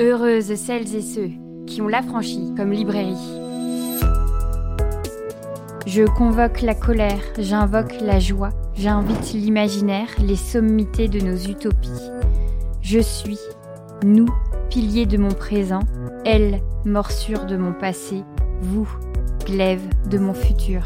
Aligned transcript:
Heureuses 0.00 0.54
celles 0.54 0.94
et 0.96 1.02
ceux 1.02 1.28
qui 1.66 1.82
ont 1.82 1.88
l'affranchi 1.88 2.54
comme 2.56 2.72
librairie. 2.72 3.12
Je 5.84 6.04
convoque 6.16 6.62
la 6.62 6.74
colère, 6.74 7.20
j'invoque 7.38 8.00
la 8.00 8.18
joie, 8.18 8.48
j'invite 8.74 9.34
l'imaginaire, 9.34 10.08
les 10.24 10.36
sommités 10.36 11.08
de 11.08 11.20
nos 11.20 11.36
utopies. 11.36 12.10
Je 12.80 13.00
suis, 13.00 13.38
nous, 14.02 14.28
piliers 14.70 15.04
de 15.04 15.18
mon 15.18 15.32
présent, 15.32 15.80
elle, 16.24 16.62
morsure 16.86 17.44
de 17.44 17.58
mon 17.58 17.74
passé, 17.74 18.24
vous, 18.62 18.88
glaive 19.44 19.86
de 20.08 20.16
mon 20.16 20.32
futur. 20.32 20.82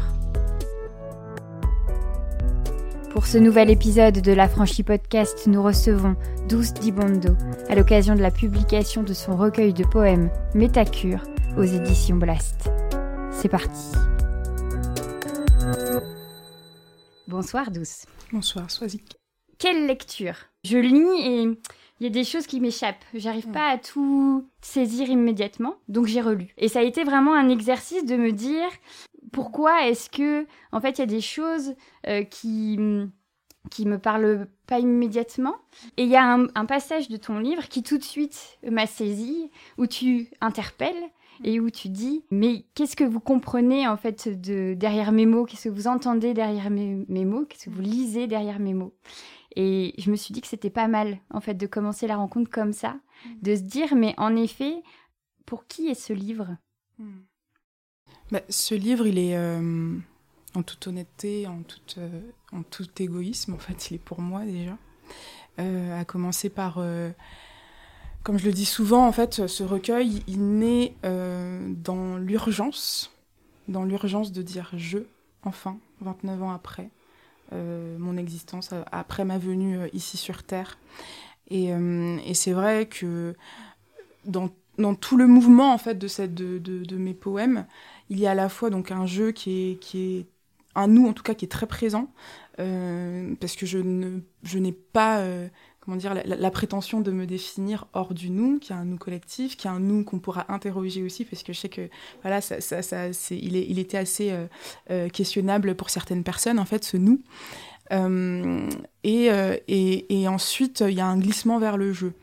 Pour 3.15 3.27
ce 3.27 3.37
nouvel 3.37 3.69
épisode 3.69 4.19
de 4.19 4.33
l'Affranchi 4.33 4.83
Podcast, 4.83 5.47
nous 5.47 5.63
recevons 5.63 6.17
Douce 6.49 6.73
Dibondo 6.73 7.29
à 7.69 7.75
l'occasion 7.75 8.13
de 8.13 8.19
la 8.19 8.29
publication 8.29 9.03
de 9.03 9.13
son 9.13 9.37
recueil 9.37 9.71
de 9.71 9.85
poèmes 9.85 10.29
Métacure 10.53 11.23
aux 11.57 11.63
éditions 11.63 12.17
Blast. 12.17 12.69
C'est 13.31 13.47
parti. 13.47 13.93
Bonsoir 17.29 17.71
Douce. 17.71 18.05
Bonsoir 18.33 18.69
Swazik. 18.69 19.15
Quelle 19.59 19.87
lecture 19.87 20.35
Je 20.65 20.77
lis 20.77 21.21
et 21.25 21.43
il 22.01 22.03
y 22.03 22.07
a 22.07 22.09
des 22.09 22.25
choses 22.25 22.47
qui 22.47 22.59
m'échappent. 22.59 23.05
J'arrive 23.13 23.47
pas 23.47 23.69
à 23.69 23.77
tout 23.77 24.45
saisir 24.61 25.09
immédiatement, 25.09 25.75
donc 25.87 26.07
j'ai 26.07 26.19
relu. 26.19 26.53
Et 26.57 26.67
ça 26.67 26.79
a 26.79 26.83
été 26.83 27.05
vraiment 27.05 27.33
un 27.33 27.47
exercice 27.47 28.05
de 28.05 28.17
me 28.17 28.33
dire 28.33 28.67
pourquoi 29.31 29.87
est-ce 29.87 30.09
que, 30.09 30.45
en 30.71 30.79
fait, 30.79 30.97
il 30.97 30.99
y 30.99 31.03
a 31.03 31.07
des 31.07 31.21
choses 31.21 31.75
euh, 32.07 32.23
qui 32.23 32.79
qui 33.69 33.85
me 33.85 33.97
parlent 33.97 34.47
pas 34.67 34.79
immédiatement. 34.79 35.55
Et 35.97 36.03
il 36.03 36.09
y 36.09 36.15
a 36.15 36.33
un, 36.33 36.65
passage 36.65 37.09
de 37.09 37.17
ton 37.17 37.39
livre 37.39 37.67
qui 37.67 37.83
tout 37.83 37.97
de 37.97 38.03
suite 38.03 38.57
m'a 38.69 38.87
saisi, 38.87 39.51
où 39.77 39.87
tu 39.87 40.29
interpelles 40.41 40.93
et 41.43 41.59
où 41.59 41.69
tu 41.69 41.89
dis 41.89 42.23
mais 42.31 42.65
qu'est-ce 42.75 42.95
que 42.95 43.03
vous 43.03 43.19
comprenez 43.19 43.87
en 43.87 43.97
fait 43.97 44.29
de 44.41 44.73
derrière 44.73 45.11
mes 45.11 45.25
mots? 45.25 45.45
Qu'est-ce 45.45 45.69
que 45.69 45.73
vous 45.73 45.87
entendez 45.87 46.33
derrière 46.33 46.69
mes, 46.69 47.05
mes 47.07 47.25
mots? 47.25 47.45
Qu'est-ce 47.45 47.65
que 47.65 47.69
vous 47.69 47.81
lisez 47.81 48.27
derrière 48.27 48.59
mes 48.59 48.73
mots? 48.73 48.93
Et 49.55 49.93
je 49.97 50.11
me 50.11 50.15
suis 50.15 50.33
dit 50.33 50.41
que 50.41 50.47
c'était 50.47 50.69
pas 50.69 50.87
mal 50.87 51.19
en 51.29 51.39
fait 51.39 51.53
de 51.53 51.67
commencer 51.67 52.07
la 52.07 52.17
rencontre 52.17 52.49
comme 52.49 52.73
ça, 52.73 52.97
de 53.41 53.55
se 53.55 53.61
dire 53.61 53.95
mais 53.95 54.13
en 54.17 54.35
effet 54.35 54.81
pour 55.45 55.67
qui 55.67 55.87
est 55.87 55.99
ce 55.99 56.13
livre? 56.13 56.57
Hmm. 56.97 57.19
Bah, 58.31 58.41
ce 58.49 58.73
livre, 58.73 59.05
il 59.05 59.19
est 59.19 59.37
euh, 59.37 59.97
en 60.55 60.63
toute 60.63 60.87
honnêteté, 60.87 61.45
en, 61.45 61.61
toute, 61.61 61.95
euh, 61.99 62.21
en 62.51 62.63
tout 62.63 62.87
égoïsme, 62.97 63.53
en 63.53 63.59
fait, 63.59 63.91
il 63.91 63.95
est 63.95 63.99
pour 63.99 64.19
moi 64.19 64.45
déjà. 64.45 64.77
Euh, 65.59 65.99
à 65.99 66.05
commencer 66.05 66.49
par, 66.49 66.83
comme 68.23 68.37
je 68.37 68.45
le 68.45 68.51
dis 68.51 68.65
souvent, 68.65 69.07
en 69.07 69.11
fait, 69.11 69.47
ce 69.47 69.63
recueil, 69.63 70.23
il 70.27 70.57
naît 70.57 70.95
dans 71.03 72.17
l'urgence, 72.17 73.11
dans 73.67 73.83
l'urgence 73.83 74.31
de 74.31 74.41
dire 74.41 74.71
je, 74.75 74.99
enfin, 75.43 75.77
29 76.01 76.43
ans 76.43 76.51
après 76.51 76.89
mon 77.51 78.17
existence, 78.17 78.71
après 78.91 79.23
ma 79.23 79.37
venue 79.37 79.87
ici 79.93 80.17
sur 80.17 80.43
Terre. 80.43 80.77
Et, 81.49 81.71
c'est 82.33 82.53
vrai 82.53 82.87
que 82.87 83.35
dans, 84.25 84.49
dans, 84.77 84.95
tout 84.95 85.15
le 85.15 85.27
mouvement 85.27 85.73
en 85.73 85.77
fait 85.77 85.95
de, 85.95 86.07
cette, 86.07 86.33
de, 86.33 86.57
de, 86.57 86.83
de 86.83 86.97
mes 86.97 87.13
poèmes, 87.13 87.65
il 88.09 88.19
y 88.19 88.27
a 88.27 88.31
à 88.31 88.35
la 88.35 88.49
fois 88.49 88.69
donc 88.69 88.91
un 88.91 89.05
jeu 89.05 89.31
qui 89.31 89.71
est, 89.71 89.75
qui 89.79 90.17
est 90.17 90.25
un 90.75 90.87
nous 90.87 91.07
en 91.07 91.13
tout 91.13 91.23
cas 91.23 91.33
qui 91.33 91.45
est 91.45 91.49
très 91.49 91.67
présent 91.67 92.11
euh, 92.59 93.33
parce 93.39 93.55
que 93.55 93.65
je 93.65 93.77
ne 93.77 94.19
je 94.43 94.59
n'ai 94.59 94.71
pas 94.71 95.19
euh, 95.19 95.47
comment 95.79 95.97
dire 95.97 96.13
la, 96.13 96.51
prétention 96.51 97.01
de 97.01 97.11
me 97.11 97.25
définir 97.25 97.87
hors 97.93 98.13
du 98.13 98.29
nous 98.29 98.59
qui 98.59 98.73
est 98.73 98.75
un 98.75 98.85
nous 98.85 98.97
collectif 98.97 99.57
qui 99.57 99.67
est 99.67 99.69
un 99.69 99.79
nous 99.79 100.03
qu'on 100.03 100.19
pourra 100.19 100.45
interroger 100.49 101.01
aussi 101.03 101.25
parce 101.25 101.43
que 101.43 101.53
je 101.53 101.59
sais 101.59 101.69
que 101.69 101.89
voilà 102.21 102.41
ça, 102.41 102.59
ça, 102.61 102.81
c'est 103.13 103.37
il, 103.37 103.55
est, 103.55 103.65
il 103.67 103.79
était 103.79 103.97
assez 103.97 104.35
euh, 104.91 105.09
questionnable 105.09 105.75
pour 105.75 105.89
certaines 105.89 106.23
personnes 106.23 106.59
en 106.59 106.65
fait 106.65 106.83
ce 106.83 106.97
nous. 106.97 107.21
Et, 109.03 109.29
et 110.09 110.27
ensuite 110.27 110.83
il 110.87 110.95
y 110.95 111.01
a 111.01 111.07
un 111.07 111.17
glissement 111.17 111.59
vers 111.59 111.77
le 111.77 111.93
jeu 111.93 112.13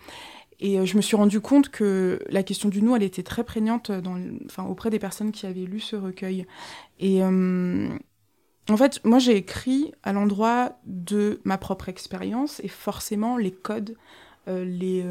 et 0.62 0.78
euh, 0.78 0.86
je 0.86 0.96
me 0.96 1.02
suis 1.02 1.16
rendu 1.16 1.40
compte 1.40 1.68
que 1.68 2.20
la 2.28 2.44
question 2.44 2.68
du 2.68 2.82
nous, 2.82 2.94
elle 2.94 3.02
était 3.02 3.24
très 3.24 3.42
prégnante 3.42 3.90
auprès 4.56 4.90
des 4.90 5.00
personnes 5.00 5.32
qui 5.32 5.44
avaient 5.44 5.64
lu 5.64 5.80
ce 5.80 5.96
recueil. 5.96 6.46
Et 7.00 7.22
euh, 7.22 7.88
en 8.70 8.76
fait, 8.76 9.04
moi, 9.04 9.18
j'ai 9.18 9.36
écrit 9.36 9.92
à 10.04 10.12
l'endroit 10.12 10.78
de 10.86 11.40
ma 11.44 11.58
propre 11.58 11.88
expérience 11.88 12.60
et 12.60 12.68
forcément 12.68 13.36
les 13.36 13.50
codes, 13.50 13.96
euh, 14.46 14.64
les, 14.64 15.04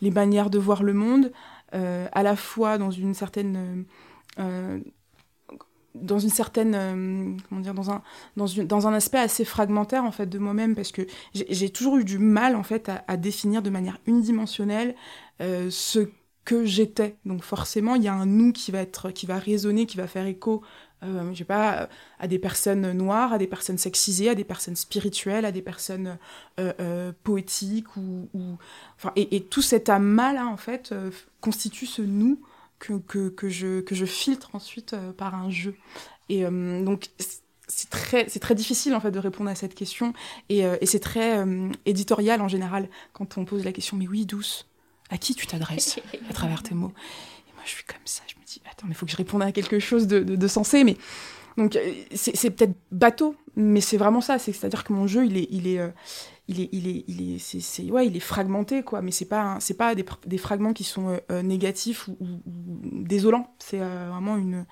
les 0.00 0.10
manières 0.12 0.50
de 0.50 0.58
voir 0.58 0.84
le 0.84 0.94
monde, 0.94 1.32
à 1.72 2.22
la 2.22 2.36
fois 2.36 2.76
dans 2.78 2.90
une 2.90 3.14
certaine 3.14 3.86
dans 5.94 6.18
une 6.18 6.30
certaine 6.30 6.74
euh, 6.74 7.36
comment 7.48 7.60
dire 7.60 7.74
dans 7.74 7.90
un 7.90 8.02
dans, 8.36 8.46
une, 8.46 8.66
dans 8.66 8.86
un 8.86 8.94
aspect 8.94 9.18
assez 9.18 9.44
fragmentaire 9.44 10.04
en 10.04 10.12
fait 10.12 10.26
de 10.26 10.38
moi-même 10.38 10.74
parce 10.74 10.92
que 10.92 11.02
j'ai 11.34 11.70
toujours 11.70 11.98
eu 11.98 12.04
du 12.04 12.18
mal 12.18 12.56
en 12.56 12.62
fait 12.62 12.90
à, 13.06 13.16
définir 13.16 13.62
de 13.62 13.70
manière 13.70 13.98
unidimensionnelle 14.06 14.94
euh, 15.40 15.68
ce 15.70 16.08
que 16.44 16.64
j'étais. 16.64 17.16
Donc 17.24 17.44
forcément 17.44 17.94
il 17.94 18.02
y 18.02 18.08
a 18.08 18.14
un 18.14 18.26
nous 18.26 18.52
qui 18.52 18.70
va 18.72 18.80
être 18.80 19.10
qui 19.10 19.26
va 19.26 19.38
résonner 19.38 19.86
qui 19.86 19.96
va 19.96 20.06
faire 20.06 20.26
écho 20.26 20.62
euh, 21.04 21.32
je 21.32 21.38
sais 21.38 21.44
pas 21.44 21.88
à 22.18 22.26
des 22.26 22.38
personnes 22.38 22.92
noires 22.92 23.32
à 23.32 23.38
des 23.38 23.46
personnes 23.46 23.78
sexisées 23.78 24.30
à 24.30 24.34
des 24.34 24.44
personnes 24.44 24.76
spirituelles 24.76 25.44
à 25.44 25.52
des 25.52 25.62
personnes 25.62 26.18
euh, 26.58 27.12
poétiques 27.22 27.96
ou, 27.96 28.28
ou 28.34 28.56
enfin 28.96 29.12
et, 29.14 29.36
et, 29.36 29.44
tout 29.44 29.62
cet 29.62 29.88
amas 29.88 30.32
là 30.32 30.46
en 30.46 30.56
fait 30.56 30.94
constitue 31.40 31.86
ce 31.86 32.02
nous 32.02 32.40
que, 32.82 33.28
que, 33.28 33.48
je, 33.48 33.80
que 33.80 33.94
je 33.94 34.04
filtre 34.04 34.54
ensuite 34.54 34.92
euh, 34.92 35.12
par 35.12 35.34
un 35.34 35.50
jeu. 35.50 35.74
Et 36.28 36.44
euh, 36.44 36.84
donc, 36.84 37.08
c'est 37.68 37.90
très, 37.90 38.28
c'est 38.28 38.40
très 38.40 38.54
difficile 38.54 38.94
en 38.94 39.00
fait 39.00 39.10
de 39.10 39.18
répondre 39.18 39.48
à 39.48 39.54
cette 39.54 39.74
question 39.74 40.12
et, 40.48 40.66
euh, 40.66 40.76
et 40.82 40.86
c'est 40.86 40.98
très 40.98 41.42
éditorial 41.86 42.42
en 42.42 42.48
général 42.48 42.88
quand 43.14 43.38
on 43.38 43.46
pose 43.46 43.64
la 43.64 43.72
question 43.72 43.96
mais 43.96 44.06
oui 44.06 44.26
douce 44.26 44.68
à 45.08 45.16
qui 45.16 45.34
tu 45.34 45.46
t'adresses 45.46 45.98
à 46.30 46.32
travers 46.34 46.62
tes 46.62 46.74
mots? 46.74 46.92
Et 47.48 47.52
moi 47.54 47.62
je 47.64 47.70
suis 47.70 47.84
comme 47.84 48.04
ça 48.04 48.22
je 48.26 48.34
me 48.38 48.44
dis 48.44 48.60
attends 48.70 48.86
mais 48.86 48.92
il 48.92 48.94
faut 48.94 49.06
que 49.06 49.12
je 49.12 49.16
réponde 49.16 49.42
à 49.42 49.52
quelque 49.52 49.78
chose 49.78 50.06
de, 50.06 50.20
de, 50.22 50.36
de 50.36 50.46
sensé 50.48 50.84
mais 50.84 50.98
donc 51.56 51.78
c'est 52.14 52.50
peut-être 52.50 52.74
bateau 52.90 53.36
mais 53.56 53.80
c'est 53.80 53.96
vraiment 53.96 54.20
ça 54.20 54.38
c'est 54.38 54.64
à 54.64 54.68
dire 54.68 54.84
que 54.84 54.92
mon 54.92 55.06
jeu 55.06 55.24
il 55.24 55.38
est 55.38 55.48
il 55.50 55.66
est 55.66 55.80
il 56.48 56.60
est, 56.60 56.68
il 56.72 56.88
est, 56.88 57.04
il 57.08 57.34
est, 57.34 57.38
c'est, 57.38 57.90
ouais, 57.90 58.06
il 58.06 58.16
est 58.16 58.20
fragmenté, 58.20 58.82
quoi. 58.82 59.02
Mais 59.02 59.10
c'est 59.10 59.28
pas, 59.28 59.58
c'est 59.60 59.76
pas 59.76 59.94
des, 59.94 60.04
des, 60.26 60.38
fragments 60.38 60.72
qui 60.72 60.84
sont 60.84 61.10
euh, 61.10 61.18
euh, 61.30 61.42
négatifs 61.42 62.08
ou, 62.08 62.16
désolants. 62.46 63.54
C'est 63.58 63.80
euh, 63.80 64.08
vraiment 64.10 64.36
une, 64.36 64.66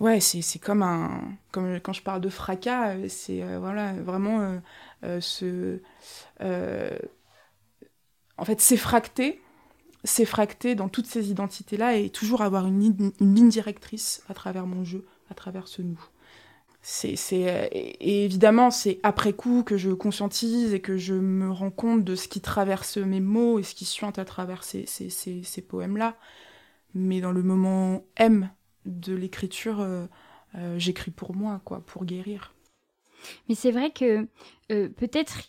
ouais, 0.00 0.20
c'est, 0.20 0.42
c'est 0.42 0.58
comme 0.58 0.82
un, 0.82 1.36
comme 1.50 1.80
quand 1.80 1.92
je 1.92 2.02
parle 2.02 2.20
de 2.20 2.28
fracas, 2.28 3.08
c'est 3.08 3.42
voilà, 3.58 3.94
vraiment 3.94 4.60
ce, 5.02 5.80
en 8.38 8.44
fait, 8.44 8.60
s'effracter, 8.60 9.40
s'effracter 10.04 10.74
dans 10.74 10.88
toutes 10.88 11.06
ces 11.06 11.30
identités-là 11.30 11.96
et 11.96 12.10
toujours 12.10 12.42
avoir 12.42 12.66
une, 12.66 13.12
une 13.20 13.34
ligne 13.34 13.48
directrice 13.48 14.22
à 14.28 14.34
travers 14.34 14.66
mon 14.66 14.84
jeu, 14.84 15.06
à 15.30 15.34
travers 15.34 15.68
ce 15.68 15.82
nous 15.82 16.00
c'est, 16.88 17.16
euh, 17.32 17.66
et 17.72 18.24
évidemment, 18.24 18.70
c'est 18.70 19.00
après 19.02 19.32
coup 19.32 19.64
que 19.64 19.76
je 19.76 19.90
conscientise 19.90 20.72
et 20.72 20.80
que 20.80 20.96
je 20.96 21.14
me 21.14 21.50
rends 21.50 21.72
compte 21.72 22.04
de 22.04 22.14
ce 22.14 22.28
qui 22.28 22.40
traverse 22.40 22.96
mes 22.98 23.18
mots 23.18 23.58
et 23.58 23.64
ce 23.64 23.74
qui 23.74 23.84
suinte 23.84 24.20
à 24.20 24.24
travers 24.24 24.62
ces, 24.62 24.86
ces, 24.86 25.10
ces, 25.10 25.62
poèmes-là. 25.62 26.16
Mais 26.94 27.20
dans 27.20 27.32
le 27.32 27.42
moment 27.42 28.04
M 28.14 28.50
de 28.84 29.16
l'écriture, 29.16 29.80
euh, 29.80 30.06
euh, 30.54 30.78
j'écris 30.78 31.10
pour 31.10 31.34
moi, 31.34 31.60
quoi, 31.64 31.80
pour 31.80 32.04
guérir. 32.04 32.54
Mais 33.48 33.56
c'est 33.56 33.72
vrai 33.72 33.90
que 33.90 34.28
peut-être 34.68 35.40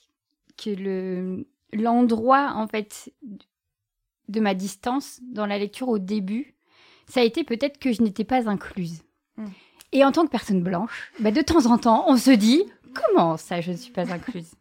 que 0.58 0.72
le, 0.72 1.48
l'endroit, 1.72 2.54
en 2.56 2.68
fait, 2.68 3.14
de 4.28 4.40
ma 4.40 4.56
distance 4.56 5.20
dans 5.22 5.46
la 5.46 5.60
lecture 5.60 5.90
au 5.90 6.00
début, 6.00 6.56
ça 7.08 7.20
a 7.20 7.24
été 7.24 7.44
peut-être 7.44 7.78
que 7.78 7.94
je 7.94 8.02
n'étais 8.02 8.24
pas 8.24 8.50
incluse. 8.50 9.04
Et 9.92 10.04
en 10.04 10.12
tant 10.12 10.26
que 10.26 10.32
personne 10.32 10.62
blanche, 10.62 11.12
bah, 11.20 11.32
de 11.32 11.42
temps 11.42 11.66
en 11.66 11.78
temps, 11.78 12.06
on 12.08 12.18
se 12.18 12.32
dit 12.32 12.64
comment 12.94 13.38
ça, 13.38 13.62
je 13.62 13.72
ne 13.72 13.78
suis 13.78 13.92
pas 13.92 14.12
incluse? 14.12 14.52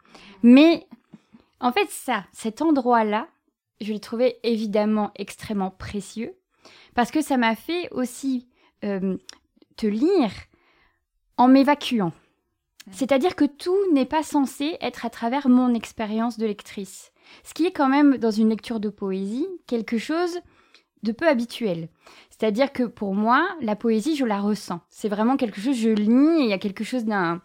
Mais 0.43 0.87
en 1.61 1.73
fait, 1.73 1.89
ça, 1.91 2.25
cet 2.33 2.63
endroit-là, 2.63 3.29
je 3.81 3.93
l'ai 3.93 4.01
trouvé 4.01 4.39
évidemment 4.43 5.11
extrêmement 5.17 5.71
précieux 5.71 6.35
parce 6.95 7.11
que 7.11 7.21
ça 7.21 7.37
m'a 7.37 7.55
fait 7.55 7.89
aussi 7.91 8.47
euh, 8.85 9.17
te 9.77 9.87
lire 9.87 10.31
en 11.37 11.49
m'évacuant. 11.49 12.13
C'est-à-dire 12.93 13.35
que 13.35 13.45
tout 13.45 13.79
n'est 13.93 14.07
pas 14.07 14.23
censé 14.23 14.77
être 14.81 15.05
à 15.05 15.11
travers 15.11 15.49
mon 15.49 15.75
expérience 15.75 16.39
de 16.39 16.47
lectrice. 16.47 17.13
Ce 17.43 17.53
qui 17.53 17.67
est 17.67 17.73
quand 17.73 17.89
même, 17.89 18.17
dans 18.19 18.31
une 18.31 18.51
lecture 18.51 18.81
de 18.81 18.89
poésie, 18.89 19.49
quelque 19.67 19.99
chose 19.99 20.39
de 21.03 21.13
peu 21.13 21.27
habituel. 21.29 21.89
C'est-à-dire 22.31 22.73
que 22.73 22.83
pour 22.83 23.15
moi, 23.15 23.47
la 23.61 23.77
poésie, 23.77 24.17
je 24.17 24.25
la 24.25 24.41
ressens. 24.41 24.81
C'est 24.89 25.09
vraiment 25.09 25.37
quelque 25.37 25.61
chose, 25.61 25.77
je 25.77 25.91
lis, 25.91 26.41
et 26.41 26.45
il 26.45 26.49
y 26.49 26.53
a 26.53 26.59
quelque 26.59 26.85
chose 26.85 27.05
d'un 27.05 27.43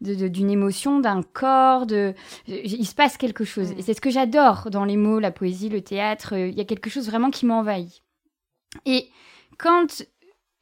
d'une 0.00 0.50
émotion, 0.50 0.98
d'un 0.98 1.22
corps, 1.22 1.86
de, 1.86 2.14
il 2.48 2.84
se 2.84 2.94
passe 2.94 3.16
quelque 3.16 3.44
chose. 3.44 3.72
Mm. 3.72 3.78
Et 3.78 3.82
c'est 3.82 3.94
ce 3.94 4.00
que 4.00 4.10
j'adore 4.10 4.68
dans 4.68 4.84
les 4.84 4.96
mots, 4.96 5.20
la 5.20 5.30
poésie, 5.30 5.68
le 5.68 5.80
théâtre. 5.80 6.32
Il 6.36 6.54
y 6.54 6.60
a 6.60 6.64
quelque 6.64 6.90
chose 6.90 7.06
vraiment 7.06 7.30
qui 7.30 7.46
m'envahit. 7.46 8.02
Et 8.84 9.08
quand 9.58 10.04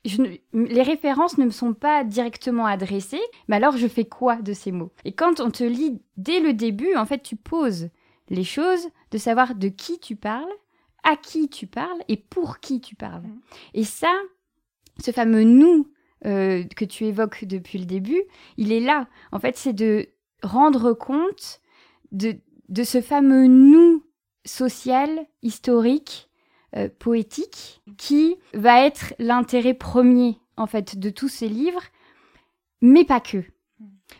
les 0.04 0.82
références 0.82 1.38
ne 1.38 1.44
me 1.44 1.50
sont 1.50 1.74
pas 1.74 2.04
directement 2.04 2.66
adressées, 2.66 3.20
mais 3.48 3.56
alors 3.56 3.76
je 3.76 3.86
fais 3.86 4.04
quoi 4.04 4.36
de 4.36 4.52
ces 4.52 4.72
mots? 4.72 4.92
Et 5.04 5.12
quand 5.12 5.40
on 5.40 5.50
te 5.50 5.64
lit 5.64 6.02
dès 6.16 6.40
le 6.40 6.52
début, 6.52 6.94
en 6.96 7.06
fait, 7.06 7.22
tu 7.22 7.36
poses 7.36 7.90
les 8.28 8.44
choses 8.44 8.88
de 9.10 9.18
savoir 9.18 9.54
de 9.54 9.68
qui 9.68 9.98
tu 9.98 10.16
parles, 10.16 10.52
à 11.10 11.16
qui 11.16 11.48
tu 11.48 11.66
parles 11.66 12.02
et 12.08 12.16
pour 12.16 12.60
qui 12.60 12.80
tu 12.80 12.94
parles. 12.94 13.22
Mm. 13.22 13.40
Et 13.74 13.84
ça, 13.84 14.12
ce 14.98 15.10
fameux 15.10 15.42
nous 15.42 15.90
euh, 16.26 16.64
que 16.76 16.84
tu 16.84 17.04
évoques 17.04 17.44
depuis 17.44 17.78
le 17.78 17.86
début, 17.86 18.22
il 18.56 18.72
est 18.72 18.80
là. 18.80 19.08
En 19.32 19.38
fait, 19.38 19.56
c'est 19.56 19.72
de 19.72 20.08
rendre 20.42 20.92
compte 20.92 21.60
de, 22.12 22.36
de 22.68 22.84
ce 22.84 23.00
fameux 23.00 23.46
nous 23.46 24.04
social, 24.44 25.26
historique, 25.42 26.28
euh, 26.76 26.88
poétique, 26.98 27.82
qui 27.98 28.36
va 28.54 28.84
être 28.84 29.14
l'intérêt 29.18 29.74
premier, 29.74 30.38
en 30.56 30.66
fait, 30.66 30.98
de 30.98 31.10
tous 31.10 31.28
ces 31.28 31.48
livres, 31.48 31.82
mais 32.80 33.04
pas 33.04 33.20
que. 33.20 33.44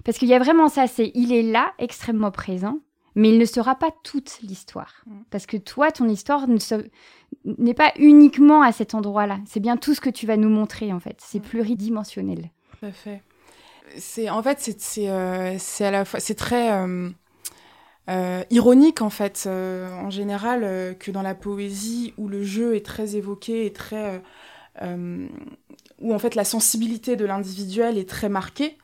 Parce 0.04 0.18
qu'il 0.18 0.28
y 0.28 0.34
a 0.34 0.38
vraiment 0.38 0.68
ça, 0.68 0.86
c'est 0.86 1.10
il 1.14 1.32
est 1.32 1.42
là, 1.42 1.72
extrêmement 1.78 2.30
présent, 2.30 2.80
mais 3.20 3.28
il 3.28 3.38
ne 3.38 3.44
sera 3.44 3.74
pas 3.74 3.90
toute 4.02 4.40
l'histoire. 4.40 5.04
Parce 5.30 5.44
que 5.44 5.58
toi, 5.58 5.92
ton 5.92 6.08
histoire 6.08 6.46
n'est 7.44 7.74
pas 7.74 7.92
uniquement 7.98 8.62
à 8.62 8.72
cet 8.72 8.94
endroit-là. 8.94 9.40
C'est 9.44 9.60
bien 9.60 9.76
tout 9.76 9.92
ce 9.92 10.00
que 10.00 10.08
tu 10.08 10.26
vas 10.26 10.38
nous 10.38 10.48
montrer, 10.48 10.90
en 10.90 11.00
fait. 11.00 11.18
C'est 11.18 11.40
pluridimensionnel. 11.40 12.50
Tout 12.78 12.86
à 12.86 12.92
fait. 12.92 13.22
C'est, 13.98 14.30
en 14.30 14.42
fait, 14.42 14.58
c'est, 14.78 15.10
euh, 15.10 15.58
à 15.80 15.90
la 15.90 16.06
fois... 16.06 16.18
C'est 16.18 16.34
très... 16.34 16.72
Euh, 16.72 17.10
euh, 18.08 18.42
ironique 18.48 19.02
en 19.02 19.10
fait, 19.10 19.46
en 19.46 20.08
général, 20.08 20.96
que 20.98 21.10
dans 21.10 21.22
la 21.22 21.34
poésie 21.34 22.14
où 22.16 22.26
le 22.26 22.42
jeu 22.42 22.74
est 22.74 22.84
très 22.84 23.16
évoqué 23.16 23.66
et 23.66 23.72
très, 23.72 24.20
où 24.80 26.12
en 26.12 26.18
fait 26.18 26.34
la 26.34 26.44
sensibilité 26.44 27.14
de 27.14 27.24
l'individuel 27.24 27.98
est 27.98 28.08
très 28.08 28.28
marquée. 28.28 28.78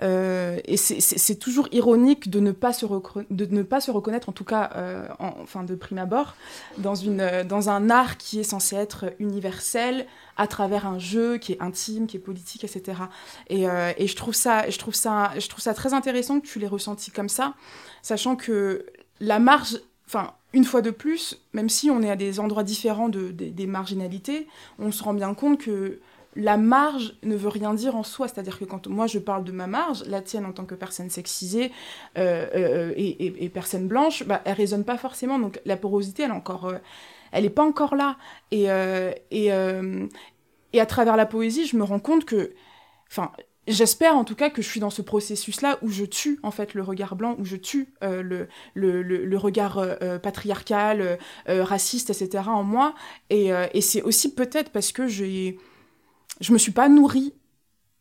Et 0.00 0.76
c'est 0.76 1.38
toujours 1.38 1.68
ironique 1.72 2.30
de 2.30 2.40
ne 2.40 2.52
pas 2.52 2.72
se, 2.72 2.84
reconnaître, 2.86 4.28
en 4.28 4.32
tout 4.32 4.44
cas, 4.44 5.08
en, 5.18 5.34
enfin 5.42 5.62
de 5.62 5.74
prime 5.74 5.98
abord, 5.98 6.34
dans, 6.78 6.94
une, 6.94 7.44
dans 7.48 7.70
un 7.70 7.90
art 7.90 8.16
qui 8.16 8.40
est 8.40 8.44
censé 8.44 8.76
être 8.76 9.12
universel, 9.18 10.06
à 10.36 10.46
travers 10.46 10.86
un 10.86 10.98
jeu 10.98 11.38
qui 11.38 11.52
est 11.52 11.62
intime, 11.62 12.06
qui 12.06 12.16
est 12.16 12.20
politique, 12.20 12.64
etc. 12.64 13.02
Et, 13.48 13.64
je, 13.64 14.14
trouve 14.16 14.34
ça, 14.34 14.64
très 15.74 15.94
intéressant 15.94 16.40
que 16.40 16.46
tu 16.46 16.58
l'aies 16.58 16.66
ressenti 16.66 17.10
comme 17.10 17.28
ça, 17.28 17.54
sachant 18.02 18.36
que 18.36 18.86
la 19.20 19.38
marge, 19.38 19.78
enfin, 20.06 20.32
une 20.52 20.64
fois 20.64 20.82
de 20.82 20.90
plus, 20.90 21.40
même 21.52 21.68
si 21.68 21.90
on 21.90 22.02
est 22.02 22.10
à 22.10 22.16
des 22.16 22.40
endroits 22.40 22.64
différents 22.64 23.08
de, 23.08 23.30
des 23.30 23.66
marginalités, 23.66 24.46
on 24.78 24.92
se 24.92 25.02
rend 25.02 25.14
bien 25.14 25.34
compte 25.34 25.58
que 25.58 26.00
la 26.36 26.56
marge 26.56 27.16
ne 27.22 27.36
veut 27.36 27.48
rien 27.48 27.74
dire 27.74 27.96
en 27.96 28.02
soi. 28.02 28.28
C'est-à-dire 28.28 28.58
que 28.58 28.64
quand 28.64 28.86
moi 28.88 29.06
je 29.06 29.18
parle 29.18 29.44
de 29.44 29.52
ma 29.52 29.66
marge, 29.66 30.04
la 30.06 30.20
tienne 30.20 30.46
en 30.46 30.52
tant 30.52 30.64
que 30.64 30.74
personne 30.74 31.10
sexisée 31.10 31.72
euh, 32.18 32.46
euh, 32.54 32.92
et, 32.96 33.48
personne 33.48 33.86
blanche, 33.86 34.24
bah, 34.24 34.42
elle 34.44 34.54
résonne 34.54 34.84
pas 34.84 34.96
forcément. 34.96 35.38
Donc 35.38 35.60
la 35.64 35.76
porosité, 35.76 36.24
elle 36.24 36.32
encore, 36.32 36.66
euh, 36.66 36.78
elle 37.32 37.44
est 37.44 37.50
pas 37.50 37.64
encore 37.64 37.94
là. 37.94 38.16
Et, 38.50 38.66
et, 39.30 39.50
et 40.72 40.80
à 40.80 40.86
travers 40.86 41.16
la 41.16 41.26
poésie, 41.26 41.66
je 41.66 41.76
me 41.76 41.84
rends 41.84 42.00
compte 42.00 42.24
que, 42.24 42.54
enfin, 43.10 43.32
J'espère 43.66 44.14
en 44.14 44.24
tout 44.24 44.34
cas 44.34 44.50
que 44.50 44.60
je 44.60 44.68
suis 44.68 44.80
dans 44.80 44.90
ce 44.90 45.00
processus-là 45.00 45.78
où 45.80 45.88
je 45.88 46.04
tue 46.04 46.38
en 46.42 46.50
fait 46.50 46.74
le 46.74 46.82
regard 46.82 47.16
blanc, 47.16 47.34
où 47.38 47.46
je 47.46 47.56
tue 47.56 47.94
le, 48.02 48.46
le, 48.74 49.00
le, 49.02 49.38
regard 49.38 49.82
patriarcal, 50.22 51.18
raciste, 51.46 52.10
etc. 52.10 52.44
en 52.48 52.62
moi. 52.62 52.94
Et, 53.30 53.52
et 53.72 53.80
c'est 53.80 54.02
aussi 54.02 54.34
peut-être 54.34 54.70
parce 54.70 54.92
que 54.92 55.08
j'ai, 55.08 55.56
je 56.40 56.52
me 56.52 56.58
suis 56.58 56.72
pas 56.72 56.88
nourrie 56.88 57.34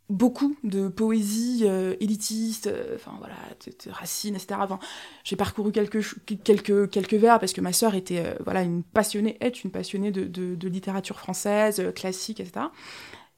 beaucoup 0.09 0.55
de 0.63 0.89
poésie 0.89 1.65
élitiste, 1.99 2.69
enfin 2.93 3.13
voilà, 3.19 3.35
de, 3.65 3.91
Racine, 3.91 4.35
etc. 4.35 4.59
Enfin, 4.61 4.77
j'ai 5.23 5.35
parcouru 5.35 5.71
quelques, 5.71 6.03
quelques, 6.43 6.89
quelques 6.89 7.13
vers 7.13 7.39
parce 7.39 7.53
que 7.53 7.61
ma 7.61 7.73
sœur 7.73 7.95
était 7.95 8.35
voilà 8.43 8.61
une 8.61 8.83
passionnée, 8.83 9.37
est 9.39 9.63
une 9.63 9.71
passionnée 9.71 10.11
de, 10.11 10.25
de, 10.25 10.55
de 10.55 10.67
littérature 10.67 11.19
française, 11.19 11.81
classique, 11.95 12.41
etc. 12.41 12.65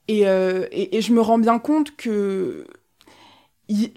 Euh, 0.09 0.67
et, 0.71 0.97
et, 0.97 1.01
je 1.01 1.13
me 1.13 1.21
rends 1.21 1.39
bien 1.39 1.59
compte 1.59 1.95
que 1.95 2.67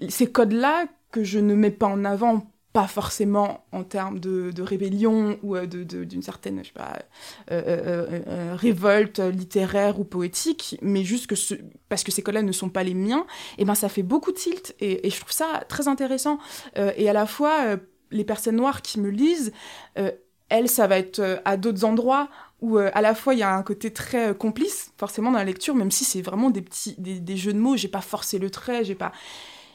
ces 0.09 0.31
codes-là, 0.31 0.85
que 1.11 1.23
je 1.23 1.39
ne 1.39 1.53
mets 1.53 1.71
pas 1.71 1.87
en 1.87 2.03
avant, 2.03 2.51
pas 2.73 2.87
forcément 2.87 3.65
en 3.71 3.83
termes 3.83 4.19
de, 4.19 4.61
rébellion 4.61 5.39
ou 5.41 5.55
euh, 5.55 5.65
d'une 5.65 5.85
de, 5.85 6.21
certaine, 6.21 6.59
je 6.63 6.67
sais 6.67 6.73
pas, 6.73 6.99
euh, 7.51 8.55
révolte 8.55 9.19
littéraire 9.19 9.99
ou 9.99 10.03
poétique, 10.03 10.77
mais 10.81 11.03
juste 11.03 11.27
que 11.27 11.35
ce, 11.35 11.55
parce 11.89 12.03
que 12.03 12.11
ces 12.11 12.21
codes-là 12.21 12.43
ne 12.43 12.51
sont 12.51 12.69
pas 12.69 12.83
les 12.83 12.93
miens, 12.93 13.25
et 13.57 13.65
ben 13.65 13.75
ça 13.75 13.89
fait 13.89 14.03
beaucoup 14.03 14.31
de 14.31 14.37
tilt, 14.37 14.75
et, 14.79 15.09
je 15.09 15.19
trouve 15.19 15.31
ça 15.31 15.63
très 15.67 15.87
intéressant. 15.87 16.37
et 16.75 17.09
à 17.09 17.13
la 17.13 17.25
fois, 17.25 17.77
les 18.11 18.23
personnes 18.23 18.57
noires 18.57 18.81
qui 18.81 18.99
me 18.99 19.09
lisent, 19.09 19.51
elles, 20.49 20.69
ça 20.69 20.87
va 20.87 20.97
être 20.97 21.41
à 21.45 21.57
d'autres 21.57 21.85
endroits, 21.85 22.29
où 22.61 22.77
euh, 22.77 22.89
à 22.93 23.01
la 23.01 23.15
fois 23.15 23.33
il 23.33 23.39
y 23.39 23.43
a 23.43 23.53
un 23.53 23.63
côté 23.63 23.91
très 23.91 24.29
euh, 24.29 24.33
complice 24.33 24.91
forcément 24.97 25.31
dans 25.31 25.37
la 25.37 25.45
lecture 25.45 25.75
même 25.75 25.91
si 25.91 26.03
c'est 26.03 26.21
vraiment 26.21 26.49
des 26.49 26.61
petits 26.61 26.95
des, 26.97 27.37
jeux 27.37 27.53
de 27.53 27.59
mots 27.59 27.77
j'ai 27.77 27.87
pas 27.87 28.01
forcé 28.01 28.39
le 28.39 28.49
trait 28.49 28.83
j'ai 28.83 28.95
pas 28.95 29.11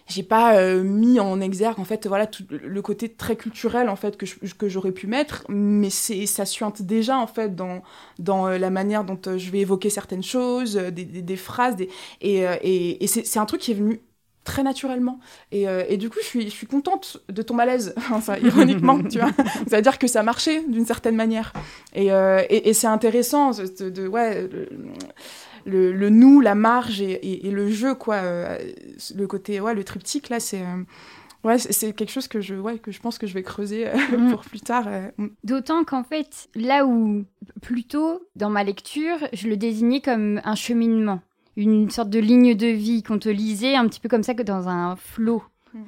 j'ai 0.06 0.22
pas 0.22 0.56
euh, 0.56 0.82
mis 0.82 1.20
en 1.20 1.40
exergue 1.40 1.80
en 1.80 1.84
fait 1.84 2.06
voilà 2.06 2.26
tout 2.26 2.44
le 2.50 2.82
côté 2.82 3.08
très 3.08 3.36
culturel 3.36 3.88
en 3.88 3.96
fait 3.96 4.16
que 4.16 4.26
que 4.54 4.68
j'aurais 4.68 4.92
pu 4.92 5.06
mettre 5.06 5.44
mais 5.48 5.90
c'est 5.90 6.26
ça 6.26 6.44
suinte 6.44 6.82
déjà 6.82 7.18
en 7.18 7.26
fait 7.26 7.54
dans 7.54 7.82
dans 8.18 8.48
la 8.48 8.70
manière 8.70 9.04
dont 9.04 9.18
je 9.36 9.50
vais 9.50 9.60
évoquer 9.60 9.90
certaines 9.90 10.22
choses 10.22 10.74
des, 10.76 11.04
des, 11.04 11.36
phrases 11.36 11.76
des, 11.76 11.88
et, 12.20 12.40
et, 12.62 13.02
et 13.02 13.06
c'est 13.06 13.38
un 13.38 13.46
truc 13.46 13.60
qui 13.60 13.72
est 13.72 13.74
venu 13.74 14.00
très 14.44 14.62
naturellement. 14.62 15.18
Et, 15.50 15.68
euh, 15.68 15.82
et, 15.88 15.96
du 15.96 16.10
coup, 16.10 16.18
je 16.20 16.26
suis, 16.26 16.44
je 16.44 16.54
suis 16.54 16.66
contente 16.66 17.18
de 17.28 17.42
ton 17.42 17.54
malaise, 17.54 17.94
enfin, 18.12 18.36
ironiquement, 18.36 19.02
tu 19.02 19.18
vois. 19.18 19.30
C'est-à-dire 19.66 19.98
que 19.98 20.06
ça 20.06 20.22
marchait 20.22 20.62
d'une 20.68 20.86
certaine 20.86 21.16
manière. 21.16 21.52
Et, 21.94 22.12
euh, 22.12 22.42
et, 22.48 22.68
et 22.68 22.74
c'est 22.74 22.86
intéressant, 22.86 23.50
de, 23.50 23.90
de 23.90 24.06
ouais, 24.06 24.48
le, 25.64 25.92
le, 25.92 26.10
nous, 26.10 26.40
la 26.40 26.54
marge 26.54 27.00
et, 27.00 27.50
le 27.50 27.70
jeu, 27.70 27.94
quoi. 27.94 28.16
Euh, 28.16 28.58
le 29.14 29.26
côté, 29.26 29.60
ouais, 29.60 29.74
le 29.74 29.84
triptyque, 29.84 30.28
là, 30.28 30.40
c'est. 30.40 30.62
Ouais, 31.42 31.58
c'est 31.58 31.92
quelque 31.92 32.10
chose 32.10 32.26
que 32.26 32.40
je, 32.40 32.54
ouais, 32.54 32.78
que 32.78 32.90
je 32.90 33.00
pense 33.00 33.18
que 33.18 33.26
je 33.26 33.34
vais 33.34 33.42
creuser 33.42 33.86
mm. 33.86 34.30
pour 34.30 34.44
plus 34.44 34.60
tard. 34.60 34.88
Mm. 35.18 35.26
D'autant 35.44 35.84
qu'en 35.84 36.02
fait, 36.02 36.48
là 36.54 36.86
où, 36.86 37.24
plutôt, 37.60 38.26
dans 38.34 38.48
ma 38.48 38.64
lecture, 38.64 39.18
je 39.34 39.48
le 39.48 39.56
désignais 39.58 40.00
comme 40.00 40.40
un 40.44 40.54
cheminement 40.54 41.20
une 41.56 41.90
sorte 41.90 42.10
de 42.10 42.18
ligne 42.18 42.54
de 42.54 42.66
vie 42.66 43.02
qu'on 43.02 43.18
te 43.18 43.28
lisait 43.28 43.76
un 43.76 43.86
petit 43.86 44.00
peu 44.00 44.08
comme 44.08 44.22
ça 44.22 44.34
que 44.34 44.42
dans 44.42 44.68
un 44.68 44.96
flot. 44.96 45.42
Mm. 45.72 45.82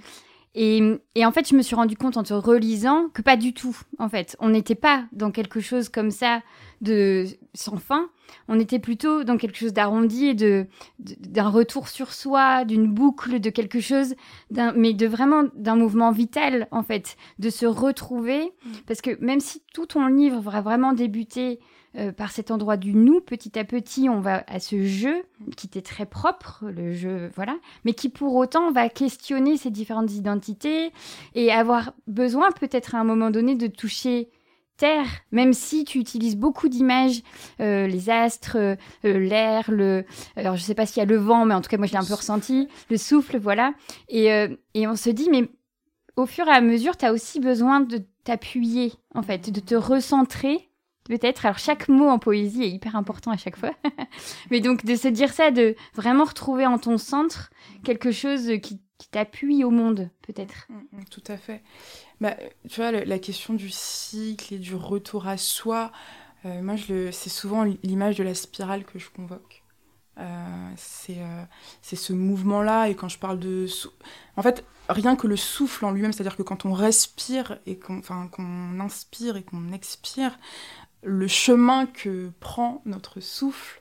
Et, 0.58 0.80
et, 1.14 1.26
en 1.26 1.32
fait, 1.32 1.46
je 1.46 1.54
me 1.54 1.60
suis 1.60 1.76
rendu 1.76 1.98
compte 1.98 2.16
en 2.16 2.22
te 2.22 2.32
relisant 2.32 3.10
que 3.12 3.20
pas 3.20 3.36
du 3.36 3.52
tout. 3.52 3.76
En 3.98 4.08
fait, 4.08 4.36
on 4.40 4.48
n'était 4.48 4.74
pas 4.74 5.04
dans 5.12 5.30
quelque 5.30 5.60
chose 5.60 5.90
comme 5.90 6.10
ça 6.10 6.40
de 6.80 7.26
sans 7.52 7.76
fin. 7.76 8.08
On 8.48 8.58
était 8.58 8.78
plutôt 8.78 9.22
dans 9.22 9.36
quelque 9.36 9.58
chose 9.58 9.74
d'arrondi 9.74 10.26
et 10.26 10.34
de 10.34 10.66
d'un 10.98 11.48
retour 11.48 11.88
sur 11.88 12.12
soi, 12.12 12.64
d'une 12.64 12.86
boucle, 12.86 13.38
de 13.38 13.50
quelque 13.50 13.80
chose, 13.80 14.14
mais 14.50 14.94
de 14.94 15.06
vraiment 15.06 15.44
d'un 15.54 15.76
mouvement 15.76 16.10
vital 16.10 16.68
en 16.70 16.82
fait, 16.82 17.16
de 17.38 17.50
se 17.50 17.66
retrouver. 17.66 18.44
Mm. 18.44 18.70
Parce 18.86 19.02
que 19.02 19.22
même 19.22 19.40
si 19.40 19.62
tout 19.74 19.86
ton 19.86 20.06
livre 20.06 20.40
va 20.40 20.62
vraiment 20.62 20.94
débuter 20.94 21.60
euh, 21.96 22.12
par 22.12 22.30
cet 22.30 22.50
endroit 22.50 22.76
du 22.76 22.94
nous, 22.94 23.20
petit 23.20 23.58
à 23.58 23.64
petit, 23.64 24.08
on 24.08 24.20
va 24.20 24.44
à 24.48 24.60
ce 24.60 24.84
jeu 24.84 25.24
qui 25.56 25.66
était 25.66 25.82
très 25.82 26.06
propre, 26.06 26.64
le 26.64 26.92
jeu, 26.92 27.30
voilà, 27.34 27.56
mais 27.84 27.94
qui 27.94 28.08
pour 28.08 28.34
autant 28.34 28.70
va 28.70 28.88
questionner 28.88 29.56
ces 29.56 29.70
différentes 29.70 30.12
identités 30.12 30.92
et 31.34 31.52
avoir 31.52 31.92
besoin 32.06 32.50
peut-être 32.52 32.94
à 32.94 32.98
un 32.98 33.04
moment 33.04 33.30
donné 33.30 33.54
de 33.54 33.66
toucher 33.66 34.28
terre, 34.76 35.06
même 35.32 35.54
si 35.54 35.84
tu 35.84 35.98
utilises 35.98 36.36
beaucoup 36.36 36.68
d'images, 36.68 37.22
euh, 37.60 37.86
les 37.86 38.10
astres, 38.10 38.56
euh, 38.58 38.76
l'air, 39.02 39.70
le, 39.70 40.04
alors 40.36 40.56
je 40.56 40.62
sais 40.62 40.74
pas 40.74 40.84
s'il 40.84 40.98
y 40.98 41.02
a 41.02 41.06
le 41.06 41.16
vent, 41.16 41.46
mais 41.46 41.54
en 41.54 41.62
tout 41.62 41.70
cas 41.70 41.78
moi 41.78 41.86
je 41.86 41.92
l'ai 41.92 41.98
un 41.98 42.04
peu 42.04 42.14
ressenti, 42.14 42.68
le 42.90 42.98
souffle, 42.98 43.38
voilà, 43.38 43.72
et, 44.08 44.26
et 44.74 44.86
on 44.86 44.96
se 44.96 45.08
dit 45.08 45.28
mais 45.30 45.48
au 46.16 46.26
fur 46.26 46.46
et 46.48 46.50
à 46.50 46.60
mesure, 46.60 46.96
tu 46.96 47.04
as 47.04 47.12
aussi 47.12 47.40
besoin 47.40 47.80
de 47.80 48.02
t'appuyer, 48.24 48.92
en 49.14 49.22
fait, 49.22 49.50
de 49.50 49.60
te 49.60 49.74
recentrer 49.74 50.68
peut-être. 51.08 51.46
Alors 51.46 51.58
chaque 51.58 51.88
mot 51.88 52.08
en 52.08 52.18
poésie 52.18 52.62
est 52.62 52.70
hyper 52.70 52.96
important 52.96 53.30
à 53.30 53.36
chaque 53.36 53.56
fois. 53.56 53.72
Mais 54.50 54.60
donc 54.60 54.84
de 54.84 54.94
se 54.94 55.08
dire 55.08 55.32
ça, 55.32 55.50
de 55.50 55.74
vraiment 55.94 56.24
retrouver 56.24 56.66
en 56.66 56.78
ton 56.78 56.98
centre 56.98 57.50
quelque 57.84 58.10
chose 58.10 58.52
qui, 58.62 58.80
t'appuie 59.10 59.62
au 59.62 59.70
monde, 59.70 60.10
peut-être. 60.22 60.66
Mm, 60.68 60.98
mm, 60.98 61.04
tout 61.10 61.22
à 61.28 61.36
fait. 61.36 61.62
Bah, 62.20 62.34
tu 62.68 62.80
vois, 62.80 62.90
la 62.90 63.18
question 63.18 63.52
du 63.54 63.68
cycle 63.68 64.54
et 64.54 64.58
du 64.58 64.74
retour 64.74 65.28
à 65.28 65.36
soi, 65.36 65.92
euh, 66.44 66.62
moi, 66.62 66.76
c'est 67.12 67.28
souvent 67.28 67.62
l'image 67.82 68.16
de 68.16 68.24
la 68.24 68.34
spirale 68.34 68.84
que 68.84 68.98
je 68.98 69.10
convoque. 69.10 69.62
c'est 70.76 71.18
c'est 71.82 71.96
ce 71.96 72.14
mouvement-là. 72.14 72.88
Et 72.88 72.94
quand 72.94 73.08
je 73.08 73.18
parle 73.18 73.38
de... 73.38 73.66
En 74.36 74.42
fait, 74.42 74.64
rien 74.88 75.16
que 75.16 75.26
le 75.26 75.36
souffle 75.36 75.84
en 75.84 75.90
lui-même, 75.90 76.12
c'est-à-dire 76.12 76.36
que 76.36 76.42
quand 76.42 76.64
on 76.64 76.72
respire 76.72 77.58
et 77.66 77.78
qu'on 77.78 78.80
inspire 78.80 79.36
et 79.36 79.42
qu'on 79.42 79.72
expire, 79.72 80.38
le 81.06 81.28
chemin 81.28 81.86
que 81.86 82.30
prend 82.40 82.82
notre 82.84 83.20
souffle, 83.20 83.80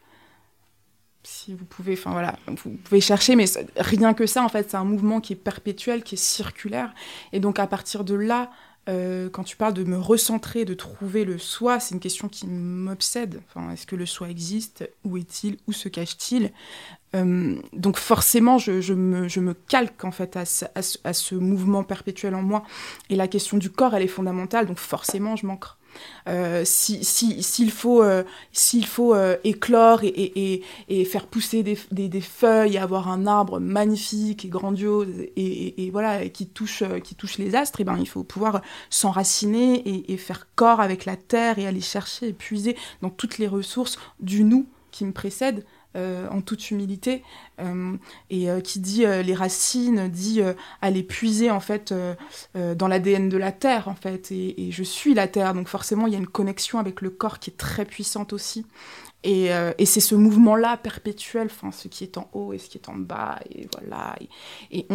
si 1.24 1.56
vous 1.56 1.66
pouvez, 1.66 1.94
enfin 1.94 2.12
voilà, 2.12 2.38
vous 2.48 2.78
pouvez 2.84 3.02
chercher, 3.02 3.36
mais 3.36 3.46
rien 3.78 4.14
que 4.14 4.28
ça, 4.28 4.44
en 4.44 4.50
fait, 4.50 4.70
c'est 4.70 4.78
un 4.78 4.86
mouvement 4.86 5.20
qui 5.20 5.34
est 5.34 5.38
perpétuel, 5.38 6.04
qui 6.04 6.16
est 6.16 6.24
circulaire. 6.24 6.94
Et 7.34 7.40
donc 7.40 7.58
à 7.58 7.66
partir 7.66 8.04
de 8.04 8.14
là, 8.14 8.52
euh, 8.88 9.30
quand 9.32 9.44
tu 9.44 9.58
parles 9.58 9.74
de 9.74 9.84
me 9.84 9.98
recentrer, 9.98 10.64
de 10.66 10.76
trouver 10.76 11.26
le 11.26 11.40
soi, 11.40 11.80
c'est 11.80 11.96
une 11.96 12.00
question 12.00 12.30
qui 12.30 12.46
m'obsède. 12.46 13.42
Enfin, 13.50 13.72
est-ce 13.72 13.88
que 13.88 13.96
le 13.96 14.06
soi 14.06 14.30
existe? 14.30 14.88
Où 15.04 15.18
est-il? 15.18 15.58
Où 15.68 15.74
se 15.74 15.90
cache-t-il? 15.90 16.52
Euh, 17.16 17.56
Donc 17.74 17.98
forcément, 17.98 18.60
je, 18.60 18.94
me, 18.94 19.54
calque 19.54 20.06
en 20.06 20.12
fait 20.12 20.38
à 20.38 20.44
à 21.04 21.14
ce, 21.14 21.34
mouvement 21.34 21.84
perpétuel 21.84 22.36
en 22.36 22.44
moi. 22.44 22.64
Et 23.10 23.16
la 23.16 23.28
question 23.28 23.58
du 23.58 23.72
corps, 23.72 23.96
elle 23.96 24.04
est 24.04 24.08
fondamentale. 24.08 24.68
Donc 24.68 24.78
forcément, 24.78 25.36
je 25.36 25.48
manque 25.48 25.66
euh, 26.28 26.64
s'il 26.66 27.04
si, 27.06 27.44
s'il 27.44 27.72
faut, 27.72 28.02
euh, 28.02 28.24
s'il 28.52 28.86
faut 28.86 29.14
euh, 29.14 29.38
éclore 29.44 30.02
et, 30.04 30.62
faire 31.06 31.28
pousser 31.28 31.64
des, 31.64 31.78
des, 31.92 32.10
des, 32.10 32.22
feuilles, 32.22 32.78
avoir 32.78 33.10
un 33.10 33.28
arbre 33.28 33.60
magnifique 33.60 34.46
et 34.46 34.48
grandiose 34.48 35.08
et, 35.36 35.90
voilà 35.92 36.28
qui 36.30 36.48
touche, 36.48 36.84
qui 37.04 37.16
touche 37.16 37.38
les 37.38 37.56
astres, 37.56 37.82
et 37.82 37.84
ben 37.84 37.98
il 37.98 38.08
faut 38.08 38.24
pouvoir 38.24 38.62
s'enraciner 38.90 40.12
et, 40.12 40.18
faire 40.18 40.48
corps 40.56 40.82
avec 40.82 41.06
la 41.06 41.16
terre 41.16 41.60
et 41.60 41.68
aller 41.68 41.82
chercher 41.82 42.30
et 42.30 42.34
puiser 42.34 42.76
dans 43.02 43.10
toutes 43.10 43.38
les 43.38 43.48
ressources 43.48 43.98
du 44.20 44.44
nous 44.44 44.66
qui 44.92 45.06
me 45.06 45.12
précède 45.12 45.64
euh, 45.96 46.28
en 46.30 46.42
toute 46.42 46.72
humilité, 46.72 47.24
euh, 47.62 47.96
et 48.30 48.50
euh, 48.50 48.60
qui 48.60 48.80
dit 48.82 49.06
les 49.06 49.34
racines, 49.34 50.10
dit 50.10 50.42
aller 50.82 51.04
puiser 51.04 51.52
en 51.52 51.62
fait 51.62 51.94
dans 52.54 52.88
l'ADN 52.88 53.30
de 53.30 53.38
la 53.38 53.54
terre 53.54 53.88
en 53.88 53.96
fait, 53.96 54.30
et, 54.32 54.72
je 54.72 54.84
suis 54.84 55.14
la 55.14 55.28
terre, 55.30 55.54
donc 55.54 55.70
forcément 55.70 56.08
il 56.08 56.14
y 56.14 56.16
a 56.16 56.20
une 56.20 56.28
connexion 56.28 56.80
avec 56.80 57.00
le 57.00 57.10
corps 57.10 57.40
qui 57.40 57.52
est 57.52 57.56
très 57.56 57.86
puissante 57.86 58.34
aussi. 58.34 58.66
Et, 59.24 59.50
c'est 59.86 60.02
ce 60.02 60.16
mouvement-là 60.16 60.76
perpétuel, 60.78 61.48
enfin, 61.50 61.72
ce 61.72 61.88
qui 61.88 62.04
est 62.04 62.18
en 62.18 62.30
haut 62.34 62.52
et 62.52 62.58
ce 62.58 62.68
qui 62.68 62.78
est 62.78 62.90
en 62.90 62.96
bas, 62.96 63.40
et 63.50 63.68
voilà. 63.74 64.16
Et, 64.72 64.86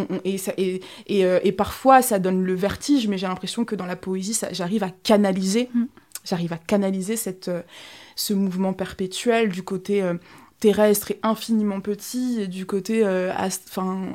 et, 1.07 1.51
parfois, 1.51 2.03
ça 2.03 2.19
donne 2.19 2.43
le 2.43 2.53
vertige, 2.53 3.07
mais 3.07 3.17
j'ai 3.17 3.27
l'impression 3.27 3.65
que 3.65 3.75
dans 3.75 3.87
la 3.87 3.95
poésie, 3.95 4.39
j'arrive 4.51 4.83
à 4.83 4.91
canaliser, 4.91 5.69
mm. 5.73 5.85
j'arrive 6.25 6.53
à 6.53 6.57
canaliser 6.57 7.15
cette, 7.15 7.49
ce 8.15 8.33
mouvement 8.33 8.73
perpétuel 8.73 9.49
du 9.49 9.63
côté 9.63 10.03
terrestre 10.61 11.11
et 11.11 11.19
infiniment 11.23 11.81
petit, 11.81 12.39
et 12.39 12.47
du 12.47 12.65
côté 12.65 13.03
euh, 13.03 13.33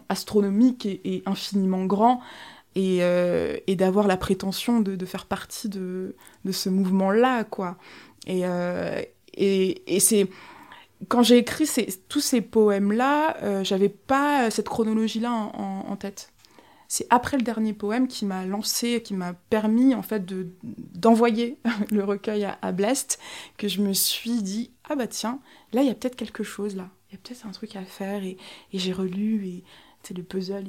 astronomique 0.09 0.87
et, 0.87 1.23
infiniment 1.27 1.85
grand, 1.85 2.23
et, 2.75 2.99
euh, 3.03 3.59
d'avoir 3.69 4.07
la 4.07 4.17
prétention 4.17 4.81
de, 4.81 5.05
faire 5.05 5.27
partie 5.27 5.69
de, 5.69 6.15
ce 6.51 6.71
mouvement-là, 6.71 7.45
quoi. 7.45 7.77
Et, 8.27 8.47
euh, 8.47 9.03
et, 9.35 9.95
et 9.95 10.01
c'est... 10.01 10.29
Quand 11.09 11.23
j'ai 11.23 11.37
écrit 11.37 11.69
tous 12.09 12.21
ces 12.21 12.41
poèmes-là, 12.41 13.63
j'avais 13.65 13.91
pas 13.91 14.51
cette 14.51 14.67
chronologie-là 14.67 15.31
en, 15.31 15.85
en, 15.91 15.97
tête. 15.97 16.33
C'est 16.89 17.07
après 17.11 17.37
le 17.37 17.43
dernier 17.43 17.75
poème 17.75 18.09
qui 18.09 18.25
m'a 18.25 18.47
lancé, 18.47 19.03
qui 19.03 19.13
m'a 19.13 19.35
permis 19.35 19.95
en 19.95 20.01
fait 20.01 20.25
de 20.25 20.49
d'envoyer 20.95 21.59
le 21.91 22.03
recueil 22.03 22.47
à, 22.47 22.59
à 22.63 22.73
Blest, 22.73 23.19
que 23.59 23.69
je 23.69 23.83
me 23.83 23.93
suis 23.93 24.43
dit 24.43 24.71
ah 24.89 24.97
bah 24.97 25.07
tiens, 25.07 25.41
là 25.73 25.83
il 25.83 25.89
y 25.89 25.91
a 25.91 25.95
peut-être 25.95 26.17
quelque 26.17 26.43
chose 26.43 26.77
là, 26.77 26.91
il 27.09 27.15
y 27.15 27.17
a 27.17 27.21
peut-être 27.23 27.47
un 27.47 27.51
truc 27.51 27.77
à 27.77 27.85
faire 27.85 28.25
et, 28.25 28.37
j'ai 28.73 28.93
relu 28.93 29.47
et 29.47 29.65
c'est 30.03 30.17
le 30.17 30.23
puzzle, 30.23 30.65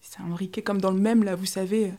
c'est 0.00 0.20
imbriqué 0.20 0.62
comme 0.62 0.80
dans 0.80 0.90
le 0.90 1.00
même 1.00 1.24
là, 1.24 1.34
vous 1.34 1.46
savez, 1.46 1.88
euh, 1.88 1.92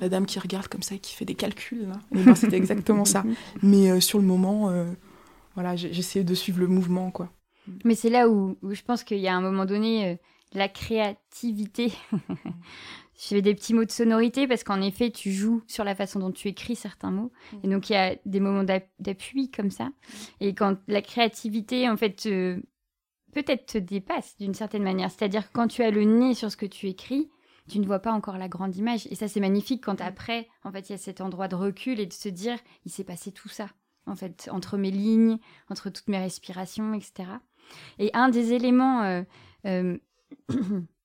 la 0.00 0.08
dame 0.08 0.26
qui 0.26 0.38
regarde 0.38 0.68
comme 0.68 0.82
ça 0.82 0.94
et 0.94 0.98
qui 0.98 1.14
fait 1.14 1.24
des 1.24 1.34
calculs 1.34 1.88
là. 1.88 2.00
Ben, 2.12 2.34
c'était 2.34 2.56
exactement 2.56 3.04
ça. 3.04 3.24
Mais 3.62 3.90
euh, 3.90 4.00
sur 4.00 4.18
le 4.18 4.24
moment, 4.24 4.70
euh, 4.70 4.92
voilà, 5.54 5.74
essayé 5.74 6.24
de 6.24 6.34
suivre 6.34 6.60
le 6.60 6.68
mouvement 6.68 7.10
quoi. 7.10 7.32
Mais 7.84 7.94
c'est 7.94 8.10
là 8.10 8.28
où, 8.28 8.56
où, 8.62 8.72
je 8.72 8.82
pense 8.82 9.02
qu'il 9.02 9.18
y 9.18 9.28
a 9.28 9.34
un 9.34 9.40
moment 9.40 9.66
donné 9.66 10.18
la 10.52 10.68
créativité 10.68 11.92
je 13.18 13.26
fais 13.26 13.42
des 13.42 13.54
petits 13.54 13.74
mots 13.74 13.84
de 13.84 13.90
sonorité 13.90 14.46
parce 14.46 14.62
qu'en 14.62 14.80
effet, 14.80 15.10
tu 15.10 15.32
joues 15.32 15.62
sur 15.66 15.82
la 15.82 15.94
façon 15.94 16.20
dont 16.20 16.30
tu 16.30 16.48
écris 16.48 16.76
certains 16.76 17.10
mots. 17.10 17.32
Mm. 17.52 17.56
Et 17.64 17.68
donc, 17.68 17.90
il 17.90 17.92
y 17.94 17.96
a 17.96 18.16
des 18.24 18.40
moments 18.40 18.64
d'appui 18.64 19.50
comme 19.50 19.70
ça. 19.70 19.90
Et 20.40 20.54
quand 20.54 20.78
la 20.86 21.02
créativité, 21.02 21.88
en 21.88 21.96
fait, 21.96 22.28
peut-être 23.32 23.66
te 23.66 23.78
dépasse 23.78 24.36
d'une 24.38 24.54
certaine 24.54 24.82
manière. 24.82 25.10
C'est-à-dire 25.10 25.48
que 25.48 25.52
quand 25.52 25.68
tu 25.68 25.82
as 25.82 25.90
le 25.90 26.04
nez 26.04 26.34
sur 26.34 26.50
ce 26.50 26.56
que 26.56 26.66
tu 26.66 26.86
écris, 26.86 27.30
tu 27.68 27.80
ne 27.80 27.86
vois 27.86 27.98
pas 27.98 28.12
encore 28.12 28.38
la 28.38 28.48
grande 28.48 28.76
image. 28.76 29.06
Et 29.10 29.14
ça, 29.14 29.28
c'est 29.28 29.40
magnifique 29.40 29.84
quand 29.84 30.00
après, 30.00 30.48
en 30.64 30.72
fait, 30.72 30.88
il 30.88 30.92
y 30.92 30.94
a 30.94 30.98
cet 30.98 31.20
endroit 31.20 31.48
de 31.48 31.54
recul 31.54 32.00
et 32.00 32.06
de 32.06 32.12
se 32.12 32.28
dire, 32.28 32.58
il 32.84 32.90
s'est 32.90 33.04
passé 33.04 33.30
tout 33.30 33.48
ça, 33.48 33.68
en 34.06 34.16
fait, 34.16 34.48
entre 34.50 34.78
mes 34.78 34.90
lignes, 34.90 35.38
entre 35.68 35.90
toutes 35.90 36.08
mes 36.08 36.18
respirations, 36.18 36.94
etc. 36.94 37.28
Et 37.98 38.10
un 38.14 38.28
des 38.30 38.54
éléments 38.54 39.02
euh, 39.02 39.22
euh, 39.66 39.98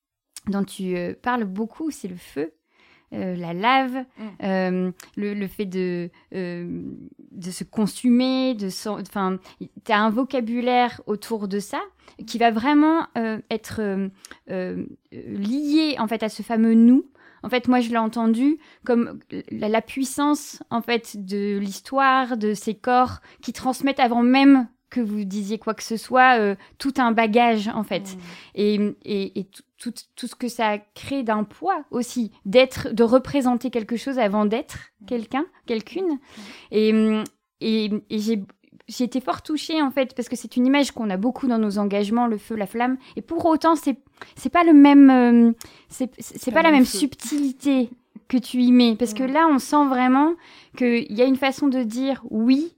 dont 0.48 0.64
tu 0.64 0.96
euh, 0.96 1.14
parles 1.20 1.46
beaucoup, 1.46 1.92
c'est 1.92 2.08
le 2.08 2.16
feu. 2.16 2.54
Euh, 3.14 3.36
la 3.36 3.54
lave, 3.54 3.94
mm. 3.94 4.24
euh, 4.44 4.92
le, 5.16 5.48
fait 5.48 5.68
de, 5.68 6.10
de 6.32 7.52
se 7.52 7.64
consumer, 7.64 8.56
de 8.56 8.70
enfin, 8.90 9.38
tu 9.86 9.92
as 9.92 10.02
un 10.02 10.10
vocabulaire 10.10 11.00
autour 11.06 11.48
de 11.48 11.60
ça 11.60 11.80
qui 12.26 12.40
va 12.40 12.50
vraiment 12.50 13.06
être 13.52 14.10
lié 15.12 15.96
en 16.00 16.08
fait 16.08 16.24
à 16.24 16.30
ce 16.30 16.42
fameux 16.42 16.74
nous. 16.74 17.06
En 17.44 17.50
fait, 17.50 17.68
moi, 17.68 17.82
je 17.82 17.90
l'ai 17.90 17.98
entendu 17.98 18.58
comme 18.84 19.20
la, 19.52 19.70
la, 19.70 19.82
puissance 19.82 20.64
en 20.72 20.82
fait 20.82 21.24
de 21.24 21.60
l'histoire, 21.60 22.36
de 22.38 22.56
ces 22.56 22.74
corps 22.74 23.20
qui 23.44 23.54
transmettent 23.54 24.00
avant 24.00 24.24
même 24.24 24.68
que 24.94 25.02
vous 25.02 25.24
disiez 25.24 25.58
quoi 25.58 25.74
que 25.74 25.84
ce 25.84 25.98
soit, 25.98 26.40
euh, 26.40 26.56
tout 26.78 26.94
un 26.98 27.12
bagage 27.12 27.68
en 27.68 27.84
fait. 27.84 28.16
Mm. 28.56 28.92
Et, 29.04 29.40
et, 29.40 29.48
tout, 29.78 29.92
tout, 30.16 30.28
ce 30.28 30.36
que 30.36 30.48
ça 30.48 30.78
crée 30.94 31.24
d'un 31.24 31.44
poids 31.44 31.84
aussi, 31.90 32.32
d'être, 32.46 32.94
de 32.94 33.04
représenter 33.04 33.72
quelque 33.72 33.98
chose 33.98 34.20
avant 34.20 34.46
d'être 34.46 34.78
mm. 35.02 35.06
quelqu'un, 35.08 35.46
quelqu'une. 35.66 36.08
Mm. 36.08 36.20
Et, 36.72 37.24
et, 37.60 37.92
et 38.10 38.20
j'ai 38.20 38.44
j'ai 38.90 39.06
été 39.06 39.22
fort 39.22 39.42
touchée 39.42 39.82
en 39.82 39.92
fait 39.92 40.14
parce 40.14 40.28
que 40.28 40.36
c'est 40.36 40.58
une 40.58 40.68
image 40.68 40.92
qu'on 40.92 41.10
a 41.10 41.16
beaucoup 41.16 41.48
dans 41.48 41.58
nos 41.58 41.78
engagements, 41.78 42.28
le 42.28 42.38
feu, 42.38 42.56
la 42.56 42.68
flamme. 42.68 42.98
Et 43.16 43.22
pour 43.22 43.46
autant, 43.46 43.76
c'est 43.76 43.98
c'est 44.36 44.50
pas 44.50 44.64
le 44.64 44.74
même, 44.74 45.10
euh, 45.10 45.52
c'est 45.90 46.52
pas 46.52 46.62
la 46.62 46.72
même 46.72 46.86
subtilité 46.86 47.90
que 48.28 48.38
tu 48.38 48.62
y 48.62 48.72
mets 48.72 48.96
parce 48.96 49.14
que 49.14 49.24
là, 49.24 49.48
on 49.50 49.58
sent 49.58 49.86
vraiment 49.88 50.34
qu'il 50.78 51.12
y 51.12 51.22
a 51.22 51.26
une 51.26 51.38
façon 51.38 51.68
de 51.68 51.82
dire 51.82 52.22
oui, 52.30 52.76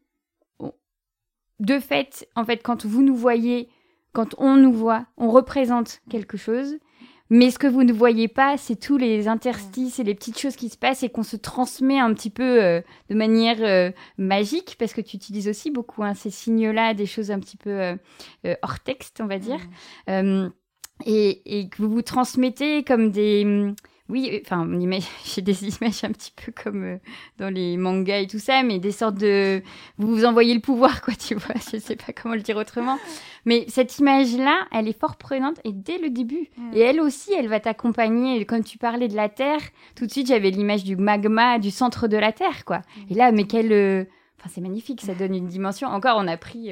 de 1.59 1.79
fait, 1.79 2.27
en 2.35 2.45
fait, 2.45 2.61
quand 2.63 2.85
vous 2.85 3.03
nous 3.03 3.15
voyez, 3.15 3.69
quand 4.13 4.35
on 4.37 4.55
nous 4.55 4.73
voit, 4.73 5.05
on 5.17 5.29
représente 5.29 6.01
quelque 6.09 6.37
chose. 6.37 6.77
Mais 7.31 7.49
ce 7.49 7.57
que 7.57 7.65
vous 7.65 7.83
ne 7.83 7.91
voyez 7.91 8.27
pas, 8.27 8.55
c'est 8.55 8.75
tous 8.75 8.97
les 8.97 9.27
interstices 9.27 9.97
et 9.97 10.03
les 10.03 10.13
petites 10.13 10.39
choses 10.39 10.55
qui 10.55 10.69
se 10.69 10.77
passent 10.77 11.01
et 11.01 11.09
qu'on 11.09 11.23
se 11.23 11.35
transmet 11.35 11.99
un 11.99 12.13
petit 12.13 12.29
peu 12.29 12.63
euh, 12.63 12.81
de 13.09 13.15
manière 13.15 13.57
euh, 13.61 13.91
magique, 14.19 14.75
parce 14.77 14.93
que 14.93 15.01
tu 15.01 15.15
utilises 15.15 15.47
aussi 15.47 15.71
beaucoup 15.71 16.03
hein, 16.03 16.13
ces 16.13 16.29
signes-là, 16.29 16.93
des 16.93 17.07
choses 17.07 17.31
un 17.31 17.39
petit 17.39 17.57
peu 17.57 17.71
euh, 17.71 18.55
hors 18.61 18.79
texte, 18.79 19.21
on 19.21 19.25
va 19.25 19.39
dire, 19.39 19.59
et, 21.05 21.59
et, 21.59 21.67
que 21.67 21.81
vous 21.81 21.89
vous 21.89 22.03
transmettez 22.03 22.83
comme 22.83 23.09
des 23.11 23.73
oui, 24.07 24.29
euh, 24.31 24.39
enfin, 24.45 24.67
j'ai 25.25 25.41
des 25.41 25.63
images 25.63 26.03
un 26.03 26.11
petit 26.11 26.31
peu 26.31 26.51
comme 26.51 26.83
euh, 26.83 26.97
dans 27.37 27.49
les 27.49 27.75
mangas 27.77 28.19
et 28.19 28.27
tout 28.27 28.39
ça, 28.39 28.61
mais 28.63 28.79
des 28.79 28.91
sortes 28.91 29.15
de. 29.15 29.61
Vous 29.97 30.07
vous 30.07 30.25
envoyez 30.25 30.53
le 30.53 30.59
pouvoir, 30.59 31.01
quoi, 31.01 31.13
tu 31.19 31.35
vois, 31.35 31.55
je 31.71 31.77
sais 31.77 31.95
pas 31.95 32.13
comment 32.13 32.35
le 32.35 32.41
dire 32.41 32.57
autrement. 32.57 32.97
Mais 33.45 33.65
cette 33.67 33.97
image-là, 33.97 34.67
elle 34.71 34.87
est 34.87 34.99
fort 34.99 35.17
prenante 35.17 35.59
et 35.63 35.71
dès 35.71 35.97
le 35.97 36.09
début. 36.09 36.49
Mm. 36.57 36.71
Et 36.73 36.79
elle 36.79 37.01
aussi, 37.01 37.33
elle 37.33 37.47
va 37.47 37.59
t'accompagner. 37.59 38.45
Quand 38.45 38.63
tu 38.63 38.77
parlais 38.77 39.07
de 39.07 39.15
la 39.15 39.29
Terre, 39.29 39.61
tout 39.95 40.05
de 40.05 40.11
suite, 40.11 40.27
j'avais 40.27 40.51
l'image 40.51 40.83
du 40.83 40.95
magma, 40.95 41.57
du 41.57 41.71
centre 41.71 42.07
de 42.07 42.17
la 42.17 42.31
Terre, 42.31 42.63
quoi. 42.65 42.79
Mm. 42.79 43.01
Et 43.09 43.13
là, 43.15 43.31
mais 43.31 43.45
quelle. 43.45 43.71
Euh, 43.71 44.05
enfin, 44.39 44.49
c'est 44.53 44.61
magnifique, 44.61 45.01
ça 45.01 45.15
donne 45.15 45.33
une 45.33 45.47
dimension. 45.47 45.87
Encore, 45.87 46.17
on 46.19 46.27
a 46.27 46.37
pris 46.37 46.71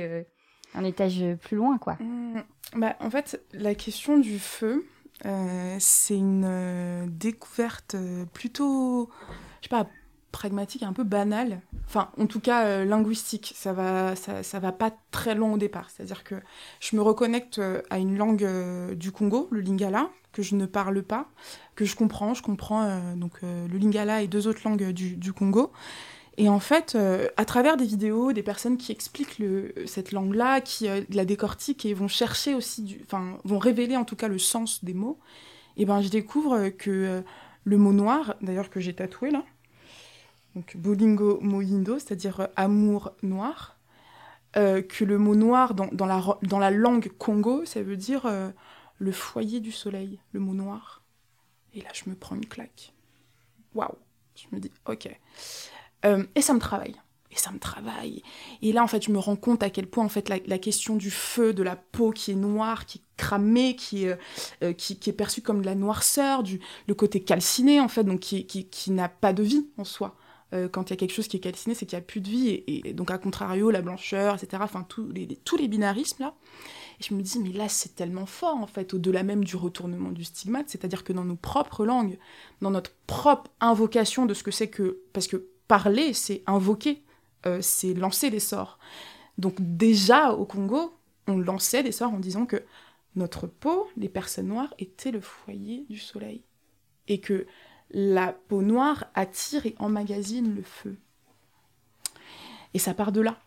un 0.76 0.84
étage 0.84 1.24
plus 1.42 1.58
loin, 1.58 1.80
quoi. 1.80 1.94
Mm. 2.00 2.44
Bah, 2.76 2.96
en 3.00 3.10
fait, 3.10 3.42
la 3.54 3.74
question 3.74 4.20
du 4.20 4.38
feu. 4.38 4.86
Euh, 5.26 5.78
c'est 5.80 6.18
une 6.18 6.46
euh, 6.46 7.06
découverte 7.08 7.96
euh, 7.96 8.26
plutôt, 8.34 9.10
je 9.62 9.68
sais 9.68 9.70
pas, 9.70 9.88
pragmatique, 10.32 10.84
un 10.84 10.94
peu 10.94 11.04
banale. 11.04 11.62
Enfin, 11.86 12.10
en 12.18 12.26
tout 12.26 12.40
cas, 12.40 12.84
linguistique. 12.84 13.54
Ça 13.56 13.72
va, 13.72 14.16
ça, 14.16 14.44
ça, 14.44 14.60
va 14.60 14.72
pas 14.72 14.92
très 15.12 15.36
long 15.36 15.54
au 15.54 15.58
départ. 15.58 15.90
C'est-à-dire 15.90 16.24
que 16.24 16.36
je 16.80 16.96
me 16.96 17.02
reconnecte 17.02 17.62
à 17.90 18.00
une 18.00 18.18
langue 18.18 18.48
du 18.96 19.12
Congo, 19.12 19.48
le 19.52 19.62
lingala, 19.62 20.10
que 20.32 20.42
je 20.42 20.56
ne 20.56 20.66
parle 20.66 21.04
pas, 21.04 21.30
que 21.76 21.86
je 21.86 21.96
comprends. 21.96 22.34
Je 22.34 22.42
comprends 22.42 23.16
donc 23.16 23.44
le 23.44 23.78
lingala 23.78 24.24
et 24.24 24.28
deux 24.28 24.48
autres 24.48 24.62
langues 24.66 24.90
du, 24.90 25.16
du 25.18 25.34
Congo. 25.34 25.72
Et 26.38 26.50
en 26.50 26.60
fait, 26.60 26.96
euh, 26.96 27.28
à 27.38 27.46
travers 27.46 27.78
des 27.78 27.86
vidéos, 27.86 28.34
des 28.34 28.42
personnes 28.42 28.78
qui 28.78 28.92
expliquent 28.92 29.42
cette 29.86 30.12
langue-là, 30.12 30.62
qui 30.62 30.88
euh, 30.88 31.02
la 31.10 31.26
décortiquent 31.26 31.86
et 31.86 31.94
vont 31.94 32.08
chercher 32.08 32.56
aussi, 32.56 33.00
enfin, 33.04 33.38
vont 33.44 33.60
révéler 33.60 33.96
en 33.98 34.06
tout 34.06 34.16
cas 34.16 34.28
le 34.28 34.40
sens 34.40 34.84
des 34.84 34.96
mots, 34.96 35.20
et 35.78 35.86
ben 35.86 36.02
je 36.02 36.10
découvre 36.10 36.70
que 36.70 36.90
euh, 36.90 37.22
le 37.66 37.78
mot 37.78 37.94
noir, 37.94 38.36
d'ailleurs 38.42 38.72
que 38.72 38.80
j'ai 38.80 38.96
tatoué 38.96 39.30
là, 39.30 39.44
donc 40.56 40.76
bolingo 40.76 41.40
moindo, 41.42 42.00
c'est-à-dire 42.00 42.48
amour 42.56 43.12
noir, 43.24 43.78
que 44.54 45.04
le 45.04 45.18
mot 45.18 45.34
noir 45.34 45.74
dans, 45.74 46.06
la, 46.06 46.24
dans 46.44 46.60
la 46.60 46.70
langue 46.70 47.10
congo, 47.18 47.66
ça 47.66 47.82
veut 47.82 47.98
dire 47.98 48.32
le 49.00 49.12
foyer 49.12 49.62
du 49.62 49.72
soleil, 49.72 50.20
le 50.32 50.40
mot 50.40 50.54
noir. 50.54 51.02
Et 51.74 51.82
là, 51.82 51.90
je 51.94 52.08
me 52.08 52.14
prends 52.14 52.36
une 52.36 52.46
claque. 52.46 52.94
Waouh 53.74 53.96
Je 54.36 54.46
me 54.52 54.60
dis, 54.60 54.72
ok. 54.86 55.10
Euh, 56.06 56.24
et 56.36 56.42
ça 56.42 56.54
me 56.54 56.60
travaille. 56.60 56.96
Et 57.32 57.36
ça 57.36 57.52
me 57.52 57.58
travaille. 57.58 58.22
Et 58.62 58.72
là, 58.74 58.84
en 58.84 58.88
fait, 58.88 59.04
je 59.04 59.12
me 59.12 59.18
rends 59.18 59.36
compte 59.36 59.64
à 59.64 59.72
quel 59.72 59.88
point, 59.88 60.06
en 60.06 60.10
fait, 60.10 60.30
la, 60.30 60.58
question 60.60 60.96
du 60.96 61.10
feu, 61.10 61.52
de 61.52 61.64
la 61.64 61.76
peau 61.76 62.12
qui 62.12 62.32
est 62.32 62.36
noire, 62.36 62.86
qui 62.86 63.00
est 63.00 63.18
cramée, 63.18 63.76
qui 63.76 64.06
est, 64.06 64.18
euh, 64.62 64.74
qui, 64.74 65.00
est 65.08 65.14
perçue 65.14 65.42
comme 65.42 65.62
de 65.62 65.66
la 65.66 65.74
noirceur, 65.74 66.44
du, 66.44 66.60
le 66.88 66.94
côté 66.94 67.22
calciné, 67.24 67.80
en 67.80 67.88
fait, 67.88 68.04
donc 68.04 68.20
qui, 68.20 68.46
qui, 68.46 68.66
qui 68.66 68.92
n'a 68.92 69.10
pas 69.10 69.34
de 69.34 69.42
vie 69.42 69.68
en 69.78 69.84
soi. 69.84 70.16
Euh, 70.54 70.70
quand 70.70 70.90
il 70.90 70.90
y 70.92 70.94
a 70.94 70.98
quelque 70.98 71.14
chose 71.14 71.28
qui 71.28 71.38
est 71.38 71.40
calciné, 71.40 71.74
c'est 71.74 71.88
qu'il 71.88 71.98
n'y 71.98 72.04
a 72.04 72.06
plus 72.06 72.22
de 72.22 72.30
vie. 72.30 72.64
Et, 72.68 72.94
donc, 72.94 73.10
à 73.10 73.18
contrario, 73.18 73.72
la 73.72 73.82
blancheur, 73.82 74.36
etc., 74.36 74.62
enfin, 74.64 74.86
tous 74.88 75.10
les, 75.10 75.28
tous 75.44 75.58
les 75.58 75.68
binarismes, 75.68 76.24
là. 76.24 76.36
Et 77.00 77.04
je 77.04 77.16
me 77.16 77.22
dis, 77.24 77.40
mais 77.40 77.52
là, 77.52 77.68
c'est 77.68 77.96
tellement 77.96 78.28
fort, 78.28 78.58
en 78.58 78.68
fait, 78.68 78.94
au-delà 78.94 79.24
même 79.24 79.44
du 79.44 79.56
retournement 79.56 80.12
du 80.12 80.24
stigmate. 80.24 80.70
C'est-à-dire 80.70 81.04
que 81.04 81.14
dans 81.14 81.26
nos 81.26 81.36
propres 81.36 81.86
langues, 81.86 82.20
dans 82.62 82.70
notre 82.70 82.92
propre 83.08 83.50
invocation 83.60 84.28
de 84.28 84.36
ce 84.36 84.44
que 84.44 84.52
c'est 84.52 84.68
que. 84.68 85.00
Parce 85.12 85.26
que 85.26 85.48
parler, 85.74 86.14
c'est 86.14 86.44
invoquer, 86.46 87.02
euh, 87.48 87.58
c'est 87.60 87.96
lancer 87.96 88.30
des 88.30 88.40
sorts. 88.40 88.78
Donc 89.40 89.56
déjà 89.58 90.32
au 90.34 90.46
Congo, 90.46 90.96
on 91.26 91.40
lançait 91.40 91.82
des 91.82 91.92
sorts 91.92 92.14
en 92.14 92.20
disant 92.20 92.46
que 92.46 92.62
notre 93.16 93.48
peau, 93.48 93.90
les 93.98 94.08
personnes 94.08 94.50
noires, 94.50 94.72
étaient 94.78 95.10
le 95.10 95.20
foyer 95.20 95.88
du 95.90 95.98
soleil. 95.98 96.44
Et 97.08 97.20
que 97.20 97.48
la 97.90 98.34
peau 98.34 98.62
noire 98.62 99.06
attire 99.16 99.66
et 99.66 99.74
emmagasine 99.80 100.54
le 100.56 100.62
feu. 100.62 100.96
Et 102.76 102.80
ça 102.80 102.94
part 102.94 103.12
de 103.12 103.22
là. 103.22 103.40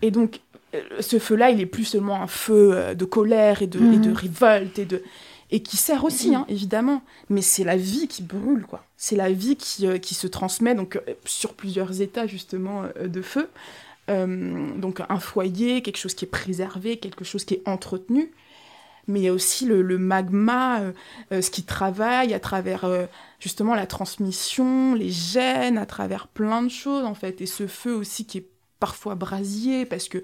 Et 0.00 0.10
donc, 0.10 0.40
euh, 0.74 0.82
ce 1.00 1.18
feu-là, 1.18 1.50
il 1.50 1.60
est 1.60 1.66
plus 1.66 1.84
seulement 1.84 2.22
un 2.22 2.26
feu 2.26 2.70
euh, 2.72 2.94
de 2.94 3.04
colère 3.04 3.60
et 3.60 3.66
de, 3.66 3.78
et 3.78 3.98
de 3.98 4.08
mhm. 4.08 4.16
révolte 4.16 4.78
et 4.78 4.86
de, 4.86 5.02
et 5.52 5.62
qui 5.62 5.76
sert 5.76 6.04
aussi, 6.04 6.34
hein, 6.34 6.46
évidemment. 6.48 7.02
Mais 7.28 7.42
c'est 7.42 7.62
la 7.62 7.76
vie 7.76 8.08
qui 8.08 8.22
brûle, 8.22 8.64
quoi. 8.66 8.84
C'est 8.96 9.16
la 9.16 9.30
vie 9.30 9.56
qui, 9.56 9.86
euh, 9.86 9.98
qui, 9.98 10.14
se 10.14 10.26
transmet 10.26 10.74
donc 10.74 10.96
euh, 10.96 11.14
sur 11.26 11.52
plusieurs 11.54 12.00
états 12.00 12.26
justement 12.26 12.84
euh, 12.96 13.06
de 13.06 13.22
feu. 13.22 13.48
donc 14.08 15.00
un 15.08 15.20
foyer, 15.20 15.82
quelque 15.82 15.98
chose 15.98 16.14
qui 16.14 16.24
est 16.24 16.28
préservé, 16.28 16.96
quelque 16.96 17.24
chose 17.24 17.44
qui 17.44 17.54
est 17.54 17.62
entretenu. 17.66 18.32
Mais 19.08 19.20
il 19.20 19.22
y 19.24 19.28
a 19.28 19.32
aussi 19.32 19.64
le, 19.64 19.82
le 19.82 19.98
magma, 19.98 20.80
ce 21.30 21.50
qui 21.50 21.64
travaille 21.64 22.34
à 22.34 22.40
travers 22.40 22.84
justement 23.40 23.74
la 23.74 23.86
transmission, 23.86 24.94
les 24.94 25.10
gènes, 25.10 25.78
à 25.78 25.86
travers 25.86 26.28
plein 26.28 26.62
de 26.62 26.68
choses 26.68 27.04
en 27.04 27.14
fait. 27.14 27.40
Et 27.40 27.46
ce 27.46 27.66
feu 27.66 27.94
aussi 27.94 28.26
qui 28.26 28.38
est 28.38 28.46
parfois 28.80 29.14
brasier 29.14 29.86
parce 29.86 30.08
que 30.08 30.22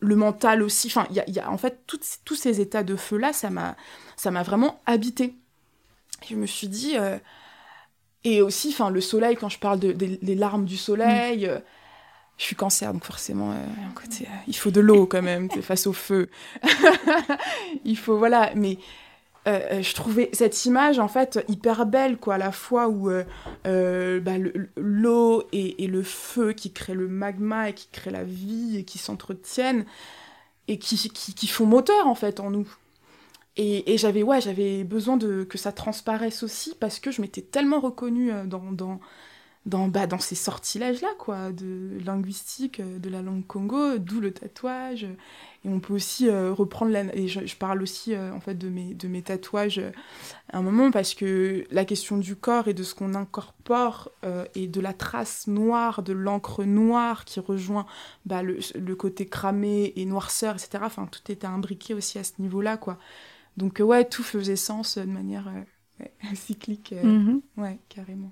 le 0.00 0.16
mental 0.16 0.62
aussi. 0.62 0.88
Enfin, 0.88 1.06
il 1.10 1.34
y 1.34 1.40
a, 1.40 1.50
en 1.50 1.58
fait 1.58 1.80
tous 1.86 2.34
ces 2.34 2.60
états 2.60 2.82
de 2.82 2.96
feu 2.96 3.16
là, 3.16 3.32
ça 3.32 3.50
m'a, 3.50 3.76
ça 4.16 4.30
m'a 4.30 4.42
vraiment 4.42 4.80
habité. 4.86 5.34
Je 6.28 6.36
me 6.36 6.46
suis 6.46 6.68
dit, 6.68 6.96
euh, 6.96 7.18
et 8.24 8.40
aussi, 8.40 8.70
enfin, 8.70 8.90
le 8.90 9.00
soleil. 9.00 9.36
Quand 9.36 9.48
je 9.48 9.58
parle 9.58 9.78
de, 9.78 9.92
des 9.92 10.34
larmes 10.34 10.64
du 10.64 10.76
soleil, 10.76 11.46
mm. 11.46 11.50
euh, 11.50 11.58
je 12.38 12.44
suis 12.44 12.56
cancer, 12.56 12.92
donc 12.92 13.04
forcément, 13.04 13.52
euh, 13.52 13.56
côté, 13.94 14.26
il 14.48 14.56
faut 14.56 14.70
de 14.70 14.80
l'eau 14.80 15.06
quand 15.06 15.22
même 15.22 15.50
face 15.62 15.86
au 15.86 15.92
feu. 15.92 16.30
il 17.84 17.96
faut 17.96 18.18
voilà, 18.18 18.52
mais 18.54 18.78
euh, 19.46 19.60
euh, 19.72 19.82
je 19.82 19.94
trouvais 19.94 20.30
cette 20.32 20.64
image 20.64 20.98
en 20.98 21.08
fait 21.08 21.44
hyper 21.48 21.84
belle 21.84 22.16
quoi 22.16 22.36
à 22.36 22.38
la 22.38 22.50
fois 22.50 22.88
où 22.88 23.10
euh, 23.10 24.20
bah, 24.20 24.32
l'eau 24.76 25.44
et, 25.52 25.86
le 25.86 26.02
feu 26.02 26.52
qui 26.54 26.72
créent 26.72 26.94
le 26.94 27.08
magma 27.08 27.68
et 27.68 27.74
qui 27.74 27.88
créent 27.92 28.10
la 28.10 28.24
vie 28.24 28.78
et 28.78 28.84
qui 28.84 28.96
s'entretiennent 28.96 29.84
et 30.66 30.78
qui, 30.78 30.96
qui, 31.10 31.46
font 31.46 31.66
moteur 31.66 32.06
en 32.06 32.14
fait 32.14 32.40
en 32.40 32.50
nous. 32.50 32.66
Et, 33.56 33.98
j'avais 33.98 34.22
ouais 34.22 34.40
j'avais 34.40 34.82
besoin 34.82 35.18
de 35.18 35.44
que 35.44 35.58
ça 35.58 35.72
transparaisse 35.72 36.42
aussi 36.42 36.74
parce 36.80 36.98
que 36.98 37.10
je 37.10 37.20
m'étais 37.20 37.42
tellement 37.42 37.80
reconnue 37.80 38.32
dans 38.46 38.98
dans, 39.66 39.88
bah, 39.88 40.06
dans 40.06 40.18
ces 40.18 40.34
sortilèges-là, 40.34 41.08
quoi, 41.18 41.52
de 41.52 41.98
linguistique, 42.04 42.80
de 42.82 43.08
la 43.08 43.22
langue 43.22 43.46
congo, 43.46 43.98
d'où 43.98 44.20
le 44.20 44.32
tatouage, 44.32 45.06
et 45.64 45.68
on 45.68 45.80
peut 45.80 45.94
aussi 45.94 46.28
euh, 46.28 46.52
reprendre 46.52 46.92
la... 46.92 47.14
Et 47.16 47.26
je, 47.26 47.56
parle 47.56 47.82
aussi 47.82 48.14
euh, 48.14 48.32
en 48.32 48.40
fait 48.40 48.54
de 48.54 48.68
mes, 48.68 48.92
de 48.94 49.08
mes 49.08 49.22
tatouages 49.22 49.78
euh, 49.78 49.90
à 50.52 50.58
un 50.58 50.62
moment 50.62 50.90
parce 50.90 51.14
que 51.14 51.64
la 51.70 51.86
question 51.86 52.18
du 52.18 52.36
corps 52.36 52.68
et 52.68 52.74
de 52.74 52.82
ce 52.82 52.94
qu'on 52.94 53.14
incorpore 53.14 54.10
et 54.54 54.66
de 54.66 54.80
la 54.80 54.92
trace 54.92 55.46
noire, 55.46 56.02
de 56.02 56.12
l'encre 56.12 56.64
noire 56.64 57.24
qui 57.24 57.40
rejoint 57.40 57.86
bah, 58.26 58.42
le, 58.42 58.58
le, 58.74 58.96
côté 58.96 59.26
cramé 59.26 59.92
et 59.96 60.04
noirceur, 60.04 60.54
etc. 60.54 60.78
Enfin, 60.82 61.06
tout 61.06 61.32
était 61.32 61.46
imbriqué 61.46 61.94
aussi 61.94 62.18
à 62.18 62.24
ce 62.24 62.32
niveau-là, 62.38 62.76
quoi. 62.76 62.98
Donc 63.56 63.80
ouais, 63.80 64.04
tout 64.04 64.22
faisait 64.22 64.56
sens 64.56 64.98
de 64.98 65.04
manière 65.04 65.50
cyclique. 66.34 66.92
Mm-hmm. 66.92 67.40
Ouais, 67.56 67.78
carrément. 67.88 68.30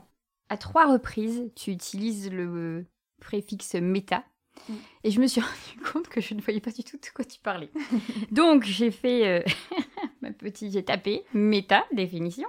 À 0.52 0.56
trois 0.56 0.92
reprises, 0.92 1.50
tu 1.54 1.70
utilises 1.70 2.30
le 2.30 2.84
préfixe 3.20 3.74
méta 3.74 4.24
Mm. 4.68 4.74
Et 5.04 5.10
je 5.10 5.20
me 5.20 5.26
suis 5.26 5.40
rendu 5.76 5.92
compte 5.92 6.08
que 6.08 6.20
je 6.20 6.34
ne 6.34 6.40
voyais 6.40 6.60
pas 6.60 6.70
du 6.70 6.84
tout 6.84 6.96
de 6.96 7.06
quoi 7.14 7.24
tu 7.24 7.40
parlais. 7.40 7.70
Donc 8.30 8.64
j'ai 8.64 8.90
fait 8.90 9.26
euh, 9.26 9.42
ma 10.22 10.30
petite, 10.32 10.72
j'ai 10.72 10.84
tapé 10.84 11.24
méta 11.32 11.84
définition. 11.92 12.48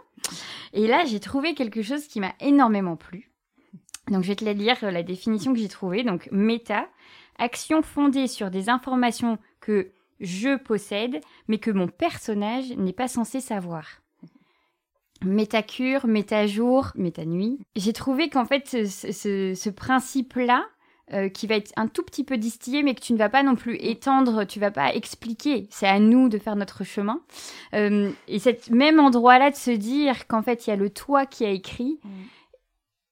Et 0.74 0.88
là 0.88 1.06
j'ai 1.06 1.20
trouvé 1.20 1.54
quelque 1.54 1.82
chose 1.82 2.08
qui 2.08 2.20
m'a 2.20 2.34
énormément 2.40 2.96
plu. 2.96 3.32
Donc 4.10 4.24
je 4.24 4.30
vais 4.30 4.36
te 4.36 4.46
la 4.46 4.54
lire 4.54 4.78
la 4.82 5.04
définition 5.04 5.54
que 5.54 5.60
j'ai 5.60 5.70
trouvée. 5.70 6.04
Donc 6.04 6.30
méta, 6.32 6.88
action 7.38 7.82
fondée 7.82 8.28
sur 8.28 8.52
des 8.52 8.70
informations 8.70 9.38
que 9.60 9.92
je 10.20 10.58
possède, 10.58 11.20
mais 11.48 11.58
que 11.58 11.72
mon 11.72 11.88
personnage 11.88 12.72
n'est 12.72 12.94
pas 12.94 13.08
censé 13.08 13.42
savoir. 13.42 14.03
Métacure, 15.24 16.08
métajour, 16.08 16.92
métanuit. 16.96 17.60
J'ai 17.76 17.94
trouvé 17.94 18.30
qu'en 18.30 18.46
fait 18.46 18.68
ce, 18.68 19.54
ce 19.56 19.70
principe-là, 19.70 20.66
euh, 21.12 21.28
qui 21.28 21.48
va 21.48 21.56
être 21.56 21.74
un 21.76 21.88
tout 21.88 22.02
petit 22.02 22.24
peu 22.24 22.38
distillé, 22.38 22.82
mais 22.82 22.96
que 22.96 23.02
tu 23.02 23.12
ne 23.12 23.18
vas 23.18 23.28
pas 23.28 23.44
non 23.44 23.56
plus 23.56 23.76
étendre, 23.76 24.46
tu 24.46 24.62
vas 24.62 24.72
pas 24.72 24.96
expliquer. 24.96 25.68
C'est 25.70 25.86
à 25.86 26.00
nous 26.00 26.30
de 26.30 26.38
faire 26.38 26.56
notre 26.56 26.86
chemin. 26.86 27.22
Euh, 27.76 28.10
et 28.30 28.40
cet 28.40 28.70
même 28.70 29.02
endroit-là 29.02 29.52
de 29.52 29.56
se 29.56 29.72
dire 29.72 30.28
qu'en 30.28 30.42
fait, 30.42 30.66
il 30.66 30.70
y 30.70 30.74
a 30.74 30.78
le 30.78 30.90
toi 30.90 31.26
qui 31.26 31.44
a 31.44 31.50
écrit, 31.50 32.00
mm. 32.04 32.10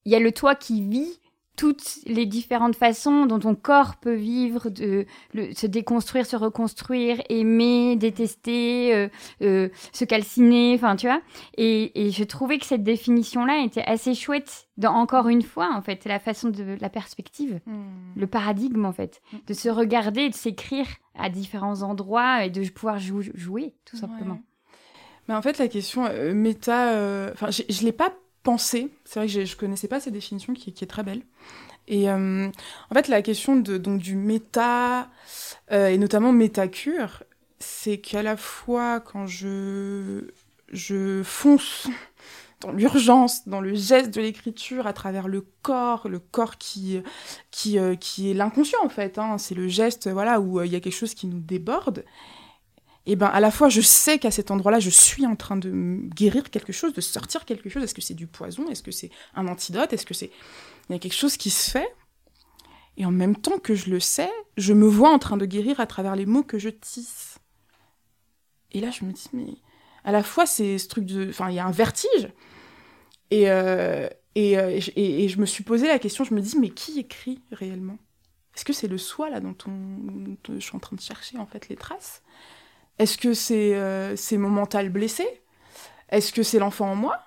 il 0.06 0.12
y 0.13 0.15
a 0.15 0.19
le 0.19 0.32
toi 0.32 0.56
qui 0.56 0.82
vit, 0.82 1.19
toutes 1.58 2.00
les 2.06 2.26
différentes 2.26 2.76
façons 2.76 3.26
dont 3.26 3.40
ton 3.40 3.56
corps 3.56 3.98
peut 3.98 4.16
vivre, 4.16 4.70
de 4.70 5.06
se 5.54 5.68
déconstruire, 5.68 6.26
se 6.26 6.36
reconstruire, 6.36 7.22
aimer, 7.30 7.96
détester, 7.96 8.96
euh, 8.96 9.10
euh, 9.42 9.70
se 9.92 10.06
calciner, 10.06 10.74
enfin 10.76 10.96
tu 10.96 11.08
vois. 11.08 11.22
Et, 11.58 11.92
je 12.12 12.24
trouvais 12.24 12.58
que 12.58 12.66
cette 12.66 12.84
définition-là 12.84 13.64
était 13.64 13.84
assez 13.84 14.16
chouette, 14.16 14.68
dans, 14.78 14.94
encore 14.94 15.28
une 15.28 15.44
fois 15.44 15.72
en 15.74 15.82
fait, 15.82 16.06
la 16.06 16.20
façon 16.20 16.50
de 16.50 16.78
la 16.80 16.90
perspective, 16.90 17.60
hmm. 17.66 17.84
le 18.16 18.28
paradigme 18.28 18.86
en 18.86 18.94
fait, 18.94 19.22
hmm. 19.32 19.38
de 19.48 19.54
se 19.54 19.70
regarder, 19.70 20.30
de 20.30 20.36
s'écrire 20.36 20.88
à 21.16 21.30
différents 21.30 21.84
endroits 21.84 22.46
et 22.46 22.50
de 22.50 22.68
pouvoir 22.70 22.98
jouer 22.98 23.76
tout 23.86 23.98
simplement. 23.98 24.40
Mais 25.28 25.36
en 25.36 25.42
fait, 25.42 25.60
la 25.60 25.68
question 25.68 26.06
euh, 26.06 26.34
méta, 26.34 27.32
enfin, 27.34 27.52
je 27.52 27.84
l'ai 27.84 27.92
pas 27.92 28.12
C'est 28.43 28.89
vrai 29.15 29.27
que 29.27 29.32
je 29.32 29.39
ne 29.39 29.60
connaissais 29.60 29.88
pas 29.88 29.99
cette 29.99 30.13
définition 30.13 30.54
qui, 30.54 30.69
est 30.69 30.88
très 30.88 31.04
belle. 31.04 31.21
Et 31.88 32.10
euh, 32.10 32.47
en 32.89 32.93
fait, 32.93 33.08
la 33.08 33.21
question 33.21 33.56
de, 33.56 33.77
donc, 33.77 33.99
du 33.99 34.15
méta, 34.15 35.10
euh, 35.71 35.88
et 35.88 35.97
notamment 35.97 36.32
métacure, 36.32 37.23
c'est 37.60 37.97
qu'à 37.99 38.23
la 38.23 38.38
fois 38.38 38.99
quand 38.99 39.27
je, 39.27 40.32
je 40.71 41.21
fonce 41.23 41.88
dans 42.62 42.71
l'urgence, 42.71 43.47
dans 43.47 43.62
le 43.62 43.73
geste 43.73 44.13
de 44.13 44.21
l'écriture, 44.21 44.88
à 44.88 44.93
travers 44.93 45.27
le 45.27 45.45
corps, 45.63 46.08
le 46.08 46.19
corps 46.19 46.58
qui, 46.58 47.01
qui, 47.49 47.80
euh, 47.80 47.95
qui 47.95 48.32
est 48.32 48.34
l'inconscient 48.34 48.80
en 48.84 48.89
fait, 48.89 49.17
hein. 49.17 49.38
c'est 49.38 49.56
le 49.56 49.67
geste 49.67 50.10
voilà, 50.10 50.39
où 50.39 50.62
il 50.62 50.71
y 50.71 50.75
a 50.75 50.80
quelque 50.80 50.93
chose 50.93 51.15
qui 51.15 51.27
nous 51.27 51.39
déborde, 51.39 52.06
et 53.06 53.16
ben 53.16 53.28
à 53.28 53.40
la 53.40 53.52
fois 53.52 53.70
je 53.70 53.82
sais 53.82 54.20
qu'à 54.20 54.32
cet 54.32 54.52
endroit-là 54.52 54.80
je 54.80 54.90
suis 54.90 55.26
en 55.26 55.36
train 55.36 55.58
de 55.58 56.00
guérir 56.16 56.50
quelque 56.50 56.74
chose, 56.74 56.94
de 56.94 57.02
sortir 57.02 57.46
quelque 57.46 57.70
chose. 57.70 57.84
Est-ce 57.84 57.96
que 57.96 58.02
c'est 58.02 58.14
du 58.14 58.28
poison? 58.28 58.70
Est-ce 58.70 58.84
que 58.84 58.92
c'est 58.92 59.10
un 59.36 59.48
antidote? 59.48 59.94
Est-ce 59.94 60.06
que 60.06 60.14
c'est 60.14 60.32
il 60.90 60.94
y 60.94 60.96
a 60.96 61.00
quelque 61.00 61.16
chose 61.16 61.38
qui 61.38 61.50
se 61.50 61.72
fait? 61.72 61.90
Et 62.98 63.06
en 63.06 63.12
même 63.12 63.36
temps 63.36 63.60
que 63.60 63.76
je 63.76 63.90
le 63.90 64.00
sais, 64.00 64.32
je 64.58 64.74
me 64.74 64.88
vois 64.88 65.12
en 65.12 65.20
train 65.20 65.38
de 65.38 65.46
guérir 65.46 65.80
à 65.80 65.88
travers 65.88 66.16
les 66.16 66.26
mots 66.26 66.44
que 66.44 66.60
je 66.60 66.70
tisse. 66.70 67.40
Et 68.72 68.82
là 68.82 68.92
je 68.92 69.06
me 69.06 69.12
dis 69.12 69.30
mais 69.34 69.56
à 70.04 70.12
la 70.12 70.24
fois 70.24 70.46
c'est 70.46 70.78
ce 70.78 70.88
truc 70.88 71.06
de, 71.06 71.30
enfin 71.30 71.50
il 71.50 71.56
y 71.56 71.60
a 71.60 71.66
un 71.66 71.72
vertige. 71.72 72.30
Et 73.32 73.50
euh, 73.50 74.08
Et, 74.36 74.54
et, 74.96 75.28
je 75.28 75.40
me 75.40 75.46
suis 75.46 75.64
posé 75.66 75.88
la 75.88 76.00
question, 76.00 76.24
je 76.24 76.34
me 76.34 76.40
dis, 76.40 76.58
mais 76.58 76.70
qui 76.70 77.00
écrit 77.00 77.42
réellement? 77.52 77.98
Est-ce 78.56 78.64
que 78.64 78.72
c'est 78.72 78.88
le 78.88 78.98
soi, 78.98 79.30
là, 79.30 79.42
dont, 79.42 79.58
on, 79.68 80.38
je 80.48 80.60
suis 80.60 80.76
en 80.76 80.80
train 80.80 80.96
de 80.96 81.02
chercher, 81.02 81.38
en 81.38 81.46
fait, 81.46 81.68
les 81.68 81.76
traces? 81.76 82.22
Est-ce 83.02 83.18
que 83.18 83.34
c'est 83.34 84.38
mon 84.38 84.50
mental 84.50 84.90
blessé? 84.90 85.26
Est-ce 86.10 86.32
que 86.32 86.44
c'est 86.44 86.60
l'enfant 86.60 86.92
en 86.92 86.96
moi? 86.96 87.20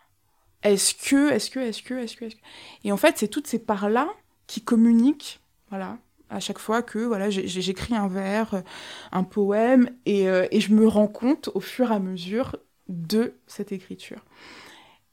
Est-ce 0.63 0.95
que, 0.95 1.33
est-ce 1.33 1.51
que, 1.51 1.59
est-ce 1.59 1.83
que, 1.83 1.95
est-ce 1.95 2.17
que, 2.17 2.27
est-ce 2.27 2.37
que... 2.37 2.41
Et 2.85 2.93
en 2.93 2.97
fait, 2.97 3.19
c'est 3.19 3.27
toutes 3.27 3.49
ces 3.49 3.59
parts-là 3.59 4.09
qui 4.47 4.63
communiquent, 4.63 5.41
voilà, 5.71 5.99
à 6.31 6.39
chaque 6.39 6.61
fois 6.61 6.83
que 6.83 7.01
voilà 7.01 7.29
j'écris 7.29 7.97
un 7.97 8.07
vers, 8.07 8.63
un 9.11 9.25
poème, 9.25 9.91
et, 10.07 10.29
euh, 10.29 10.47
et, 10.53 10.61
je 10.61 10.73
me 10.73 10.87
rends 10.87 11.09
compte 11.09 11.51
au 11.55 11.61
fur 11.61 11.91
et 11.91 11.95
à 11.95 11.99
mesure 11.99 12.57
de 12.89 13.35
cette 13.49 13.73
écriture. 13.73 14.25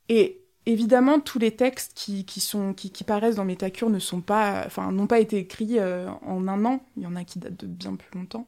Et 0.10 0.42
évidemment, 0.68 1.20
tous 1.20 1.40
les 1.40 1.56
textes 1.56 1.94
qui, 1.96 2.24
qui 2.24 2.40
sont, 2.40 2.76
qui, 2.76 3.04
paraissent 3.04 3.36
dans 3.36 3.46
mes 3.46 3.58
ne 3.90 4.00
sont 4.00 4.22
pas, 4.22 4.64
enfin, 4.68 4.92
n'ont 4.92 5.08
pas 5.08 5.20
été 5.20 5.38
écrits 5.38 5.80
euh, 5.80 6.08
en 6.22 6.48
un 6.48 6.66
an. 6.66 6.86
Il 6.98 7.04
y 7.04 7.08
en 7.08 7.16
a 7.16 7.24
qui 7.24 7.40
datent 7.40 7.58
de 7.58 7.68
bien 7.68 7.96
plus 7.96 8.18
longtemps. 8.18 8.48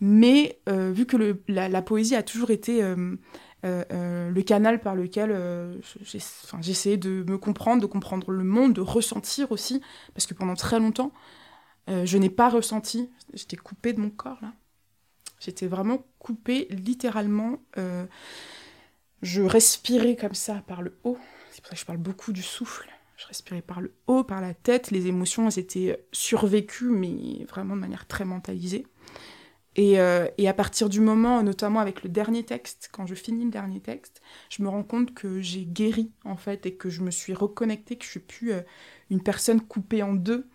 Mais 0.00 0.60
euh, 0.68 0.92
vu 0.92 1.06
que 1.06 1.36
la, 1.48 1.82
poésie 1.82 2.16
a 2.16 2.22
toujours 2.22 2.50
été 2.50 2.82
le 3.62 4.40
canal 4.42 4.80
par 4.80 4.94
lequel 4.94 5.36
j'essayais 6.60 6.96
de 6.96 7.24
me 7.28 7.38
comprendre, 7.38 7.82
de 7.82 7.86
comprendre 7.86 8.30
le 8.30 8.44
monde, 8.44 8.72
de 8.72 8.80
ressentir 8.80 9.52
aussi, 9.52 9.82
parce 10.14 10.26
que 10.26 10.34
pendant 10.34 10.54
très 10.54 10.78
longtemps, 10.78 11.12
euh, 11.90 12.06
je 12.06 12.18
n'ai 12.18 12.30
pas 12.30 12.48
ressenti, 12.48 13.10
j'étais 13.34 13.56
coupée 13.56 13.92
de 13.92 14.00
mon 14.00 14.10
corps 14.10 14.38
là. 14.42 14.52
J'étais 15.40 15.66
vraiment 15.66 16.04
coupée 16.18 16.68
littéralement. 16.70 17.62
Euh, 17.78 18.06
je 19.22 19.42
respirais 19.42 20.14
comme 20.14 20.34
ça 20.34 20.62
par 20.66 20.82
le 20.82 20.98
haut. 21.02 21.18
C'est 21.50 21.62
pour 21.62 21.70
ça 21.70 21.74
que 21.74 21.80
je 21.80 21.86
parle 21.86 21.98
beaucoup 21.98 22.32
du 22.32 22.42
souffle. 22.42 22.88
Je 23.16 23.26
respirais 23.26 23.62
par 23.62 23.80
le 23.80 23.94
haut, 24.06 24.22
par 24.22 24.42
la 24.42 24.52
tête. 24.52 24.90
Les 24.90 25.06
émotions, 25.06 25.48
elles 25.48 25.58
étaient 25.58 26.06
survécues, 26.12 26.90
mais 26.90 27.44
vraiment 27.46 27.74
de 27.74 27.80
manière 27.80 28.06
très 28.06 28.26
mentalisée. 28.26 28.86
Et, 29.76 30.00
euh, 30.00 30.26
et, 30.36 30.48
à 30.48 30.54
partir 30.54 30.88
du 30.88 31.00
moment, 31.00 31.42
notamment 31.42 31.80
avec 31.80 32.02
le 32.02 32.08
dernier 32.08 32.44
texte, 32.44 32.88
quand 32.92 33.06
je 33.06 33.14
finis 33.14 33.44
le 33.44 33.50
dernier 33.50 33.80
texte, 33.80 34.20
je 34.50 34.62
me 34.62 34.68
rends 34.68 34.82
compte 34.82 35.14
que 35.14 35.40
j'ai 35.40 35.64
guéri 35.64 36.10
en 36.24 36.36
fait 36.36 36.66
et 36.66 36.74
que 36.74 36.90
je 36.90 37.02
me 37.02 37.10
suis 37.10 37.34
reconnectée, 37.34 37.96
que 37.96 38.04
je 38.04 38.10
suis 38.10 38.20
plus 38.20 38.52
une 39.10 39.22
personne 39.22 39.60
coupée 39.60 40.02
en 40.02 40.12
deux, 40.14 40.48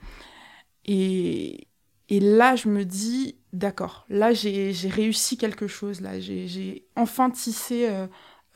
et, 0.87 1.67
là, 2.09 2.55
je 2.55 2.69
me 2.69 2.85
dis, 2.85 3.37
d'accord, 3.53 4.05
là, 4.09 4.33
j'ai 4.33 4.71
réussi 4.89 5.37
quelque 5.37 5.67
chose, 5.67 6.01
là, 6.01 6.19
j'ai 6.19 6.85
enfin 6.95 7.29
tissé 7.31 7.87
euh, 7.89 8.07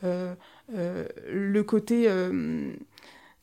euh, 0.03 0.35
euh, 0.75 1.07
le 1.27 1.63
côté 1.63 2.07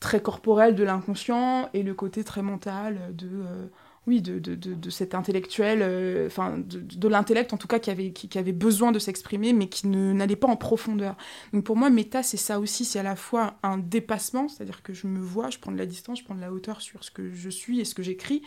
très 0.01 0.21
corporel 0.21 0.75
de 0.75 0.85
l'inconscient 0.85 1.69
et 1.75 1.83
le 1.83 1.95
côté 1.95 2.23
très 2.23 2.43
mental 2.43 3.15
de 3.15 3.71
oui, 4.07 4.23
de, 4.23 4.38
de, 4.38 4.55
de, 4.55 4.90
cet 4.90 5.14
intellectuel, 5.14 5.81
euh, 5.83 6.29
enfin, 6.29 6.59
de, 6.59 7.09
l'intellect 7.09 7.53
en 7.53 7.57
tout 7.57 7.66
cas, 7.66 7.81
qui 7.81 7.90
avait, 7.90 8.12
qui, 8.12 8.38
avait 8.38 8.53
besoin 8.53 8.92
de 8.92 9.01
s'exprimer, 9.01 9.53
mais 9.53 9.69
qui 9.69 9.88
n'allait 9.88 10.37
pas 10.37 10.47
en 10.47 10.57
profondeur. 10.57 11.16
Donc 11.53 11.64
pour 11.64 11.77
moi, 11.77 11.90
méta, 11.90 12.23
c'est 12.23 12.37
ça 12.37 12.61
aussi, 12.61 12.85
c'est 12.85 13.01
à 13.01 13.03
la 13.03 13.16
fois 13.16 13.59
un 13.64 13.79
dépassement, 13.79 14.49
c'est-à-dire 14.49 14.83
que 14.83 14.92
je 14.92 15.09
me 15.09 15.19
vois, 15.19 15.51
je 15.51 15.59
prends 15.59 15.73
de 15.73 15.79
la 15.79 15.87
distance, 15.87 16.21
je 16.21 16.25
prends 16.25 16.37
de 16.37 16.40
la 16.40 16.53
hauteur 16.53 16.81
sur 16.81 17.03
ce 17.03 17.11
que 17.11 17.33
je 17.33 17.51
suis 17.51 17.81
et 17.81 17.85
ce 17.85 17.97
que 17.97 18.05
j'écris. 18.05 18.42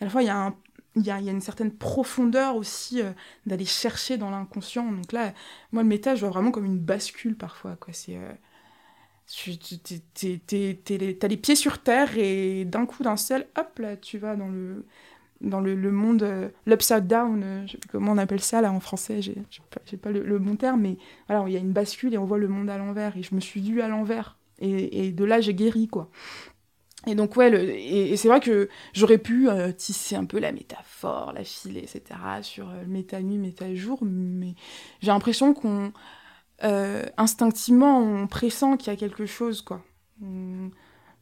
Et 0.00 0.02
à 0.02 0.04
la 0.06 0.10
fois, 0.10 0.22
il 0.22 0.26
y 0.26 0.30
a 0.30 0.36
un, 0.38 0.56
il 0.96 1.02
y, 1.02 1.06
y 1.06 1.10
a, 1.10 1.18
une 1.18 1.40
certaine 1.42 1.72
profondeur 1.72 2.56
aussi 2.56 3.02
euh, 3.02 3.12
d'aller 3.44 3.66
chercher 3.66 4.16
dans 4.16 4.30
l'inconscient. 4.30 4.90
Donc 4.90 5.12
là, 5.12 5.34
moi, 5.72 5.82
le 5.82 5.88
méta, 5.88 6.14
je 6.14 6.20
vois 6.20 6.30
vraiment 6.30 6.50
comme 6.50 6.66
une 6.66 6.78
bascule 6.78 7.36
parfois. 7.36 7.76
Quoi. 7.76 7.92
C'est, 7.92 8.16
euh, 8.16 8.32
t'as 9.26 11.28
les 11.28 11.36
pieds 11.36 11.56
sur 11.56 11.78
terre 11.78 12.18
et 12.18 12.64
d'un 12.64 12.86
coup, 12.86 13.02
d'un 13.02 13.16
seul, 13.16 13.46
hop, 13.58 13.78
là, 13.78 13.96
tu 13.96 14.18
vas 14.18 14.36
dans 14.36 14.48
le, 14.48 14.84
dans 15.42 15.60
le, 15.60 15.74
le 15.74 15.92
monde, 15.92 16.22
euh, 16.22 16.48
l'upside 16.66 17.06
down, 17.06 17.42
euh, 17.42 17.66
comment 17.90 18.12
on 18.12 18.18
appelle 18.18 18.40
ça 18.40 18.60
là 18.60 18.72
en 18.72 18.80
français, 18.80 19.22
j'ai 19.22 19.34
pas, 19.70 19.80
pas 19.98 20.10
le, 20.10 20.38
bon 20.38 20.56
terme, 20.56 20.82
mais 20.82 20.96
voilà, 21.28 21.44
il 21.48 21.52
y 21.52 21.56
a 21.56 21.60
une 21.60 21.72
bascule 21.72 22.14
et 22.14 22.18
on 22.18 22.24
voit 22.24 22.38
le 22.38 22.48
monde 22.48 22.70
à 22.70 22.78
l'envers 22.78 23.16
et 23.16 23.22
je 23.22 23.34
me 23.34 23.40
suis 23.40 23.60
vue 23.60 23.80
à 23.80 23.88
l'envers 23.88 24.38
et, 24.60 25.06
et, 25.06 25.12
de 25.12 25.24
là 25.24 25.40
j'ai 25.40 25.54
guéri 25.54 25.88
quoi. 25.88 26.08
Et 27.08 27.16
donc 27.16 27.36
ouais, 27.36 27.50
le, 27.50 27.70
et, 27.70 28.16
c'est 28.16 28.28
vrai 28.28 28.38
que 28.38 28.68
j'aurais 28.92 29.18
pu 29.18 29.48
euh, 29.48 29.72
tisser 29.72 30.14
un 30.14 30.24
peu 30.24 30.38
la 30.38 30.52
métaphore, 30.52 31.32
la 31.32 31.42
filer, 31.42 31.80
etc. 31.80 32.20
sur 32.42 32.68
le 32.68 32.86
méta-nuit, 32.86 33.38
méta-jour, 33.38 33.98
mais 34.02 34.54
j'ai 35.00 35.08
l'impression 35.08 35.52
qu'on 35.52 35.92
euh, 36.64 37.04
instinctivement, 37.16 37.98
on 37.98 38.26
pressent 38.26 38.76
qu'il 38.76 38.92
y 38.92 38.94
a 38.94 38.98
quelque 38.98 39.26
chose, 39.26 39.62
quoi. 39.62 39.84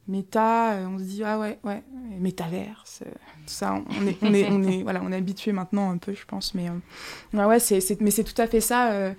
méta, 0.07 0.73
euh, 0.73 0.87
on 0.87 0.99
se 0.99 1.03
dit 1.03 1.23
ah 1.23 1.39
ouais, 1.39 1.59
ouais, 1.63 1.83
métaverse, 2.19 3.03
euh, 3.05 3.11
tout 3.45 3.53
ça, 3.53 3.73
on 3.73 4.07
est, 4.07 4.17
on 4.21 4.33
est, 4.33 4.49
on 4.51 4.63
est, 4.63 4.83
voilà, 4.83 5.01
on 5.03 5.11
est 5.11 5.15
habitué 5.15 5.51
maintenant 5.51 5.89
un 5.89 5.97
peu, 5.97 6.13
je 6.13 6.25
pense, 6.25 6.53
mais 6.53 6.69
ouais, 7.33 7.45
ouais, 7.45 7.59
c'est, 7.59 8.01
mais 8.01 8.11
c'est 8.11 8.23
tout 8.23 8.39
à 8.39 8.47
fait 8.47 8.61
ça, 8.61 9.13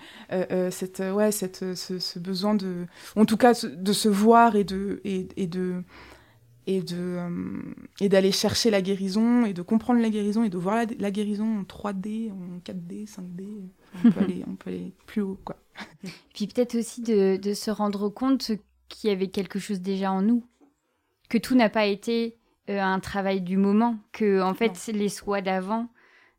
cette, 0.71 1.01
ouais, 1.01 1.33
cette, 1.33 1.75
ce, 1.75 2.19
besoin 2.19 2.55
de, 2.55 2.87
en 3.17 3.25
tout 3.25 3.37
cas, 3.37 3.55
de 3.65 3.93
se 3.93 4.09
voir 4.09 4.55
et 4.55 4.65
de, 4.65 5.01
et, 5.05 5.29
et 5.37 5.47
de 5.47 5.83
et 6.69 6.81
de 6.81 7.19
et 8.01 8.09
d'aller 8.09 8.31
chercher 8.31 8.71
la 8.71 8.83
guérison 8.83 9.45
et 9.45 9.53
de 9.53 9.63
comprendre 9.63 10.01
la 10.01 10.11
guérison 10.11 10.45
et 10.45 10.49
de 10.49 10.59
voir 10.59 10.77
la, 10.77 10.87
la 10.99 11.11
guérison 11.11 11.59
en 11.59 11.63
3D, 11.63 12.31
en 12.31 12.59
4D, 12.65 13.09
5D. 13.09 13.69
On 14.05 14.11
peut 14.11 14.21
aller, 14.25 14.45
on 14.47 14.55
peut 14.55 14.71
aller 14.71 14.93
plus 15.07 15.23
haut, 15.23 15.41
quoi. 15.45 15.57
Puis 16.35 16.47
peut-être 16.47 16.77
aussi 16.77 17.03
de, 17.03 17.37
de, 17.37 17.55
se 17.55 17.71
rendre 17.71 18.09
compte 18.09 18.53
qu'il 18.89 19.11
y 19.11 19.13
avait 19.13 19.29
quelque 19.29 19.59
chose 19.59 19.81
déjà 19.81 20.13
en 20.13 20.23
nous, 20.23 20.47
que 21.29 21.39
tout 21.39 21.55
n'a 21.55 21.69
pas 21.69 21.87
été 21.87 22.37
euh, 22.71 22.81
un 22.81 23.01
travail 23.01 23.41
du 23.41 23.57
moment, 23.57 23.99
que 24.13 24.43
en 24.43 24.55
fait 24.55 24.87
les 24.93 25.09
soins 25.09 25.43
d'avant, 25.43 25.89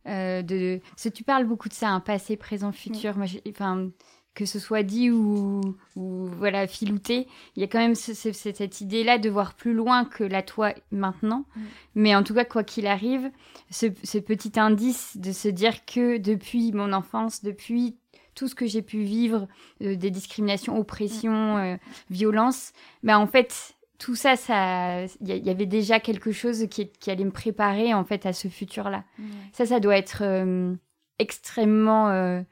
euh, 0.07 0.41
de, 0.41 0.81
si 0.95 1.11
tu 1.11 1.23
parles 1.23 1.45
beaucoup 1.45 1.69
de 1.69 1.73
ça, 1.73 1.89
un 1.89 1.99
passé, 1.99 2.35
présent, 2.35 2.71
futur. 2.71 3.15
Enfin, 3.49 3.89
que 4.33 4.45
ce 4.45 4.59
soit 4.59 4.83
dit 4.83 5.11
ou, 5.11 5.61
ou 5.95 6.25
voilà 6.25 6.65
filouté, 6.67 7.27
il 7.55 7.61
y 7.61 7.63
a 7.63 7.67
quand 7.67 7.79
même 7.79 7.95
cette 7.95 8.81
idée-là 8.81 9.19
de 9.19 9.29
voir 9.29 9.53
plus 9.53 9.73
loin 9.73 10.05
que 10.05 10.23
la 10.23 10.41
toi 10.41 10.73
maintenant. 10.91 11.45
Mais 11.93 12.15
en 12.15 12.23
tout 12.23 12.33
cas, 12.33 12.45
quoi 12.45 12.63
qu'il 12.63 12.87
arrive, 12.87 13.29
ce, 13.69 13.87
ce, 14.03 14.17
petit 14.17 14.59
indice 14.59 15.17
de 15.17 15.31
se 15.31 15.47
dire 15.47 15.85
que 15.85 16.17
depuis 16.17 16.71
mon 16.71 16.93
enfance, 16.93 17.43
depuis 17.43 17.95
tout 18.35 18.47
ce 18.47 18.55
que 18.55 18.65
j'ai 18.65 18.81
pu 18.81 19.03
vivre, 19.03 19.47
euh, 19.81 19.95
des 19.95 20.11
discriminations, 20.11 20.77
oppressions, 20.77 21.57
euh, 21.57 21.75
violences, 22.09 22.73
ben 23.03 23.17
en 23.17 23.27
fait, 23.27 23.75
tout 23.99 24.15
ça, 24.15 24.35
ça, 24.35 25.03
il 25.21 25.45
y, 25.45 25.49
avait 25.49 25.65
déjà 25.65 25.99
quelque 25.99 26.31
chose 26.31 26.67
qui, 26.69 26.89
qui, 26.89 27.11
allait 27.11 27.23
me 27.23 27.31
préparer 27.31 27.93
en 27.93 28.03
fait 28.03 28.25
à 28.25 28.33
ce 28.33 28.47
futur-là. 28.49 29.05
Ça, 29.53 29.65
ça 29.65 29.79
doit 29.79 29.97
être 29.97 30.23
euh, 30.23 30.75
extrêmement 31.19 32.43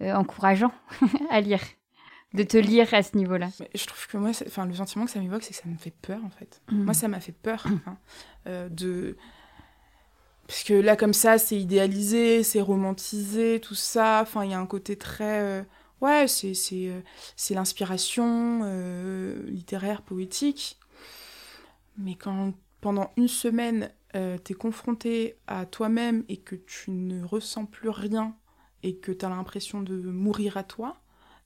encourageant 0.00 0.72
à 1.30 1.40
lire, 1.40 1.62
de 2.34 2.42
te 2.42 2.58
lire 2.58 2.92
à 2.92 3.02
ce 3.02 3.16
niveau-là. 3.16 3.48
Je 3.74 3.86
trouve 3.86 4.06
que 4.06 4.16
moi, 4.18 4.30
enfin, 4.46 4.66
le 4.66 4.74
sentiment 4.74 5.06
que 5.06 5.10
ça 5.10 5.20
m'évoque, 5.20 5.44
c'est 5.44 5.54
que 5.54 5.62
ça 5.62 5.68
me 5.68 5.78
fait 5.78 5.94
peur 6.02 6.20
en 6.24 6.30
fait. 6.30 6.60
Mmh. 6.70 6.82
Moi, 6.82 6.92
ça 6.92 7.08
m'a 7.08 7.20
fait 7.20 7.32
peur 7.32 7.64
hein, 7.86 8.68
de 8.70 9.16
parce 10.48 10.64
que 10.64 10.72
là, 10.72 10.96
comme 10.96 11.12
ça, 11.12 11.36
c'est 11.36 11.60
idéalisé, 11.60 12.42
c'est 12.42 12.62
romantisé, 12.62 13.60
tout 13.60 13.74
ça. 13.74 14.20
Enfin, 14.22 14.46
il 14.46 14.50
y 14.50 14.54
a 14.54 14.58
un 14.58 14.66
côté 14.66 14.96
très. 14.96 15.40
Euh, 15.42 15.62
ouais, 16.00 16.26
c'est, 16.26 16.54
c'est, 16.54 16.88
euh, 16.88 17.00
c'est 17.36 17.52
l'inspiration 17.54 18.62
euh, 18.64 19.44
littéraire, 19.46 20.00
poétique. 20.00 20.78
Mais 21.98 22.14
quand 22.14 22.54
pendant 22.80 23.12
une 23.16 23.28
semaine, 23.28 23.90
t'es 24.42 24.54
confronté 24.54 25.36
à 25.46 25.66
toi-même 25.66 26.24
et 26.28 26.38
que 26.38 26.56
tu 26.56 26.90
ne 26.90 27.22
ressens 27.24 27.66
plus 27.66 27.90
rien 27.90 28.34
et 28.82 28.96
que 28.96 29.12
t'as 29.12 29.28
l'impression 29.28 29.82
de 29.82 29.96
mourir 29.96 30.56
à 30.56 30.64
toi 30.64 30.96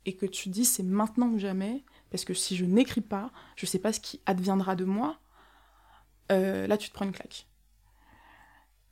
et 0.07 0.15
que 0.15 0.27
tu 0.27 0.49
dis 0.49 0.65
c'est 0.65 0.83
maintenant 0.83 1.29
ou 1.29 1.39
jamais, 1.39 1.85
parce 2.11 2.25
que 2.25 2.35
si 2.35 2.57
je 2.57 2.65
n'écris 2.65 3.01
pas, 3.01 3.31
je 3.57 3.67
sais 3.67 3.79
pas 3.79 3.93
ce 3.93 4.01
qui 4.01 4.21
adviendra 4.27 4.77
de 4.77 4.85
moi, 4.85 5.19
là, 6.31 6.77
tu 6.79 6.89
te 6.89 6.95
prends 6.95 7.05
une 7.05 7.13
claque 7.13 7.47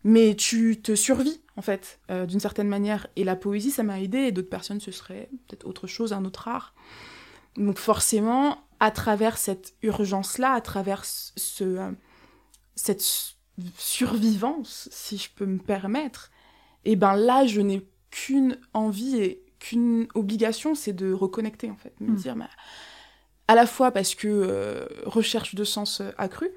mais 0.05 0.35
tu 0.35 0.81
te 0.81 0.95
survis 0.95 1.41
en 1.57 1.63
fait 1.63 2.01
euh, 2.11 2.27
d'une 2.27 2.41
certaine 2.41 2.69
manière. 2.69 3.07
Et 3.17 3.25
la 3.25 3.37
poésie 3.37 3.71
ça 3.71 3.83
m'a 3.83 4.01
aidé 4.01 4.19
et 4.19 4.33
d'autres 4.33 4.49
personnes 4.49 4.81
ce 4.81 4.93
serait 4.93 5.29
peut-être 5.47 5.67
autre 5.67 5.87
chose 5.87 6.13
un 6.13 6.25
autre 6.25 6.49
art. 6.49 6.75
Donc 7.57 7.79
forcément 7.79 8.59
à 8.79 8.91
travers 8.91 9.37
cette 9.37 9.75
urgence 9.83 10.39
là 10.39 10.53
à 10.53 10.61
travers 10.61 11.05
ce 11.05 11.65
euh, 11.65 11.91
cette 12.75 13.05
survivance 13.77 14.89
si 14.91 15.19
je 15.19 15.29
peux 15.35 15.45
me 15.45 15.59
permettre 15.59 16.31
et 16.87 16.93
eh 16.93 16.97
ben 16.97 17.15
là 17.15 17.47
je 17.47 17.61
n'ai 17.61 17.87
qu'une 18.11 18.59
envie 18.73 19.17
et 19.17 19.45
qu'une 19.59 20.09
obligation 20.15 20.75
c'est 20.75 20.95
de 20.95 21.13
reconnecter 21.13 21.71
en 21.71 21.77
fait. 21.77 21.93
Me 22.01 22.13
hmm. 22.13 22.17
dire 22.17 22.37
bah, 22.37 22.49
à 23.49 23.55
la 23.55 23.67
fois 23.67 23.91
parce 23.91 24.15
que 24.15 24.29
euh, 24.29 24.87
recherche 25.05 25.55
de 25.55 25.65
sens 25.65 26.01
accru 26.17 26.51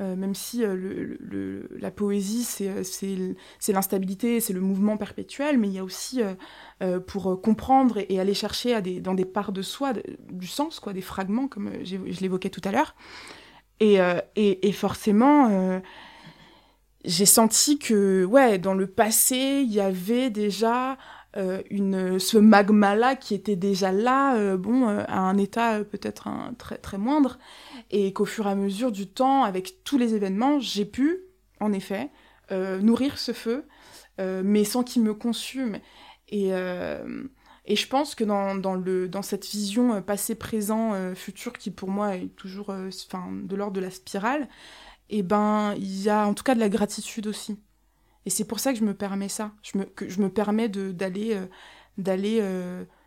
euh, 0.00 0.16
même 0.16 0.34
si 0.34 0.64
euh, 0.64 1.66
la 1.78 1.90
poésie, 1.90 2.46
euh, 2.62 2.82
c'est 2.82 3.72
l'instabilité, 3.72 4.40
c'est 4.40 4.54
le 4.54 4.60
mouvement 4.60 4.96
perpétuel, 4.96 5.58
mais 5.58 5.68
il 5.68 5.74
y 5.74 5.78
a 5.78 5.84
aussi, 5.84 6.20
pour 7.06 7.40
comprendre 7.42 7.98
et, 8.08 8.18
aller 8.18 8.34
chercher 8.34 8.80
dans 9.00 9.14
des 9.14 9.24
parts 9.26 9.52
de 9.52 9.62
soi, 9.62 9.92
du 10.30 10.46
sens, 10.46 10.80
des 10.92 11.02
fragments, 11.02 11.48
comme 11.48 11.70
je 11.84 12.20
l'évoquais 12.20 12.50
tout 12.50 12.62
à 12.64 12.72
l'heure, 12.72 12.94
Et, 13.80 14.72
forcément, 14.72 15.80
j'ai 17.04 17.26
senti 17.26 17.78
que, 17.78 18.56
dans 18.56 18.74
le 18.74 18.86
passé, 18.86 19.62
il 19.64 19.72
y 19.72 19.80
avait 19.80 20.30
déjà 20.30 20.96
euh, 21.36 21.62
une, 21.70 22.18
ce 22.18 22.38
magma-là 22.38 23.16
qui 23.16 23.34
était 23.34 23.56
déjà 23.56 23.92
là, 23.92 24.56
bon, 24.56 24.88
à 24.88 25.18
un 25.18 25.36
état 25.38 25.84
peut-être 25.84 26.28
très, 26.58 26.78
très 26.78 26.98
moindre, 26.98 27.38
et 27.90 28.12
qu'au 28.12 28.24
fur 28.24 28.46
et 28.46 28.50
à 28.50 28.54
mesure 28.54 28.92
du 28.92 29.06
temps, 29.06 29.44
avec 29.44 29.84
tous 29.84 29.98
les 29.98 30.14
événements, 30.14 30.60
j'ai 30.60 30.84
pu, 30.84 31.20
en 31.60 31.72
effet, 31.72 32.10
nourrir 32.50 33.18
ce 33.18 33.32
feu, 33.32 33.64
mais 34.18 34.64
sans 34.64 34.82
qu'il 34.82 35.02
me 35.02 35.14
consume. 35.14 35.78
Et, 36.28 36.52
et 37.70 37.76
je 37.76 37.86
pense 37.86 38.16
que 38.16 38.24
dans, 38.24 38.56
dans, 38.56 38.74
le, 38.74 39.08
dans 39.08 39.22
cette 39.22 39.46
vision 39.46 39.94
euh, 39.94 40.00
passé, 40.00 40.34
présent, 40.34 40.92
euh, 40.94 41.14
futur, 41.14 41.52
qui 41.52 41.70
pour 41.70 41.88
moi 41.88 42.16
est 42.16 42.34
toujours 42.34 42.70
euh, 42.70 42.90
enfin, 43.06 43.28
de 43.30 43.54
l'ordre 43.54 43.74
de 43.74 43.80
la 43.80 43.90
spirale, 43.90 44.48
et 45.08 45.18
eh 45.18 45.22
ben, 45.22 45.74
il 45.76 46.02
y 46.02 46.08
a 46.08 46.26
en 46.26 46.34
tout 46.34 46.42
cas 46.44 46.54
de 46.54 46.60
la 46.60 46.68
gratitude 46.68 47.26
aussi. 47.26 47.58
Et 48.26 48.30
c'est 48.30 48.44
pour 48.44 48.60
ça 48.60 48.72
que 48.72 48.78
je 48.78 48.84
me 48.84 48.94
permets 48.94 49.28
ça. 49.28 49.52
Je 49.62 49.78
me, 49.78 49.84
que 49.84 50.08
je 50.08 50.20
me 50.20 50.28
permets 50.28 50.68
d'aller 50.68 51.40
d'aller 51.98 52.42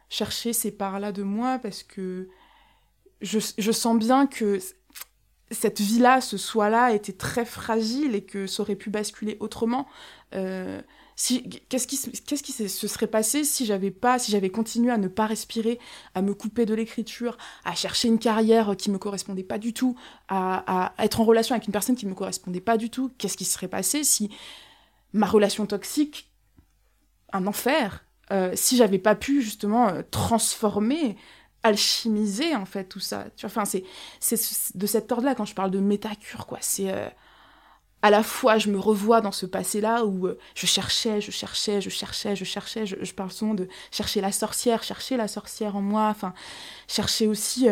chercher 0.10 0.54
ces 0.54 0.71
parts-là 0.71 1.12
de 1.12 1.23
moi 1.23 1.60
parce 1.60 1.84
que 1.84 2.30
je, 3.21 3.39
je 3.58 3.71
sens 3.71 3.97
bien 3.97 4.28
que 4.28 4.60
cette 5.52 5.82
vie-là, 5.82 6.21
ce 6.21 6.38
soi-là, 6.38 6.93
était 6.93 7.13
très 7.13 7.45
fragile 7.45 8.15
et 8.15 8.23
que 8.23 8.47
ça 8.47 8.63
aurait 8.63 8.76
pu 8.76 8.89
basculer 8.89 9.38
autrement. 9.39 9.88
Euh, 10.34 10.82
si, 11.15 11.47
qu'est-ce 11.69 11.88
qui, 11.88 11.99
qu'est-ce 12.21 12.43
qui 12.43 12.52
se 12.52 12.88
serait 12.88 13.08
passé 13.08 13.43
si 13.43 13.65
j'avais 13.65 13.91
pas, 13.91 14.17
si 14.17 14.32
j'avais 14.32 14.49
continué 14.49 14.91
à 14.91 14.97
ne 14.97 15.08
pas 15.08 15.28
respirer, 15.28 15.80
à 16.15 16.21
me 16.21 16.34
couper 16.34 16.65
de 16.65 16.73
l'écriture, 16.73 17.38
à 17.65 17.76
chercher 17.76 18.08
une 18.08 18.19
carrière 18.19 18.76
qui 18.78 18.89
me 18.89 18.97
correspondait 18.97 19.43
pas 19.43 19.60
du 19.60 19.73
tout, 19.73 19.95
à, 20.28 20.93
à 20.95 21.04
être 21.04 21.21
en 21.21 21.23
relation 21.23 21.54
avec 21.56 21.67
une 21.67 21.73
personne 21.73 21.95
qui 21.95 22.08
me 22.08 22.15
correspondait 22.15 22.62
pas 22.62 22.78
du 22.78 22.89
tout? 22.89 23.12
Qu'est-ce 23.17 23.38
qui 23.38 23.45
se 23.45 23.54
serait 23.54 23.67
passé 23.67 24.04
si 24.04 24.32
ma 25.13 25.28
relation 25.28 25.65
toxique, 25.65 26.32
un 27.32 27.47
enfer, 27.47 28.04
euh, 28.32 28.52
si 28.56 28.78
j'avais 28.78 28.99
pas 28.99 29.15
pu 29.15 29.41
justement 29.41 29.89
euh, 29.89 30.02
transformer 30.10 31.17
alchimiser 31.63 32.56
en 32.56 32.65
fait 32.65 32.86
tout 32.86 32.99
ça. 32.99 33.26
Enfin 33.43 33.63
c'est 33.65 33.84
de 34.76 34.86
cet 34.86 35.12
ordre 35.12 35.26
là 35.26 35.36
quand 35.36 35.45
je 35.45 35.56
parle 35.56 35.71
de 35.71 35.80
métacure 35.80 36.45
quoi. 36.45 36.58
C'est 36.62 36.91
euh, 36.91 37.08
à 38.02 38.10
la 38.10 38.21
fois 38.21 38.58
je 38.58 38.69
me 38.69 38.78
revois 38.78 39.21
dans 39.21 39.32
ce 39.32 39.45
passé 39.45 39.82
là 39.82 40.06
où 40.06 40.28
euh, 40.28 40.38
je 40.56 40.65
cherchais 40.65 41.21
je 41.21 41.32
cherchais 41.32 41.80
je 41.80 41.89
cherchais 41.89 42.36
je 42.36 42.43
cherchais 42.43 42.86
je, 42.86 43.13
parle 43.13 43.32
souvent 43.32 43.54
de 43.54 43.69
chercher 43.91 44.19
la 44.19 44.34
sorcière 44.34 44.84
chercher 44.84 45.15
la 45.15 45.30
sorcière 45.30 45.78
en 45.78 45.82
moi 45.82 46.08
enfin 46.10 46.34
chercher 46.89 47.28
aussi 47.28 47.67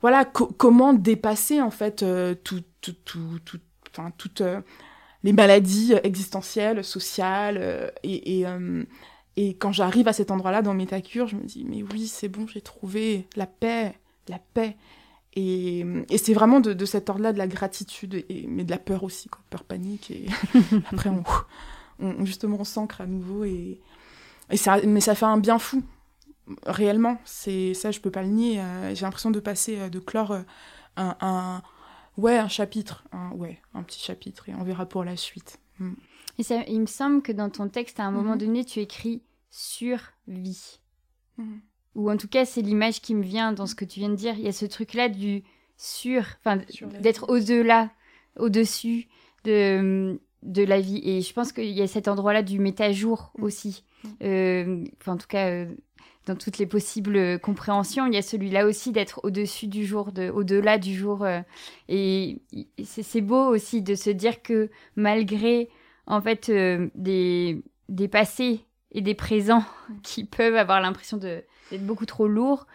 voilà 0.00 0.24
comment 0.24 0.94
dépasser 0.94 1.60
en 1.60 1.70
fait 1.70 2.04
tout 2.44 2.62
tout 2.80 2.94
tout, 3.04 3.40
tout 3.44 3.60
enfin 3.90 4.10
toutes 4.16 4.42
les 5.24 5.32
maladies 5.32 5.94
existentielles 6.02 6.84
sociales 6.84 7.92
et, 8.02 8.40
et 8.40 8.46
et 9.36 9.54
quand 9.54 9.72
j'arrive 9.72 10.08
à 10.08 10.12
cet 10.12 10.30
endroit-là 10.30 10.62
dans 10.62 10.74
Métacure, 10.74 11.26
je 11.26 11.36
me 11.36 11.44
dis, 11.44 11.64
mais 11.66 11.82
oui, 11.82 12.06
c'est 12.06 12.28
bon, 12.28 12.46
j'ai 12.46 12.60
trouvé 12.60 13.26
la 13.34 13.46
paix, 13.46 13.94
la 14.28 14.38
paix. 14.38 14.76
Et, 15.34 15.86
et 16.10 16.18
c'est 16.18 16.34
vraiment 16.34 16.60
de, 16.60 16.74
de 16.74 16.84
cet 16.84 17.08
ordre-là 17.08 17.32
de 17.32 17.38
la 17.38 17.46
gratitude, 17.46 18.26
et, 18.28 18.46
mais 18.46 18.64
de 18.64 18.70
la 18.70 18.78
peur 18.78 19.02
aussi, 19.04 19.30
quoi. 19.30 19.40
peur, 19.48 19.64
panique. 19.64 20.10
Et 20.10 20.26
après, 20.92 21.08
on, 21.08 21.22
on, 21.98 22.26
justement, 22.26 22.58
on 22.60 22.64
s'ancre 22.64 23.00
à 23.00 23.06
nouveau. 23.06 23.44
Et, 23.44 23.80
et 24.50 24.56
ça, 24.58 24.78
mais 24.84 25.00
ça 25.00 25.14
fait 25.14 25.24
un 25.24 25.38
bien 25.38 25.58
fou, 25.58 25.82
réellement. 26.66 27.16
C'est 27.24 27.72
ça, 27.72 27.90
je 27.90 28.00
peux 28.00 28.10
pas 28.10 28.22
le 28.22 28.28
nier. 28.28 28.60
Euh, 28.60 28.94
j'ai 28.94 29.06
l'impression 29.06 29.30
de 29.30 29.40
passer, 29.40 29.78
euh, 29.78 29.88
de 29.88 29.98
clore 29.98 30.32
euh, 30.32 30.42
un, 30.96 31.16
un, 31.22 31.62
ouais, 32.16 32.38
un 32.38 32.48
chapitre, 32.48 33.04
un, 33.12 33.30
ouais, 33.32 33.60
un 33.74 33.82
petit 33.82 34.00
chapitre, 34.00 34.48
et 34.48 34.54
on 34.54 34.62
verra 34.62 34.86
pour 34.86 35.04
la 35.04 35.16
suite. 35.16 35.60
Mm. 35.78 35.92
Et 36.38 36.42
ça, 36.42 36.62
il 36.66 36.80
me 36.80 36.86
semble 36.86 37.22
que 37.22 37.32
dans 37.32 37.50
ton 37.50 37.68
texte, 37.68 38.00
à 38.00 38.04
un 38.04 38.10
moment 38.10 38.32
mhm. 38.32 38.38
donné, 38.38 38.64
tu 38.64 38.80
écris 38.80 39.22
survie. 39.50 40.80
Mhm. 41.36 41.60
Ou 41.94 42.10
en 42.10 42.16
tout 42.16 42.28
cas, 42.28 42.44
c'est 42.44 42.62
l'image 42.62 43.02
qui 43.02 43.14
me 43.14 43.22
vient 43.22 43.52
dans 43.52 43.66
ce 43.66 43.74
que 43.74 43.84
tu 43.84 44.00
viens 44.00 44.08
de 44.08 44.14
dire. 44.14 44.34
Il 44.38 44.44
y 44.44 44.48
a 44.48 44.52
ce 44.52 44.64
truc-là 44.64 45.08
du 45.08 45.42
sur, 45.76 46.24
enfin, 46.38 46.62
d'être 47.00 47.28
au-delà, 47.28 47.90
au-dessus 48.38 49.08
de, 49.44 50.18
de 50.42 50.62
la 50.62 50.80
vie. 50.80 51.02
Et 51.04 51.20
je 51.20 51.32
pense 51.34 51.52
qu'il 51.52 51.70
y 51.70 51.82
a 51.82 51.86
cet 51.86 52.08
endroit-là 52.08 52.42
du 52.42 52.58
méta-jour 52.58 53.32
mhm. 53.36 53.44
aussi. 53.44 53.84
Euh, 54.22 54.84
enfin, 55.00 55.12
en 55.12 55.16
tout 55.18 55.26
cas, 55.28 55.48
euh, 55.50 55.66
dans 56.26 56.36
toutes 56.36 56.58
les 56.58 56.66
possibles 56.66 57.38
compréhensions, 57.40 58.06
il 58.06 58.14
y 58.14 58.18
a 58.18 58.22
celui-là 58.22 58.66
aussi 58.66 58.92
d'être 58.92 59.20
au-dessus 59.24 59.66
du 59.66 59.84
jour, 59.84 60.12
de, 60.12 60.30
au-delà 60.30 60.78
du 60.78 60.94
jour. 60.94 61.24
Euh, 61.24 61.40
et 61.88 62.38
c'est 62.84 63.20
beau 63.20 63.44
aussi 63.46 63.82
de 63.82 63.94
se 63.94 64.10
dire 64.10 64.42
que 64.42 64.70
malgré 64.96 65.68
en 66.06 66.20
fait 66.20 66.48
euh, 66.48 66.88
des, 66.94 67.62
des 67.88 68.08
passés 68.08 68.64
et 68.92 69.00
des 69.00 69.14
présents 69.14 69.64
qui 70.02 70.24
peuvent 70.24 70.56
avoir 70.56 70.80
l'impression 70.80 71.16
d'être 71.16 71.46
beaucoup 71.80 72.06
trop 72.06 72.28
lourds, 72.28 72.66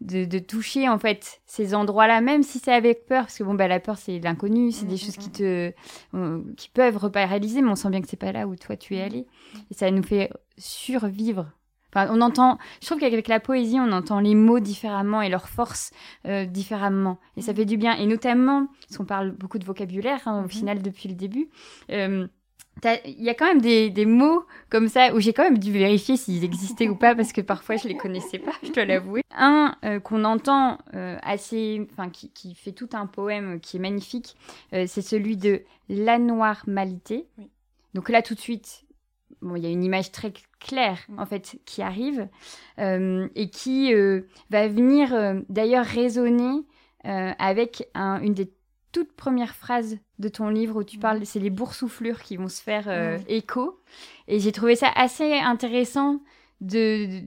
de, 0.00 0.24
de, 0.24 0.38
toucher 0.38 0.88
en 0.88 0.98
fait 0.98 1.42
ces 1.44 1.74
endroits-là, 1.74 2.22
même 2.22 2.42
si 2.42 2.58
c'est 2.58 2.72
avec 2.72 3.04
peur, 3.06 3.24
parce 3.24 3.36
que 3.36 3.44
bon, 3.44 3.54
bah, 3.54 3.68
la 3.68 3.80
peur 3.80 3.98
c'est 3.98 4.18
l'inconnu, 4.18 4.72
c'est 4.72 4.86
des 4.86 4.94
mm, 4.94 4.98
choses 4.98 5.18
mm, 5.18 5.20
qui 5.20 5.30
te, 5.30 5.72
euh, 6.14 6.42
qui 6.56 6.68
peuvent 6.70 6.96
reparalyser, 6.96 7.60
mais 7.60 7.68
on 7.68 7.76
sent 7.76 7.90
bien 7.90 8.00
que 8.00 8.08
c'est 8.08 8.16
pas 8.16 8.32
là 8.32 8.46
où 8.46 8.56
toi 8.56 8.76
tu 8.76 8.96
es 8.96 9.02
allé, 9.02 9.26
et 9.70 9.74
ça 9.74 9.90
nous 9.90 10.02
fait 10.02 10.30
survivre. 10.56 11.50
Enfin, 11.92 12.08
on 12.12 12.20
entend, 12.20 12.58
je 12.80 12.86
trouve 12.86 12.98
qu'avec 12.98 13.28
la 13.28 13.40
poésie, 13.40 13.78
on 13.80 13.92
entend 13.92 14.20
les 14.20 14.34
mots 14.34 14.60
différemment 14.60 15.22
et 15.22 15.28
leur 15.28 15.48
force 15.48 15.90
euh, 16.26 16.44
différemment, 16.44 17.18
et 17.36 17.42
ça 17.42 17.54
fait 17.54 17.64
du 17.64 17.76
bien. 17.76 17.96
Et 17.96 18.06
notamment, 18.06 18.68
parce 18.82 18.96
qu'on 18.96 19.04
parle 19.04 19.32
beaucoup 19.32 19.58
de 19.58 19.64
vocabulaire 19.64 20.20
hein, 20.26 20.42
au 20.42 20.46
mm-hmm. 20.46 20.50
final 20.50 20.82
depuis 20.82 21.08
le 21.08 21.14
début. 21.14 21.48
Il 23.04 23.22
y 23.22 23.28
a 23.28 23.34
quand 23.34 23.46
même 23.46 23.60
des, 23.60 23.90
des, 23.90 24.06
mots 24.06 24.44
comme 24.70 24.88
ça 24.88 25.14
où 25.14 25.20
j'ai 25.20 25.32
quand 25.32 25.42
même 25.42 25.58
dû 25.58 25.72
vérifier 25.72 26.16
s'ils 26.16 26.44
existaient 26.44 26.88
ou 26.88 26.96
pas 26.96 27.14
parce 27.14 27.32
que 27.32 27.40
parfois 27.40 27.76
je 27.76 27.88
les 27.88 27.96
connaissais 27.96 28.38
pas, 28.38 28.52
je 28.62 28.72
dois 28.72 28.84
l'avouer. 28.84 29.22
Un 29.36 29.74
euh, 29.84 30.00
qu'on 30.00 30.24
entend 30.24 30.78
euh, 30.94 31.16
assez, 31.22 31.86
enfin 31.92 32.08
qui, 32.08 32.30
qui, 32.30 32.54
fait 32.54 32.72
tout 32.72 32.88
un 32.92 33.06
poème 33.06 33.60
qui 33.60 33.76
est 33.76 33.80
magnifique, 33.80 34.36
euh, 34.72 34.84
c'est 34.86 35.02
celui 35.02 35.36
de 35.36 35.62
La 35.88 36.18
Noirmalité. 36.18 37.26
Oui. 37.38 37.50
Donc 37.94 38.08
là 38.08 38.22
tout 38.22 38.34
de 38.34 38.40
suite, 38.40 38.84
bon, 39.42 39.56
il 39.56 39.62
y 39.62 39.66
a 39.66 39.70
une 39.70 39.84
image 39.84 40.12
très 40.12 40.32
claire 40.58 40.98
en 41.16 41.26
fait 41.26 41.58
qui 41.64 41.82
arrive 41.82 42.28
et 42.78 43.50
qui 43.50 43.92
va 44.50 44.68
venir 44.68 45.42
d'ailleurs 45.48 45.86
résonner 45.86 46.64
avec 47.04 47.88
un, 47.94 48.20
une 48.20 48.34
des 48.34 48.52
toute 48.92 49.12
première 49.12 49.54
phrase 49.54 49.98
de 50.18 50.28
ton 50.28 50.48
livre 50.48 50.76
où 50.76 50.84
tu 50.84 50.98
mm. 50.98 51.00
parles, 51.00 51.26
c'est 51.26 51.38
les 51.38 51.50
boursouflures 51.50 52.22
qui 52.22 52.36
vont 52.36 52.48
se 52.48 52.62
faire 52.62 52.88
euh, 52.88 53.18
mm. 53.18 53.24
écho. 53.28 53.80
Et 54.28 54.40
j'ai 54.40 54.52
trouvé 54.52 54.76
ça 54.76 54.90
assez 54.94 55.34
intéressant 55.34 56.20
de, 56.60 57.22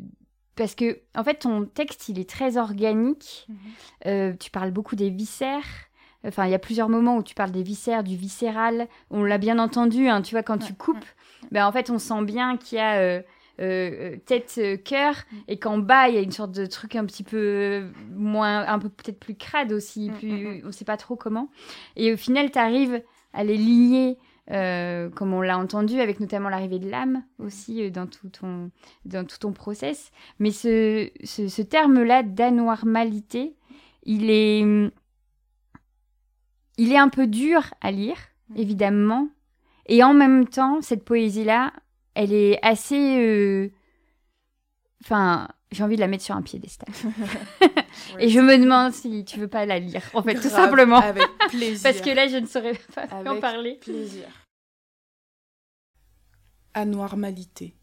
parce 0.55 0.75
que 0.75 0.99
en 1.15 1.23
fait 1.23 1.39
ton 1.39 1.65
texte 1.65 2.09
il 2.09 2.19
est 2.19 2.29
très 2.29 2.57
organique. 2.57 3.47
Mm-hmm. 3.49 4.07
Euh, 4.07 4.33
tu 4.39 4.51
parles 4.51 4.71
beaucoup 4.71 4.95
des 4.95 5.09
viscères. 5.09 5.89
Enfin, 6.25 6.45
il 6.45 6.51
y 6.51 6.55
a 6.55 6.59
plusieurs 6.59 6.89
moments 6.89 7.17
où 7.17 7.23
tu 7.23 7.35
parles 7.35 7.51
des 7.51 7.63
viscères, 7.63 8.03
du 8.03 8.15
viscéral. 8.15 8.87
On 9.09 9.23
l'a 9.23 9.37
bien 9.37 9.59
entendu, 9.59 10.07
hein, 10.07 10.21
tu 10.21 10.35
vois, 10.35 10.43
quand 10.43 10.57
tu 10.57 10.73
coupes, 10.73 11.05
ben, 11.51 11.67
en 11.67 11.71
fait, 11.71 11.89
on 11.89 11.99
sent 11.99 12.23
bien 12.23 12.57
qu'il 12.57 12.77
y 12.77 12.81
a 12.81 12.95
euh, 12.95 13.21
euh, 13.59 14.13
euh, 14.15 14.17
tête 14.25 14.55
euh, 14.57 14.77
cœur 14.77 15.13
mm. 15.13 15.37
et 15.47 15.59
qu'en 15.59 15.77
bas 15.77 16.09
il 16.09 16.15
y 16.15 16.17
a 16.17 16.21
une 16.21 16.31
sorte 16.31 16.51
de 16.53 16.65
truc 16.65 16.95
un 16.95 17.05
petit 17.05 17.21
peu 17.21 17.83
moins 18.09 18.65
un 18.65 18.79
peu 18.79 18.89
peut-être 18.89 19.19
plus 19.19 19.35
crade 19.35 19.71
aussi 19.71 20.09
mm, 20.09 20.13
plus 20.13 20.31
mm, 20.31 20.61
on 20.65 20.71
sait 20.71 20.85
pas 20.85 20.97
trop 20.97 21.15
comment 21.15 21.49
et 21.95 22.11
au 22.11 22.17
final 22.17 22.49
tu 22.49 22.57
arrives 22.57 23.03
à 23.31 23.43
les 23.43 23.57
lier 23.57 24.17
comme 24.47 25.33
on 25.33 25.41
l'a 25.41 25.57
entendu, 25.57 26.01
avec 26.01 26.19
notamment 26.19 26.49
l'arrivée 26.49 26.79
de 26.79 26.89
l'âme 26.89 27.23
aussi 27.39 27.89
dans 27.91 28.07
tout 28.07 28.27
ton 28.27 28.71
dans 29.05 29.25
tout 29.25 29.37
ton 29.37 29.53
process. 29.53 30.11
Mais 30.37 30.51
ce, 30.51 31.09
ce, 31.23 31.47
ce 31.47 31.61
terme-là 31.61 32.23
d'anormalité, 32.23 33.55
il 34.03 34.29
est 34.29 34.91
il 36.77 36.91
est 36.91 36.97
un 36.97 37.09
peu 37.09 37.27
dur 37.27 37.73
à 37.81 37.91
lire, 37.91 38.17
évidemment, 38.55 39.29
et 39.87 40.03
en 40.03 40.13
même 40.13 40.47
temps, 40.47 40.81
cette 40.81 41.03
poésie-là, 41.03 41.73
elle 42.15 42.33
est 42.33 42.59
assez. 42.63 43.17
Euh, 43.19 43.69
enfin, 45.03 45.49
j'ai 45.71 45.83
envie 45.83 45.95
de 45.95 46.01
la 46.01 46.07
mettre 46.07 46.23
sur 46.23 46.35
un 46.35 46.41
piédestal. 46.41 46.93
et 48.19 48.29
je 48.29 48.39
me 48.39 48.57
demande 48.57 48.93
si 48.93 49.25
tu 49.25 49.39
veux 49.39 49.47
pas 49.47 49.65
la 49.65 49.79
lire, 49.79 50.03
en 50.13 50.23
fait, 50.23 50.35
tout 50.35 50.49
simplement. 50.49 50.97
Avec 50.97 51.23
plaisir. 51.49 51.83
Parce 51.83 52.01
que 52.01 52.09
là, 52.09 52.27
je 52.27 52.37
ne 52.37 52.45
saurais 52.45 52.79
pas 52.95 53.07
en 53.25 53.39
parler. 53.39 53.75
plaisir. 53.75 54.27
Anormalité. 56.73 57.75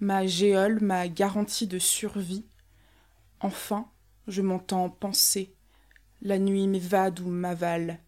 Ma 0.00 0.26
géole, 0.26 0.78
ma 0.80 1.08
garantie 1.08 1.66
de 1.66 1.80
survie. 1.80 2.46
Enfin, 3.40 3.90
je 4.28 4.42
m'entends 4.42 4.88
penser. 4.90 5.56
La 6.20 6.38
nuit 6.38 6.66
m'évade 6.66 7.20
ou 7.20 7.28
m'avale. 7.28 8.00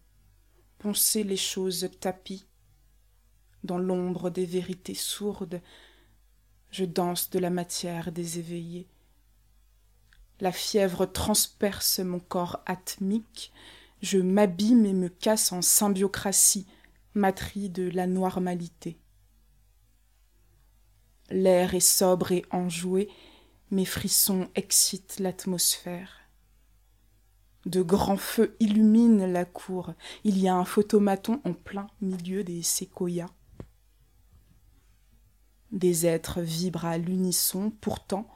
Penser 0.79 1.23
les 1.23 1.37
choses 1.37 1.89
tapies 1.99 2.45
dans 3.63 3.77
l'ombre 3.77 4.29
des 4.29 4.45
vérités 4.45 4.95
sourdes, 4.95 5.61
je 6.71 6.85
danse 6.85 7.29
de 7.29 7.39
la 7.39 7.49
matière 7.49 8.11
des 8.11 8.39
éveillés. 8.39 8.87
La 10.39 10.51
fièvre 10.51 11.05
transperce 11.05 11.99
mon 11.99 12.19
corps 12.19 12.61
atmique, 12.65 13.51
je 14.01 14.17
m'abîme 14.17 14.85
et 14.85 14.93
me 14.93 15.09
casse 15.09 15.51
en 15.51 15.61
symbiocratie, 15.61 16.65
matrie 17.13 17.69
de 17.69 17.89
la 17.89 18.07
normalité. 18.07 18.97
L'air 21.29 21.75
est 21.75 21.79
sobre 21.79 22.31
et 22.31 22.45
enjoué, 22.51 23.09
mes 23.69 23.85
frissons 23.85 24.49
excitent 24.55 25.19
l'atmosphère. 25.19 26.20
De 27.65 27.81
grands 27.81 28.17
feux 28.17 28.55
illuminent 28.59 29.27
la 29.27 29.45
cour. 29.45 29.93
Il 30.23 30.39
y 30.39 30.47
a 30.47 30.55
un 30.55 30.65
photomaton 30.65 31.41
en 31.45 31.53
plein 31.53 31.87
milieu 32.01 32.43
des 32.43 32.63
séquoias. 32.63 33.29
Des 35.71 36.05
êtres 36.05 36.41
vibrent 36.41 36.85
à 36.85 36.97
l'unisson, 36.97 37.71
pourtant 37.81 38.27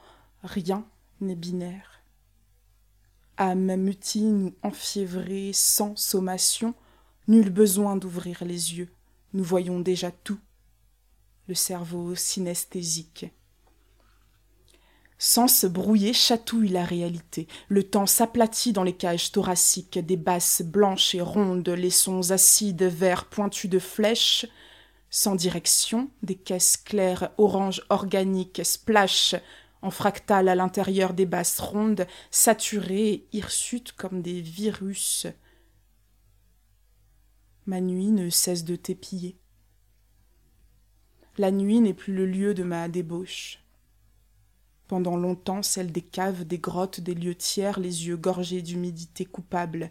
rien 0.43 0.85
n'est 1.21 1.35
binaire. 1.35 2.01
Âme 3.37 3.75
mutine 3.75 4.43
ou 4.43 4.53
enfiévrée, 4.67 5.51
sans 5.53 5.95
sommation, 5.95 6.73
nul 7.27 7.49
besoin 7.49 7.97
d'ouvrir 7.97 8.45
les 8.45 8.77
yeux, 8.77 8.93
nous 9.33 9.43
voyons 9.43 9.81
déjà 9.81 10.11
tout. 10.11 10.39
Le 11.47 11.55
cerveau 11.55 12.15
synesthésique. 12.15 13.25
Sens 15.17 15.63
brouillé 15.63 16.11
chatouille 16.11 16.67
la 16.69 16.83
réalité. 16.83 17.47
Le 17.69 17.83
temps 17.83 18.05
s'aplatit 18.05 18.73
dans 18.73 18.83
les 18.83 18.95
cages 18.95 19.31
thoraciques, 19.31 19.97
des 19.97 20.17
basses 20.17 20.61
blanches 20.61 21.15
et 21.15 21.21
rondes, 21.21 21.69
les 21.69 21.89
sons 21.89 22.31
acides, 22.31 22.83
verts 22.83 23.25
pointus 23.25 23.69
de 23.69 23.79
flèches, 23.79 24.45
sans 25.09 25.35
direction, 25.35 26.09
des 26.21 26.35
caisses 26.35 26.75
claires 26.75 27.31
orange 27.37 27.81
organiques 27.89 28.65
splash 28.65 29.35
en 29.81 29.89
fractal 29.89 30.49
à 30.49 30.55
l'intérieur 30.55 31.13
des 31.13 31.25
basses 31.25 31.59
rondes, 31.59 32.07
saturées 32.29 33.09
et 33.09 33.27
hirsutes 33.31 33.93
comme 33.93 34.21
des 34.21 34.41
virus. 34.41 35.27
Ma 37.67 37.79
nuit 37.79 38.11
ne 38.11 38.29
cesse 38.29 38.65
de 38.65 38.75
t'épiller. 38.75 39.37
La 41.37 41.51
nuit 41.51 41.79
n'est 41.79 41.93
plus 41.93 42.13
le 42.13 42.25
lieu 42.25 42.53
de 42.53 42.63
ma 42.63 42.89
débauche 42.89 43.64
pendant 44.87 45.17
longtemps 45.17 45.63
celle 45.63 45.91
des 45.91 46.01
caves, 46.01 46.45
des 46.45 46.59
grottes, 46.59 46.99
des 46.99 47.15
lieux 47.15 47.35
tiers, 47.35 47.79
les 47.79 48.07
yeux 48.07 48.17
gorgés 48.17 48.61
d'humidité 48.61 49.25
coupable, 49.25 49.89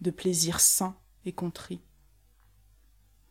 de 0.00 0.10
plaisir 0.10 0.60
sain 0.60 0.96
et 1.24 1.32
contrit. 1.32 1.80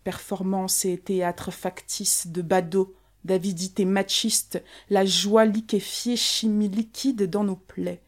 Performance 0.04 0.86
et 0.86 0.98
théâtre 0.98 1.52
factice, 1.52 2.28
de 2.28 2.42
badauds, 2.42 2.96
d'avidité 3.24 3.86
machiste, 3.86 4.64
la 4.90 5.06
joie 5.06 5.46
liquéfiée, 5.46 6.16
chimie 6.16 6.70
liquide 6.70 7.30
dans 7.30 7.44
nos 7.44 7.56
plaies. 7.56 8.02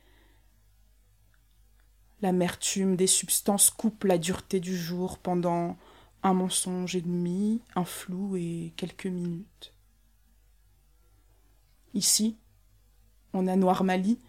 L'amertume 2.22 2.96
des 2.96 3.08
substances 3.08 3.70
coupe 3.70 4.04
la 4.04 4.18
dureté 4.18 4.60
du 4.60 4.78
jour 4.78 5.20
pendant 5.20 5.78
un 6.22 6.34
mensonge 6.34 6.96
et 6.96 7.02
demi, 7.02 7.62
un 7.76 7.86
flou 7.86 8.36
et 8.36 8.74
quelques 8.76 9.06
minutes. 9.06 9.74
Ici, 11.94 12.38
en 13.34 13.48
anormalie, 13.48 14.20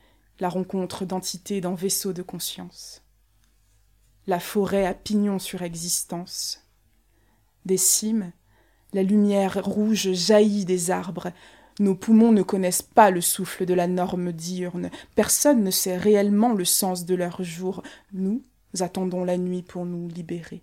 la 0.40 0.48
rencontre 0.48 1.04
d'entités 1.04 1.60
d'un 1.60 1.74
vaisseau 1.74 2.12
de 2.12 2.22
conscience. 2.22 3.02
La 4.26 4.40
forêt 4.40 4.86
à 4.86 4.94
pignon 4.94 5.38
sur 5.38 5.62
existence. 5.62 6.66
Des 7.64 7.76
cimes, 7.76 8.32
la 8.92 9.02
lumière 9.02 9.62
rouge 9.64 10.12
jaillit 10.12 10.64
des 10.64 10.90
arbres. 10.90 11.32
Nos 11.78 11.94
poumons 11.94 12.32
ne 12.32 12.42
connaissent 12.42 12.82
pas 12.82 13.10
le 13.10 13.20
souffle 13.20 13.66
de 13.66 13.74
la 13.74 13.86
norme 13.86 14.32
diurne. 14.32 14.90
Personne 15.14 15.62
ne 15.62 15.70
sait 15.70 15.96
réellement 15.96 16.52
le 16.52 16.64
sens 16.64 17.04
de 17.04 17.14
leur 17.14 17.42
jour. 17.42 17.82
Nous 18.12 18.42
attendons 18.80 19.24
la 19.24 19.38
nuit 19.38 19.62
pour 19.62 19.86
nous 19.86 20.08
libérer. 20.08 20.62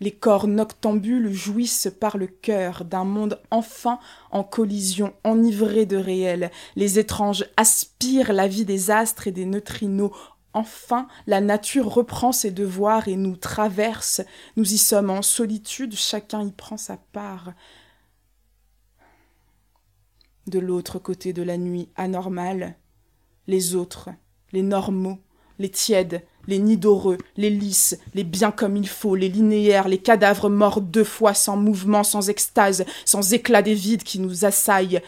Les 0.00 0.12
corps 0.12 0.46
noctambules 0.46 1.32
jouissent 1.32 1.88
par 2.00 2.18
le 2.18 2.26
cœur 2.26 2.84
d'un 2.84 3.04
monde 3.04 3.40
enfin 3.50 3.98
en 4.30 4.44
collision, 4.44 5.14
enivré 5.24 5.86
de 5.86 5.96
réel. 5.96 6.50
Les 6.74 6.98
étranges 6.98 7.46
aspirent 7.56 8.32
la 8.32 8.46
vie 8.46 8.66
des 8.66 8.90
astres 8.90 9.26
et 9.26 9.32
des 9.32 9.46
neutrinos. 9.46 10.12
Enfin, 10.52 11.06
la 11.26 11.40
nature 11.40 11.86
reprend 11.86 12.32
ses 12.32 12.50
devoirs 12.50 13.08
et 13.08 13.16
nous 13.16 13.36
traverse. 13.36 14.22
Nous 14.56 14.72
y 14.72 14.78
sommes 14.78 15.10
en 15.10 15.22
solitude, 15.22 15.94
chacun 15.94 16.42
y 16.42 16.52
prend 16.52 16.76
sa 16.76 16.96
part. 16.96 17.52
De 20.46 20.58
l'autre 20.58 20.98
côté 20.98 21.32
de 21.32 21.42
la 21.42 21.56
nuit 21.56 21.88
anormale, 21.96 22.76
les 23.46 23.74
autres, 23.74 24.10
les 24.52 24.62
normaux, 24.62 25.18
les 25.58 25.70
tièdes, 25.70 26.24
les 26.46 26.58
nids 26.58 26.76
d'oreux, 26.76 27.18
les 27.36 27.50
lisses, 27.50 27.98
les 28.14 28.24
biens 28.24 28.52
comme 28.52 28.76
il 28.76 28.88
faut, 28.88 29.14
les 29.14 29.28
linéaires, 29.28 29.88
les 29.88 29.98
cadavres 29.98 30.48
morts 30.48 30.80
deux 30.80 31.04
fois 31.04 31.34
sans 31.34 31.56
mouvement, 31.56 32.04
sans 32.04 32.28
extase, 32.28 32.84
sans 33.04 33.32
éclat 33.32 33.62
des 33.62 33.74
vides 33.74 34.02
qui 34.02 34.18
nous 34.18 34.44
assaillent, 34.44 35.02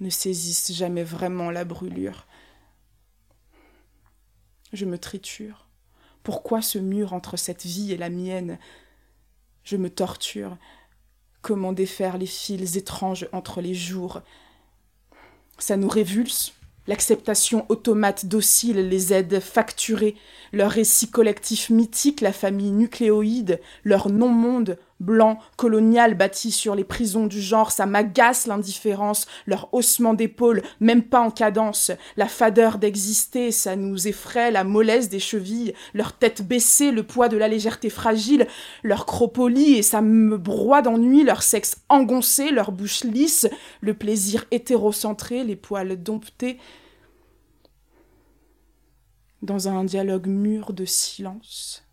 ne 0.00 0.10
saisissent 0.10 0.72
jamais 0.72 1.04
vraiment 1.04 1.50
la 1.50 1.64
brûlure. 1.64 2.26
Je 4.72 4.84
me 4.84 4.98
triture. 4.98 5.66
Pourquoi 6.22 6.60
ce 6.60 6.78
mur 6.78 7.12
entre 7.12 7.36
cette 7.36 7.64
vie 7.64 7.92
et 7.92 7.96
la 7.96 8.10
mienne? 8.10 8.58
Je 9.64 9.76
me 9.76 9.90
torture. 9.90 10.56
Comment 11.40 11.72
défaire 11.72 12.18
les 12.18 12.26
fils 12.26 12.76
étranges 12.76 13.28
entre 13.32 13.60
les 13.60 13.74
jours? 13.74 14.22
Ça 15.58 15.76
nous 15.76 15.88
révulse, 15.88 16.52
L'acceptation 16.88 17.66
automate 17.68 18.26
docile, 18.26 18.88
les 18.88 19.12
aides 19.12 19.40
facturées, 19.40 20.14
leur 20.52 20.70
récit 20.70 21.10
collectif 21.10 21.70
mythique, 21.70 22.20
la 22.20 22.32
famille 22.32 22.70
nucléoïde, 22.70 23.60
leur 23.84 24.08
non-monde 24.08 24.78
blanc, 25.00 25.38
colonial 25.56 26.14
bâti 26.14 26.50
sur 26.50 26.74
les 26.74 26.84
prisons 26.84 27.26
du 27.26 27.40
genre, 27.40 27.70
ça 27.70 27.86
m'agace 27.86 28.46
l'indifférence, 28.46 29.26
leur 29.46 29.72
haussement 29.72 30.14
d'épaule, 30.14 30.62
même 30.80 31.02
pas 31.02 31.20
en 31.20 31.30
cadence, 31.30 31.92
la 32.16 32.26
fadeur 32.26 32.78
d'exister, 32.78 33.52
ça 33.52 33.76
nous 33.76 34.08
effraie, 34.08 34.50
la 34.50 34.64
mollesse 34.64 35.08
des 35.08 35.18
chevilles, 35.18 35.74
leur 35.94 36.12
tête 36.12 36.42
baissée, 36.42 36.90
le 36.90 37.02
poids 37.02 37.28
de 37.28 37.36
la 37.36 37.48
légèreté 37.48 37.90
fragile, 37.90 38.46
leur 38.82 39.06
cropolie, 39.06 39.74
et 39.74 39.82
ça 39.82 40.00
me 40.00 40.36
broie 40.38 40.82
d'ennui, 40.82 41.24
leur 41.24 41.42
sexe 41.42 41.76
engoncé, 41.88 42.50
leur 42.50 42.72
bouche 42.72 43.04
lisse, 43.04 43.48
le 43.80 43.94
plaisir 43.94 44.44
hétérocentré, 44.50 45.44
les 45.44 45.56
poils 45.56 46.02
domptés, 46.02 46.58
dans 49.42 49.68
un 49.68 49.84
dialogue 49.84 50.26
mûr 50.26 50.72
de 50.72 50.84
silence. 50.84 51.85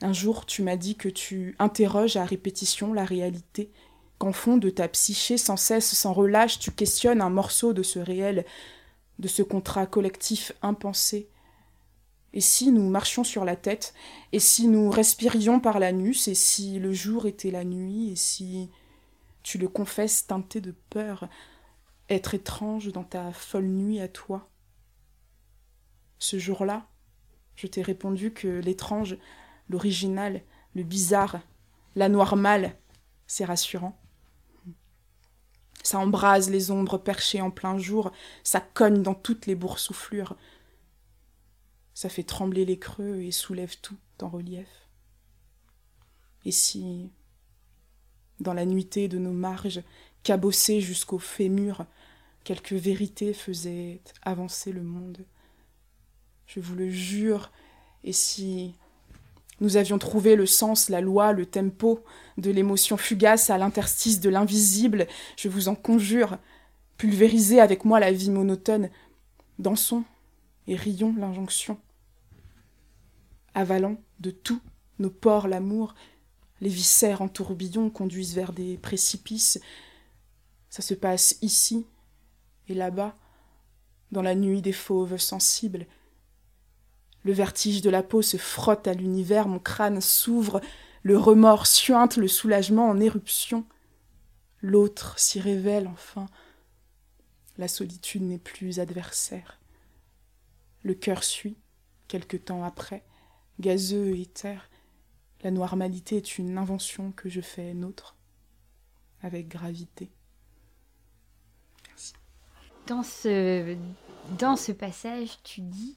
Un 0.00 0.12
jour, 0.12 0.46
tu 0.46 0.62
m'as 0.62 0.76
dit 0.76 0.96
que 0.96 1.08
tu 1.08 1.56
interroges 1.58 2.16
à 2.16 2.24
répétition 2.24 2.92
la 2.92 3.04
réalité, 3.04 3.72
qu'en 4.18 4.32
fond 4.32 4.56
de 4.56 4.70
ta 4.70 4.86
psyché, 4.88 5.38
sans 5.38 5.56
cesse, 5.56 5.92
sans 5.92 6.12
relâche, 6.12 6.58
tu 6.58 6.70
questionnes 6.70 7.20
un 7.20 7.30
morceau 7.30 7.72
de 7.72 7.82
ce 7.82 7.98
réel, 7.98 8.44
de 9.18 9.28
ce 9.28 9.42
contrat 9.42 9.86
collectif 9.86 10.52
impensé. 10.62 11.28
Et 12.32 12.40
si 12.40 12.70
nous 12.70 12.88
marchions 12.88 13.24
sur 13.24 13.44
la 13.44 13.56
tête, 13.56 13.94
et 14.32 14.38
si 14.38 14.68
nous 14.68 14.90
respirions 14.90 15.60
par 15.60 15.78
l'anus, 15.80 16.28
et 16.28 16.34
si 16.34 16.78
le 16.78 16.92
jour 16.92 17.26
était 17.26 17.50
la 17.50 17.64
nuit, 17.64 18.10
et 18.12 18.16
si 18.16 18.70
tu 19.42 19.58
le 19.58 19.68
confesses 19.68 20.26
teinté 20.26 20.60
de 20.60 20.74
peur, 20.90 21.28
être 22.08 22.34
étrange 22.34 22.92
dans 22.92 23.04
ta 23.04 23.32
folle 23.32 23.66
nuit 23.66 24.00
à 24.00 24.08
toi. 24.08 24.48
Ce 26.18 26.38
jour-là, 26.38 26.86
je 27.56 27.66
t'ai 27.66 27.82
répondu 27.82 28.32
que 28.32 28.46
l'étrange 28.46 29.16
l'original, 29.68 30.42
le 30.74 30.82
bizarre, 30.82 31.40
l'anormal, 31.94 32.76
c'est 33.26 33.44
rassurant. 33.44 33.98
Ça 35.82 35.98
embrase 35.98 36.50
les 36.50 36.70
ombres 36.70 36.98
perchées 36.98 37.40
en 37.40 37.50
plein 37.50 37.78
jour, 37.78 38.12
ça 38.42 38.60
cogne 38.60 39.02
dans 39.02 39.14
toutes 39.14 39.46
les 39.46 39.54
boursouflures. 39.54 40.36
Ça 41.94 42.08
fait 42.08 42.24
trembler 42.24 42.64
les 42.64 42.78
creux 42.78 43.20
et 43.22 43.32
soulève 43.32 43.76
tout 43.80 43.96
en 44.20 44.28
relief. 44.28 44.68
Et 46.44 46.52
si, 46.52 47.10
dans 48.40 48.54
la 48.54 48.66
nuitée 48.66 49.08
de 49.08 49.18
nos 49.18 49.32
marges, 49.32 49.82
cabossées 50.22 50.80
jusqu'au 50.80 51.18
fémur, 51.18 51.86
quelques 52.44 52.72
vérités 52.72 53.32
faisaient 53.32 54.00
avancer 54.22 54.72
le 54.72 54.82
monde 54.82 55.24
Je 56.46 56.60
vous 56.60 56.74
le 56.74 56.90
jure, 56.90 57.50
et 58.04 58.12
si 58.12 58.74
nous 59.60 59.76
avions 59.76 59.98
trouvé 59.98 60.36
le 60.36 60.46
sens, 60.46 60.88
la 60.88 61.00
loi, 61.00 61.32
le 61.32 61.46
tempo 61.46 62.04
de 62.36 62.50
l'émotion 62.50 62.96
fugace 62.96 63.50
à 63.50 63.58
l'interstice 63.58 64.20
de 64.20 64.30
l'invisible. 64.30 65.06
Je 65.36 65.48
vous 65.48 65.68
en 65.68 65.74
conjure, 65.74 66.38
pulvérisez 66.96 67.60
avec 67.60 67.84
moi 67.84 67.98
la 67.98 68.12
vie 68.12 68.30
monotone. 68.30 68.90
Dansons 69.58 70.04
et 70.68 70.76
rions 70.76 71.14
l'injonction. 71.18 71.78
Avalant 73.54 73.96
de 74.20 74.30
tout 74.30 74.60
nos 75.00 75.10
pores 75.10 75.48
l'amour, 75.48 75.94
les 76.60 76.68
viscères 76.68 77.22
en 77.22 77.28
tourbillon 77.28 77.90
conduisent 77.90 78.34
vers 78.34 78.52
des 78.52 78.76
précipices. 78.78 79.60
Ça 80.70 80.82
se 80.82 80.94
passe 80.94 81.38
ici 81.42 81.86
et 82.68 82.74
là-bas, 82.74 83.16
dans 84.12 84.22
la 84.22 84.34
nuit 84.34 84.62
des 84.62 84.72
fauves 84.72 85.16
sensibles. 85.16 85.86
Le 87.24 87.32
vertige 87.32 87.82
de 87.82 87.90
la 87.90 88.02
peau 88.02 88.22
se 88.22 88.36
frotte 88.36 88.86
à 88.86 88.94
l'univers, 88.94 89.48
mon 89.48 89.58
crâne 89.58 90.00
s'ouvre, 90.00 90.60
le 91.02 91.16
remords 91.18 91.66
suinte, 91.66 92.16
le 92.16 92.28
soulagement 92.28 92.88
en 92.88 93.00
éruption. 93.00 93.66
L'autre 94.60 95.18
s'y 95.18 95.40
révèle 95.40 95.86
enfin. 95.86 96.26
La 97.56 97.68
solitude 97.68 98.22
n'est 98.22 98.38
plus 98.38 98.80
adversaire. 98.80 99.60
Le 100.82 100.94
cœur 100.94 101.24
suit, 101.24 101.56
quelque 102.06 102.36
temps 102.36 102.64
après, 102.64 103.04
gazeux 103.60 104.16
et 104.16 104.26
terre. 104.26 104.70
La 105.42 105.50
normalité 105.50 106.16
est 106.16 106.38
une 106.38 106.58
invention 106.58 107.12
que 107.12 107.28
je 107.28 107.40
fais 107.40 107.74
nôtre, 107.74 108.16
avec 109.22 109.48
gravité. 109.48 110.10
Dans 112.86 113.02
ce 113.02 114.72
passage, 114.72 115.38
tu 115.42 115.60
dis 115.60 115.96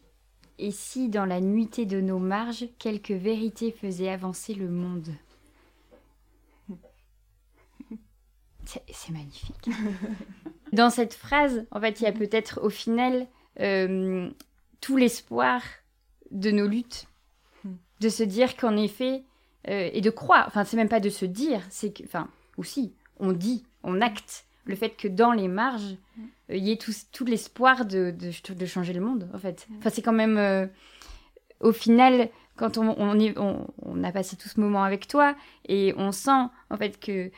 Et 0.59 0.71
si, 0.71 1.09
dans 1.09 1.25
la 1.25 1.41
nuitée 1.41 1.85
de 1.85 2.01
nos 2.01 2.19
marges, 2.19 2.67
quelques 2.77 3.11
vérités 3.11 3.71
faisaient 3.71 4.09
avancer 4.09 4.53
le 4.53 4.69
monde 4.69 5.09
C'est 8.65 9.11
magnifique. 9.11 9.69
Dans 10.71 10.89
cette 10.89 11.13
phrase, 11.13 11.65
en 11.71 11.81
fait, 11.81 11.99
il 11.99 12.03
y 12.03 12.07
a 12.07 12.13
peut-être 12.13 12.61
au 12.63 12.69
final 12.69 13.27
euh, 13.59 14.29
tout 14.79 14.97
l'espoir 14.97 15.61
de 16.31 16.51
nos 16.51 16.67
luttes, 16.67 17.07
de 17.99 18.09
se 18.09 18.23
dire 18.23 18.55
qu'en 18.55 18.77
effet, 18.77 19.23
euh, 19.67 19.89
et 19.93 20.01
de 20.01 20.09
croire, 20.09 20.45
enfin, 20.47 20.63
c'est 20.63 20.77
même 20.77 20.89
pas 20.89 20.99
de 20.99 21.09
se 21.09 21.25
dire, 21.25 21.61
c'est 21.69 21.91
que, 21.91 22.03
enfin, 22.03 22.29
aussi, 22.57 22.93
on 23.19 23.31
dit, 23.31 23.63
on 23.83 24.01
acte 24.01 24.45
le 24.65 24.75
fait 24.75 24.91
que 24.91 25.07
dans 25.07 25.31
les 25.33 25.47
marges, 25.47 25.97
euh, 26.17 26.23
il 26.51 26.63
y 26.63 26.71
ait 26.71 26.77
tout, 26.77 26.93
tout 27.11 27.25
l'espoir 27.25 27.85
de, 27.85 28.11
de, 28.11 28.65
changer 28.65 28.93
le 28.93 29.01
monde, 29.01 29.29
en 29.33 29.39
fait. 29.39 29.67
Enfin, 29.77 29.89
c'est 29.89 30.01
quand 30.01 30.13
même, 30.13 30.69
au 31.59 31.71
final, 31.71 32.29
quand 32.55 32.77
on, 32.77 32.95
on, 32.97 33.19
est, 33.19 33.37
on, 33.37 33.67
on, 33.81 34.03
a 34.03 34.11
passé 34.11 34.35
tout 34.35 34.49
ce 34.49 34.59
moment 34.59 34.83
avec 34.83 35.07
toi 35.07 35.35
et 35.67 35.93
on 35.97 36.11
sent 36.11 36.45
en 36.69 36.77
fait 36.77 36.99
que 36.99 37.31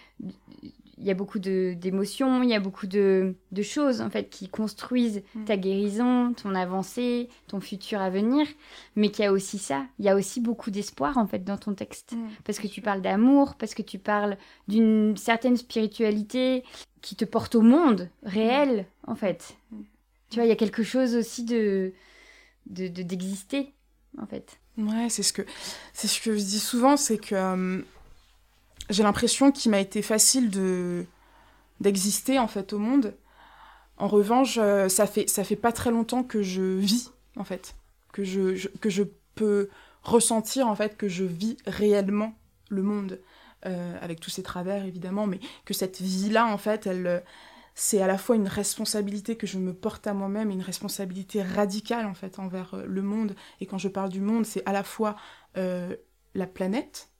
il 0.97 1.05
y 1.05 1.11
a 1.11 1.13
beaucoup 1.13 1.39
d'émotions, 1.39 2.43
il 2.43 2.49
y 2.49 2.53
a 2.53 2.59
beaucoup 2.59 2.87
de, 2.87 3.35
de, 3.51 3.61
choses 3.61 4.01
en 4.01 4.09
fait 4.09 4.29
qui 4.29 4.47
construisent 4.47 5.23
mm. 5.35 5.45
ta 5.45 5.57
guérison, 5.57 6.33
ton 6.33 6.53
avancée, 6.55 7.29
ton 7.47 7.59
futur 7.59 8.01
à 8.01 8.09
venir, 8.09 8.47
mais 8.95 9.09
qu'il 9.09 9.25
y 9.25 9.27
a 9.27 9.31
aussi 9.31 9.57
ça, 9.57 9.85
il 9.99 10.05
y 10.05 10.09
a 10.09 10.15
aussi 10.15 10.39
beaucoup 10.39 10.71
d'espoir 10.71 11.17
en 11.17 11.25
fait 11.25 11.43
dans 11.43 11.57
ton 11.57 11.73
texte, 11.73 12.13
mm, 12.13 12.27
parce 12.43 12.59
que 12.59 12.67
tu 12.67 12.81
parles 12.81 13.01
d'amour, 13.01 13.55
parce 13.55 13.73
que 13.73 13.81
tu 13.81 13.97
parles 13.97 14.37
d'une 14.67 15.17
certaine 15.17 15.57
spiritualité 15.57 16.63
qui 17.01 17.15
te 17.15 17.25
porte 17.25 17.55
au 17.55 17.61
monde 17.61 18.09
réel 18.23 18.85
mm. 19.07 19.11
en 19.11 19.15
fait. 19.15 19.57
Tu 20.29 20.35
vois, 20.35 20.45
il 20.45 20.49
y 20.49 20.53
a 20.53 20.57
quelque 20.57 20.83
chose 20.83 21.15
aussi 21.15 21.43
de 21.43 21.93
d'exister 22.65 23.73
en 24.21 24.25
fait. 24.25 24.59
Ouais, 24.77 25.07
c'est 25.09 25.23
ce 25.23 25.33
que 25.33 25.43
c'est 25.93 26.07
ce 26.07 26.19
que 26.21 26.33
je 26.33 26.43
dis 26.43 26.59
souvent, 26.59 26.97
c'est 26.97 27.17
que 27.17 27.35
euh, 27.35 27.81
j'ai 28.89 29.03
l'impression 29.03 29.51
qu'il 29.51 29.71
m'a 29.71 29.79
été 29.79 30.01
facile 30.01 30.49
de 30.49 31.05
d'exister 31.79 32.39
en 32.39 32.47
fait 32.47 32.73
au 32.73 32.79
monde. 32.79 33.15
En 33.97 34.07
revanche, 34.07 34.57
euh, 34.61 34.89
ça 34.89 35.07
fait 35.07 35.29
ça 35.29 35.43
fait 35.43 35.55
pas 35.55 35.71
très 35.71 35.91
longtemps 35.91 36.23
que 36.23 36.41
je 36.41 36.61
vis 36.61 37.11
en 37.35 37.43
fait, 37.43 37.75
que 38.11 38.23
je, 38.23 38.67
que 38.77 38.89
je 38.89 39.03
peux 39.35 39.69
ressentir 40.03 40.67
en 40.67 40.75
fait 40.75 40.97
que 40.97 41.07
je 41.07 41.23
vis 41.23 41.57
réellement 41.65 42.33
le 42.69 42.83
monde 42.83 43.19
euh, 43.65 43.97
avec 44.01 44.19
tous 44.19 44.29
ses 44.29 44.43
travers 44.43 44.85
évidemment, 44.85 45.27
mais 45.27 45.39
que 45.65 45.73
cette 45.73 46.01
vie 46.01 46.29
là 46.29 46.47
en 46.47 46.57
fait, 46.57 46.87
elle 46.87 47.23
c'est 47.75 48.01
à 48.01 48.07
la 48.07 48.19
fois 48.19 48.35
une 48.35 48.47
responsabilité 48.47 49.35
que 49.35 49.47
je 49.47 49.57
me 49.57 49.73
porte 49.73 50.05
à 50.05 50.13
moi-même 50.13 50.51
et 50.51 50.53
une 50.53 50.61
responsabilité 50.61 51.41
radicale 51.41 52.05
en 52.05 52.13
fait 52.13 52.37
envers 52.37 52.75
euh, 52.75 52.85
le 52.85 53.01
monde. 53.01 53.35
Et 53.61 53.65
quand 53.65 53.79
je 53.79 53.87
parle 53.87 54.09
du 54.09 54.21
monde, 54.21 54.45
c'est 54.45 54.63
à 54.65 54.73
la 54.73 54.83
fois 54.83 55.15
la 55.55 56.47
planète, 56.47 57.12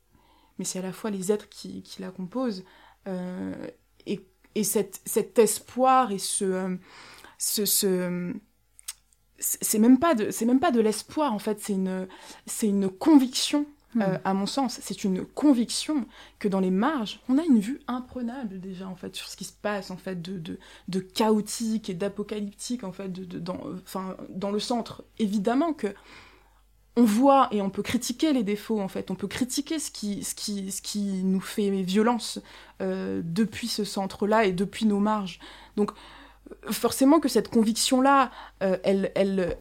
mais 0.58 0.66
c'est 0.66 0.80
à 0.80 0.84
la 0.84 0.94
fois 0.94 1.10
les 1.10 1.32
êtres 1.32 1.50
qui, 1.50 1.82
qui 1.84 2.02
la 2.02 2.12
composent. 2.12 2.64
Euh, 3.08 3.68
et, 4.06 4.26
et 4.56 4.64
cet, 4.64 5.02
cet, 5.06 5.40
espoir 5.40 6.12
et 6.12 6.20
ce. 6.20 6.46
Euh, 6.46 6.76
ce, 7.38 7.66
ce 7.66 8.34
c'est 9.40 9.80
même 9.80 10.00
pas 10.00 10.16
de 10.16 10.32
c'est 10.32 10.46
même 10.46 10.60
pas 10.60 10.72
de 10.72 10.80
l'espoir 10.80 11.34
en 11.34 11.40
fait 11.40 11.60
c'est 11.60 11.74
une 11.74 12.08
c'est 12.46 12.68
une 12.68 12.90
conviction 12.90 13.66
hmm. 13.94 14.02
euh, 14.02 14.18
à 14.24 14.34
mon 14.34 14.46
sens 14.46 14.80
c'est 14.82 15.04
une 15.04 15.26
conviction 15.26 16.06
que 16.40 16.48
dans 16.48 16.62
les 16.62 16.72
marges 16.72 17.20
on 17.28 17.38
a 17.38 17.44
une 17.44 17.60
vue 17.60 17.82
imprenable 17.88 18.62
déjà 18.62 18.88
en 18.88 18.96
fait 18.96 19.16
sur 19.16 19.28
ce 19.28 19.36
qui 19.36 19.44
se 19.44 19.52
passe 19.52 19.92
en 19.92 19.98
fait 19.98 20.22
de, 20.22 20.40
de, 20.40 20.60
de 20.88 21.00
chaotique 21.00 21.90
et 21.90 21.94
d'apocalyptique 21.94 22.86
en 22.86 22.94
fait 22.94 23.10
de, 23.10 23.26
de 23.26 23.40
dans 23.40 23.60
enfin 23.84 24.16
dans 24.30 24.52
le 24.52 24.60
centre 24.60 25.04
évidemment 25.20 25.74
que 25.74 25.94
on 26.96 27.04
voit 27.04 27.48
et 27.52 27.62
on 27.62 27.70
peut 27.70 27.82
critiquer 27.82 28.34
les 28.34 28.44
défauts 28.44 28.80
en 28.80 28.88
fait, 28.88 29.10
on 29.10 29.16
peut 29.16 29.28
critiquer 29.28 29.80
ce 29.80 29.90
qui, 29.92 31.24
nous 31.24 31.42
fait 31.42 31.70
violence 31.82 32.40
euh, 32.82 33.22
depuis 33.24 33.68
ce 33.68 33.84
centre-là 33.84 34.46
et 34.46 34.52
depuis 34.52 34.86
nos 34.86 35.00
marges. 35.00 35.40
Donc 35.76 35.92
forcément 36.70 37.20
que 37.20 37.30
cette 37.30 37.50
conviction-là, 37.50 38.30
euh, 38.62 38.78
elle, 38.84 39.12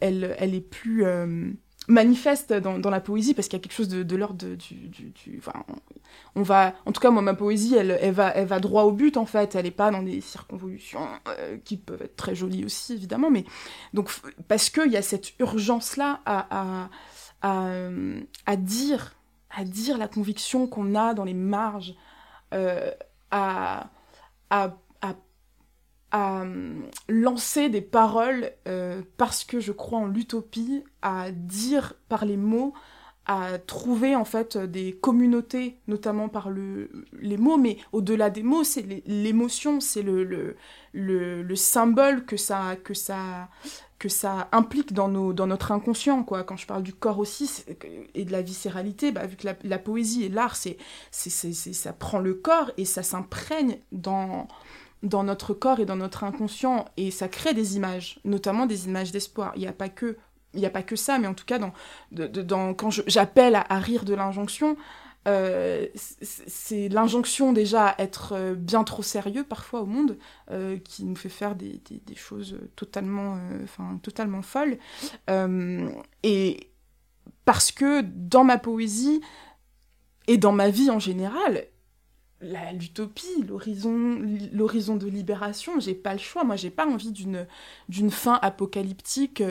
est 0.05 0.69
plus 0.69 1.05
euh, 1.05 1.49
manifeste 1.87 2.53
dans, 2.53 2.89
la 2.89 3.01
poésie 3.01 3.33
parce 3.33 3.47
qu'il 3.47 3.57
y 3.57 3.61
a 3.61 3.63
quelque 3.63 3.73
chose 3.73 3.89
de, 3.89 4.15
l'ordre 4.15 4.35
du, 4.55 4.87
du, 4.87 5.41
on, 6.35 6.43
va, 6.43 6.75
en 6.85 6.91
tout 6.91 7.01
cas 7.01 7.09
moi 7.09 7.23
ma 7.23 7.33
poésie, 7.33 7.75
elle, 7.75 8.11
va, 8.11 8.59
droit 8.59 8.83
au 8.83 8.91
but 8.91 9.17
en 9.17 9.25
fait, 9.25 9.55
elle 9.55 9.65
n'est 9.65 9.71
pas 9.71 9.89
dans 9.89 10.03
des 10.03 10.21
circonvolutions 10.21 11.07
qui 11.65 11.77
peuvent 11.77 12.03
être 12.03 12.15
très 12.15 12.35
jolies 12.35 12.63
aussi 12.63 12.93
évidemment, 12.93 13.31
mais 13.31 13.43
donc 13.95 14.11
parce 14.47 14.69
qu'il 14.69 14.91
y 14.91 14.97
a 14.97 15.01
cette 15.01 15.37
urgence-là 15.39 16.21
à 16.25 16.89
à, 17.43 18.55
dire, 18.55 19.15
à 19.49 19.63
dire 19.65 19.97
la 19.97 20.07
conviction 20.07 20.65
qu'on 20.67 20.95
a 20.95 21.13
dans 21.13 21.25
les 21.25 21.33
marges, 21.33 21.93
euh, 22.53 22.91
à, 23.31 23.89
à, 24.49 24.75
lancer 27.09 27.69
des 27.69 27.81
paroles 27.81 28.51
euh, 28.67 29.01
parce 29.17 29.43
que 29.43 29.59
je 29.59 29.71
crois 29.71 29.97
en 29.97 30.05
l'utopie, 30.05 30.83
à 31.01 31.31
dire 31.31 31.95
par 32.07 32.23
les 32.25 32.37
mots, 32.37 32.73
à 33.25 33.57
trouver 33.57 34.15
en 34.15 34.25
fait 34.25 34.57
des 34.57 34.93
communautés, 34.93 35.77
notamment 35.87 36.27
par 36.27 36.49
le, 36.49 36.89
les 37.19 37.37
mots, 37.37 37.57
mais 37.57 37.77
au-delà 37.93 38.29
des 38.29 38.43
mots, 38.43 38.63
c'est 38.63 38.85
l'émotion, 39.05 39.79
c'est 39.79 40.01
le, 40.01 40.23
le, 40.23 40.57
le, 40.91 41.41
le, 41.41 41.55
symbole 41.55 42.25
que 42.25 42.35
ça, 42.35 42.75
que 42.83 42.93
ça, 42.93 43.47
que 43.97 44.09
ça 44.09 44.49
implique 44.51 44.91
dans, 44.91 45.07
nos, 45.07 45.31
dans 45.31 45.47
notre 45.47 45.71
inconscient. 45.71 46.23
Quand 46.23 46.57
je 46.57 46.67
parle 46.67 46.83
du 46.83 46.93
corps 46.93 47.19
aussi 47.19 47.63
et 48.13 48.25
de 48.25 48.31
la 48.33 48.41
viscéralité, 48.41 49.13
bah, 49.13 49.25
vu 49.25 49.37
que 49.37 49.47
la, 49.63 49.79
poésie 49.79 50.25
et 50.25 50.29
l'art, 50.29 50.57
ça 50.57 51.93
prend 51.93 52.19
le 52.19 52.33
corps 52.33 52.71
et 52.75 52.83
ça 52.83 53.03
s'imprègne 53.03 53.77
dans, 53.93 54.49
dans 55.01 55.23
notre 55.23 55.53
corps 55.53 55.79
et 55.79 55.85
dans 55.85 55.95
notre 55.95 56.25
inconscient 56.25 56.83
et 56.97 57.11
ça 57.11 57.29
crée 57.29 57.53
des 57.53 57.77
images, 57.77 58.19
notamment 58.25 58.65
des 58.65 58.87
images 58.87 59.13
d'espoir. 59.13 59.53
Il 59.55 59.61
n'y 59.61 59.67
a 59.67 59.73
pas 59.73 59.87
que 59.87 60.17
il 60.53 60.59
n'y 60.59 60.65
a 60.65 60.69
pas 60.69 60.83
que 60.83 60.95
ça, 60.95 61.19
mais 61.19 61.27
en 61.27 61.33
tout 61.33 61.45
cas, 61.45 61.59
quand 62.77 62.89
j'appelle 63.07 63.55
à, 63.55 63.79
rire 63.79 64.05
de 64.05 64.13
l'injonction, 64.13 64.77
euh, 65.27 65.87
c'est 65.95 66.89
l'injonction 66.89 67.53
déjà 67.53 67.87
à 67.87 68.01
être 68.01 68.33
euh, 68.33 68.55
bien 68.55 68.83
trop 68.83 69.03
sérieux 69.03 69.45
parfois 69.45 69.81
au 69.81 69.85
monde 69.85 70.17
euh, 70.51 70.77
qui 70.77 71.05
nous 71.05 71.15
fait 71.15 71.29
faire 71.29 71.55
des, 71.55 71.81
choses 72.15 72.59
totalement, 72.75 73.37
totalement 74.01 74.41
folles. 74.41 74.77
et 76.23 76.69
parce 77.45 77.71
que 77.71 78.01
dans 78.01 78.43
ma 78.43 78.57
poésie 78.57 79.21
et 80.27 80.37
dans 80.37 80.51
ma 80.53 80.69
vie 80.69 80.89
en 80.89 80.99
général, 80.99 81.65
l'utopie, 82.73 83.43
l'horizon, 83.47 84.19
l'horizon 84.51 84.95
de 84.95 85.07
libération, 85.07 85.79
j'ai 85.79 85.95
pas 85.95 86.13
le 86.13 86.19
choix. 86.19 86.43
Moi, 86.43 86.55
j'ai 86.55 86.69
pas 86.69 86.87
envie 86.87 87.11
d'une 87.11 87.47
d'une 87.89 88.11
fin 88.11 88.39
apocalyptique 88.41 89.41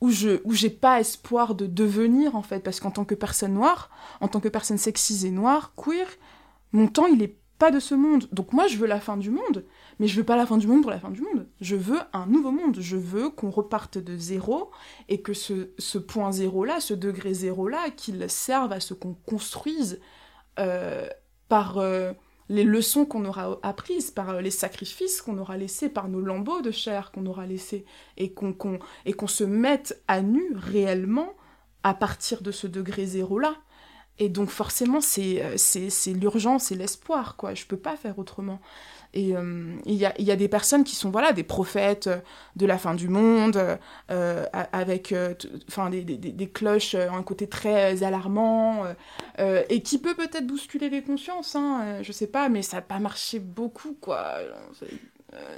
où 0.00 0.10
je 0.10 0.40
où 0.44 0.52
j'ai 0.52 0.70
pas 0.70 1.00
espoir 1.00 1.54
de 1.54 1.66
devenir 1.66 2.36
en 2.36 2.42
fait 2.42 2.60
parce 2.60 2.80
qu'en 2.80 2.90
tant 2.90 3.04
que 3.04 3.14
personne 3.14 3.54
noire, 3.54 3.90
en 4.20 4.28
tant 4.28 4.40
que 4.40 4.48
personne 4.48 4.78
sexisée 4.78 5.30
noire, 5.30 5.72
queer, 5.76 6.06
mon 6.72 6.88
temps 6.88 7.06
il 7.06 7.22
est 7.22 7.36
pas 7.58 7.70
de 7.70 7.80
ce 7.80 7.94
monde. 7.94 8.28
Donc 8.32 8.52
moi 8.52 8.66
je 8.66 8.76
veux 8.76 8.86
la 8.86 9.00
fin 9.00 9.16
du 9.16 9.30
monde, 9.30 9.64
mais 9.98 10.06
je 10.06 10.16
veux 10.16 10.24
pas 10.24 10.36
la 10.36 10.44
fin 10.46 10.58
du 10.58 10.66
monde 10.66 10.82
pour 10.82 10.90
la 10.90 11.00
fin 11.00 11.10
du 11.10 11.22
monde. 11.22 11.46
Je 11.60 11.76
veux 11.76 12.00
un 12.12 12.26
nouveau 12.26 12.50
monde. 12.50 12.76
Je 12.80 12.96
veux 12.96 13.30
qu'on 13.30 13.50
reparte 13.50 13.96
de 13.96 14.16
zéro 14.16 14.70
et 15.08 15.22
que 15.22 15.32
ce, 15.32 15.70
ce 15.78 15.98
point 15.98 16.32
zéro 16.32 16.64
là, 16.64 16.80
ce 16.80 16.92
degré 16.92 17.32
zéro 17.32 17.68
là, 17.68 17.90
qu'il 17.90 18.28
serve 18.28 18.72
à 18.72 18.80
ce 18.80 18.92
qu'on 18.92 19.14
construise 19.14 20.00
euh, 20.58 21.08
par 21.48 21.78
euh, 21.78 22.12
les 22.48 22.64
leçons 22.64 23.04
qu'on 23.04 23.24
aura 23.24 23.58
apprises, 23.62 24.10
par 24.10 24.30
euh, 24.30 24.40
les 24.40 24.50
sacrifices 24.50 25.20
qu'on 25.22 25.38
aura 25.38 25.56
laissés, 25.56 25.88
par 25.88 26.08
nos 26.08 26.20
lambeaux 26.20 26.62
de 26.62 26.70
chair 26.70 27.10
qu'on 27.12 27.26
aura 27.26 27.46
laissés, 27.46 27.84
et 28.16 28.32
qu'on 28.32 28.56
et 29.04 29.14
se 29.26 29.44
mette 29.44 30.02
à 30.08 30.22
nu 30.22 30.52
réellement 30.54 31.34
à 31.82 31.94
partir 31.94 32.42
de 32.42 32.50
ce 32.50 32.66
degré 32.66 33.06
zéro-là. 33.06 33.56
Et 34.18 34.28
donc 34.28 34.48
forcément, 34.48 35.00
c'est 35.00 35.42
l'urgence 36.06 36.64
c'est 36.64 36.74
l'espoir, 36.74 37.36
quoi. 37.36 37.54
Je 37.54 37.66
peux 37.66 37.76
pas 37.76 37.96
faire 37.96 38.18
autrement. 38.18 38.60
Et 39.16 39.34
euh, 39.34 39.72
il 39.86 39.94
y, 39.94 40.04
a, 40.04 40.12
y, 40.20 40.30
a, 40.30 40.36
des 40.36 40.46
personnes 40.46 40.84
qui 40.84 40.94
sont 40.94 41.08
voilà 41.08 41.32
des 41.32 41.42
prophètes 41.42 42.10
de 42.54 42.66
la 42.66 42.76
fin 42.76 42.94
du 42.94 43.08
monde, 43.08 43.78
euh, 44.10 44.44
avec 44.52 45.14
enfin 45.68 45.88
des, 45.88 46.02
des, 46.02 46.18
des, 46.18 46.48
cloches, 46.50 46.94
un 46.94 47.22
côté 47.22 47.46
très 47.46 48.02
alarmant, 48.02 48.84
et 49.38 49.80
qui 49.80 49.98
peut 49.98 50.14
peut-être 50.14 50.46
bousculer 50.46 50.90
les 50.90 51.02
consciences, 51.02 51.56
hein, 51.56 52.02
je 52.02 52.12
sais 52.12 52.26
pas, 52.26 52.50
mais 52.50 52.60
ça 52.60 52.76
n'a 52.76 52.82
pas 52.82 52.98
marché 52.98 53.38
beaucoup, 53.38 53.96
quoi. 53.98 54.34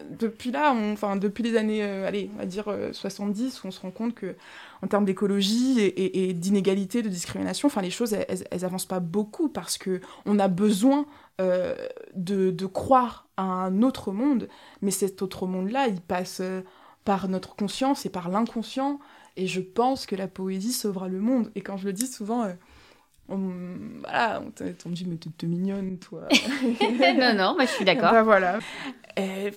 depuis 0.08 0.52
là, 0.52 0.72
enfin 0.92 1.16
depuis 1.16 1.42
les 1.42 1.56
années, 1.56 1.82
allez, 1.82 2.30
on 2.36 2.38
va 2.38 2.46
dire 2.46 2.72
70, 2.92 3.64
on 3.64 3.72
se 3.72 3.80
rend 3.80 3.90
compte 3.90 4.14
que 4.14 4.36
en 4.82 4.86
termes 4.86 5.04
d'écologie 5.04 5.80
et, 5.80 6.32
d'inégalité, 6.32 7.02
de 7.02 7.08
discrimination, 7.08 7.66
enfin 7.66 7.82
les 7.82 7.90
choses, 7.90 8.12
elles, 8.12 8.64
avancent 8.64 8.86
pas 8.86 9.00
beaucoup 9.00 9.48
parce 9.48 9.78
que 9.78 10.00
on 10.26 10.38
a 10.38 10.46
besoin 10.46 11.06
euh, 11.40 11.76
de, 12.14 12.50
de, 12.50 12.66
croire 12.66 13.28
à 13.36 13.44
un 13.44 13.82
autre 13.82 14.10
monde, 14.10 14.48
mais 14.82 14.90
cet 14.90 15.22
autre 15.22 15.46
monde-là, 15.46 15.86
il 15.86 16.00
passe 16.00 16.40
euh, 16.40 16.62
par 17.04 17.28
notre 17.28 17.54
conscience 17.54 18.04
et 18.06 18.08
par 18.08 18.28
l'inconscient, 18.28 18.98
et 19.36 19.46
je 19.46 19.60
pense 19.60 20.04
que 20.04 20.16
la 20.16 20.26
poésie 20.26 20.72
sauvera 20.72 21.06
le 21.06 21.20
monde. 21.20 21.52
Et 21.54 21.60
quand 21.60 21.76
je 21.76 21.86
le 21.86 21.92
dis 21.92 22.08
souvent, 22.08 22.42
euh, 22.42 22.54
on, 23.28 23.52
voilà, 24.00 24.42
on, 24.42 24.88
me 24.88 24.94
dit, 24.94 25.06
mais 25.06 25.16
t'es 25.16 25.46
mignonne, 25.46 25.98
toi. 25.98 26.26
non, 26.80 27.34
non, 27.34 27.54
moi 27.54 27.66
je 27.66 27.70
suis 27.70 27.84
d'accord. 27.84 28.10
Bah, 28.10 28.24
voilà. 28.24 28.58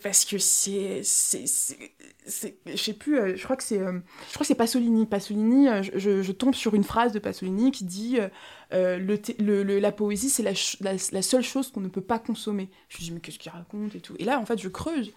parce 0.04 0.24
que 0.26 0.38
c'est. 0.38 1.02
Je 1.04 2.76
sais 2.76 2.94
plus, 2.94 3.38
je 3.38 3.44
crois 3.44 3.56
que 3.56 3.64
c'est. 3.64 3.80
je 3.80 4.34
crois 4.34 4.42
que 4.42 4.46
c'est 4.46 4.54
Pasolini. 4.54 5.08
Pasolini, 5.08 5.68
je, 5.96 6.22
je, 6.22 6.32
tombe 6.32 6.54
sur 6.54 6.76
une 6.76 6.84
phrase 6.84 7.12
de 7.12 7.18
Pasolini 7.18 7.72
qui 7.72 7.86
dit 7.86 8.20
euh, 8.74 8.98
le, 8.98 9.80
la 9.80 9.92
poésie, 9.92 10.30
c'est 10.30 10.44
la, 10.44 10.54
la, 11.12 11.22
seule 11.22 11.44
chose 11.44 11.72
qu'on 11.72 11.82
ne 11.82 11.90
peut 11.90 12.02
pas 12.02 12.20
consommer. 12.20 12.70
Je 12.90 12.98
me 12.98 13.04
dis, 13.04 13.12
mais 13.12 13.20
qu'est-ce 13.20 13.40
qu'il 13.40 13.52
raconte 13.52 13.96
et 13.96 14.00
tout. 14.00 14.16
Et 14.20 14.24
là, 14.24 14.40
en 14.40 14.46
fait, 14.46 14.60
je 14.60 14.70
creuse. 14.70 15.12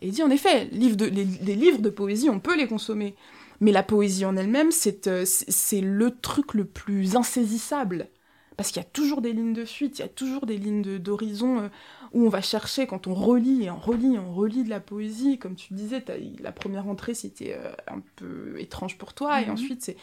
Et 0.00 0.08
il 0.08 0.12
dit, 0.12 0.22
en 0.22 0.30
effet, 0.30 0.66
livre 0.66 0.96
de, 0.96 1.06
les, 1.06 1.24
livres 1.24 1.80
de 1.80 1.90
poésie, 1.90 2.30
on 2.30 2.40
peut 2.40 2.56
les 2.56 2.66
consommer. 2.66 3.14
Mais 3.60 3.72
la 3.72 3.82
poésie 3.82 4.24
en 4.24 4.36
elle-même, 4.36 4.70
c'est 4.70 5.06
euh, 5.06 5.24
le 5.72 6.10
truc 6.10 6.54
le 6.54 6.64
plus 6.64 7.16
insaisissable. 7.16 8.08
Parce 8.56 8.70
qu'il 8.70 8.82
y 8.82 8.84
a 8.84 8.88
toujours 8.88 9.22
des 9.22 9.32
lignes 9.32 9.54
de 9.54 9.64
fuite, 9.64 9.98
il 9.98 10.02
y 10.02 10.04
a 10.04 10.08
toujours 10.08 10.44
des 10.44 10.58
lignes 10.58 10.98
d'horizon 10.98 11.60
euh, 11.60 11.68
où 12.12 12.26
on 12.26 12.28
va 12.28 12.42
chercher 12.42 12.86
quand 12.86 13.06
on 13.06 13.14
relit 13.14 13.64
et 13.64 13.70
on 13.70 13.78
relit, 13.78 14.18
on 14.18 14.34
relit 14.34 14.64
de 14.64 14.70
la 14.70 14.80
poésie. 14.80 15.38
Comme 15.38 15.56
tu 15.56 15.74
disais, 15.74 16.04
la 16.38 16.52
première 16.52 16.86
entrée, 16.86 17.14
c'était 17.14 17.58
un 17.86 18.00
peu 18.16 18.54
étrange 18.58 18.98
pour 18.98 19.14
toi, 19.14 19.40
et 19.40 19.46
mm-hmm. 19.46 19.50
ensuite, 19.50 19.82
c'est 19.82 19.96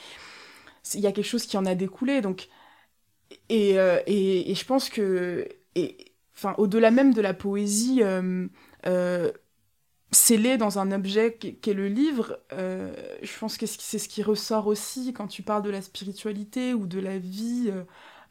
il 0.95 1.01
y 1.01 1.07
a 1.07 1.11
quelque 1.11 1.25
chose 1.25 1.45
qui 1.45 1.57
en 1.57 1.65
a 1.65 1.75
découlé. 1.75 2.21
Donc, 2.21 2.47
euh, 3.51 3.99
et, 4.05 4.51
et, 4.51 4.55
je 4.55 4.65
pense 4.65 4.89
que, 4.89 5.47
enfin, 6.35 6.53
au-delà 6.57 6.91
même 6.91 7.13
de 7.13 7.21
la 7.21 7.33
poésie 7.33 7.99
euh, 8.01 8.47
euh, 8.85 9.31
scellée 10.11 10.57
dans 10.57 10.79
un 10.79 10.91
objet 10.91 11.33
qu'est 11.33 11.73
le 11.73 11.87
livre, 11.87 12.39
je 12.51 13.39
pense 13.39 13.57
que 13.57 13.65
c'est 13.65 13.99
ce 13.99 14.07
qui 14.07 14.23
ressort 14.23 14.67
aussi 14.67 15.13
quand 15.13 15.27
tu 15.27 15.43
parles 15.43 15.63
de 15.63 15.69
la 15.69 15.81
spiritualité 15.81 16.73
ou 16.73 16.87
de 16.87 16.99
la 16.99 17.17
vie, 17.17 17.71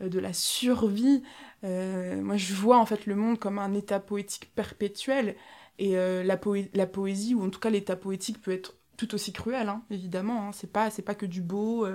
de 0.01 0.19
la 0.19 0.33
survie. 0.33 1.23
moi, 1.63 2.37
je 2.37 2.55
vois 2.55 2.79
en 2.79 2.87
fait 2.87 3.07
le 3.07 3.15
monde 3.15 3.39
comme 3.39 3.59
un 3.59 3.75
état 3.75 4.01
poétique 4.01 4.53
perpétuel. 4.55 5.37
Et 5.79 5.95
la, 5.95 6.41
la 6.73 6.87
poésie, 6.87 7.35
ou 7.35 7.45
en 7.45 7.51
tout 7.51 7.61
cas 7.61 7.69
l'état 7.69 7.97
poétique, 7.97 8.41
peut 8.41 8.53
être 8.53 8.77
tout 8.97 9.15
aussi 9.15 9.35
cruel, 9.35 9.69
hein, 9.69 9.83
évidemment. 9.91 10.49
Hein. 10.49 10.53
C'est 10.53 10.73
pas, 10.73 10.91
pas 10.91 11.15
que 11.15 11.27
du 11.27 11.43
beau. 11.43 11.87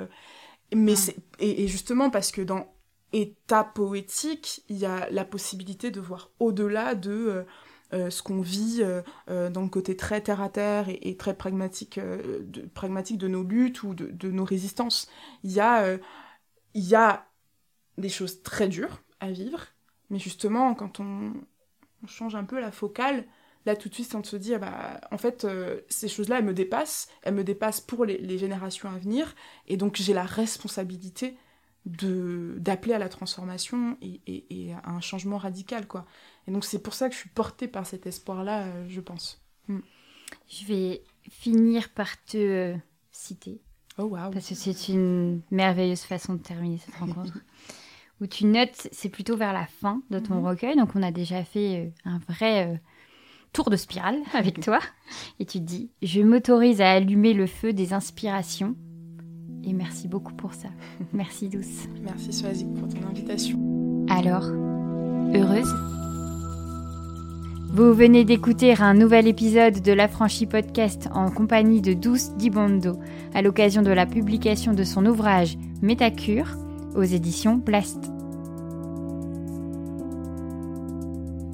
mais 0.75 0.93
et, 1.39 1.63
et, 1.63 1.67
justement, 1.67 2.11
parce 2.11 2.31
que 2.31 2.41
dans 2.41 2.67
état 3.13 3.63
poétique, 3.63 4.63
il 4.69 4.77
y 4.77 4.85
a 4.85 5.09
la 5.09 5.25
possibilité 5.25 5.91
de 5.91 5.99
voir 5.99 6.31
au-delà 6.39 6.95
de 6.95 7.11
euh, 7.11 7.43
euh, 7.93 8.09
ce 8.09 8.23
qu'on 8.23 8.41
vit 8.41 8.81
euh, 8.81 9.49
dans 9.49 9.61
le 9.61 9.69
côté 9.69 9.97
très 9.97 10.21
terre-à-terre 10.21 10.87
et, 10.89 11.17
très 11.17 11.35
pragmatique, 11.35 11.99
de, 11.99 12.61
pragmatique 12.73 13.17
de 13.17 13.27
nos 13.27 13.43
luttes 13.43 13.83
ou 13.83 13.93
de, 13.93 14.31
nos 14.31 14.45
résistances. 14.45 15.09
Il 15.43 15.51
y, 15.51 15.59
a, 15.59 15.97
il 16.73 16.83
y 16.83 16.95
a 16.95 17.25
des 17.97 18.09
choses 18.09 18.41
très 18.43 18.69
dures 18.69 19.01
à 19.19 19.29
vivre, 19.29 19.59
mais 20.09 20.19
justement, 20.19 20.73
quand 20.73 20.99
on, 20.99 21.33
change 22.07 22.33
un 22.33 22.45
peu 22.45 22.59
la 22.59 22.71
focale, 22.71 23.25
là 23.67 23.75
tout 23.75 23.87
de 23.87 23.93
suite 23.93 24.15
on 24.15 24.23
se 24.23 24.35
dit 24.35 24.55
ah 24.55 24.57
bah 24.57 25.01
en 25.11 25.19
fait 25.19 25.45
ces 25.87 26.07
choses-là 26.07 26.39
elles 26.39 26.45
me 26.45 26.53
dépassent, 26.53 27.09
elles 27.21 27.35
me 27.35 27.43
dépassent 27.43 27.79
pour 27.79 28.05
les, 28.05 28.39
générations 28.39 28.89
à 28.89 28.97
venir 28.97 29.35
et 29.67 29.77
donc 29.77 29.97
j'ai 29.97 30.15
la 30.15 30.23
responsabilité 30.23 31.37
d'appeler 31.85 32.93
à 32.93 32.99
la 32.99 33.09
transformation 33.09 33.97
et, 34.01 34.21
et, 34.27 34.73
à 34.73 34.91
un 34.91 35.01
changement 35.01 35.37
radical 35.37 35.87
quoi. 35.87 36.05
Et 36.47 36.51
donc 36.51 36.63
c'est 36.63 36.79
pour 36.79 36.93
ça 36.93 37.09
que 37.09 37.15
je 37.15 37.19
suis 37.19 37.29
portée 37.29 37.67
par 37.67 37.85
cet 37.85 38.05
espoir 38.05 38.43
là 38.43 38.65
euh, 38.65 38.85
je 38.87 39.01
pense. 39.01 39.41
Mm. 39.67 39.79
je 40.47 40.65
vais 40.65 41.03
finir 41.29 41.89
par 41.89 42.23
te 42.23 42.37
euh, 42.37 42.75
citer. 43.11 43.61
Oh 43.97 44.03
wow 44.03 44.29
parce 44.31 44.47
que 44.47 44.55
c'est 44.55 44.89
une 44.89 45.41
merveilleuse 45.49 46.01
façon 46.01 46.35
de 46.35 46.39
terminer 46.39 46.77
cette 46.77 46.95
rencontre. 46.95 47.39
Où 48.21 48.27
tu 48.27 48.45
notes 48.45 48.87
c'est 48.91 49.09
plutôt 49.09 49.35
vers 49.35 49.53
la 49.53 49.65
fin 49.65 50.03
de 50.11 50.19
ton 50.19 50.35
mm-hmm. 50.35 50.47
recueil. 50.47 50.75
Donc 50.75 50.95
on 50.95 51.01
a 51.01 51.11
déjà 51.11 51.43
fait 51.43 51.87
euh, 51.87 52.09
un 52.09 52.19
vrai 52.19 52.79
tour 53.53 53.71
de 53.71 53.75
spirale 53.75 54.19
avec 54.33 54.59
toi. 54.63 54.79
Et 55.39 55.45
tu 55.45 55.59
dis 55.59 55.89
je 56.03 56.21
m'autorise 56.21 56.79
à 56.79 56.91
allumer 56.91 57.33
le 57.33 57.47
feu 57.47 57.73
des 57.73 57.93
inspirations 57.93 58.75
et 59.63 59.73
merci 59.73 60.07
beaucoup 60.07 60.33
pour 60.33 60.53
ça. 60.53 60.69
Merci 61.13 61.49
Douce. 61.49 61.87
Merci 62.03 62.33
Swazik 62.33 62.73
pour 62.73 62.87
ton 62.87 63.07
invitation. 63.07 63.59
Alors, 64.09 64.45
heureuse? 65.33 65.73
Vous 67.73 67.93
venez 67.93 68.25
d'écouter 68.25 68.75
un 68.81 68.93
nouvel 68.93 69.27
épisode 69.27 69.81
de 69.81 69.93
l'Affranchi 69.93 70.45
Podcast 70.45 71.07
en 71.13 71.31
compagnie 71.31 71.79
de 71.79 71.93
Douce 71.93 72.35
Dibondo 72.35 72.99
à 73.33 73.41
l'occasion 73.41 73.81
de 73.81 73.91
la 73.91 74.05
publication 74.05 74.73
de 74.73 74.83
son 74.83 75.05
ouvrage 75.05 75.57
Métacure 75.81 76.57
aux 76.95 77.03
éditions 77.03 77.55
Blast. 77.55 78.11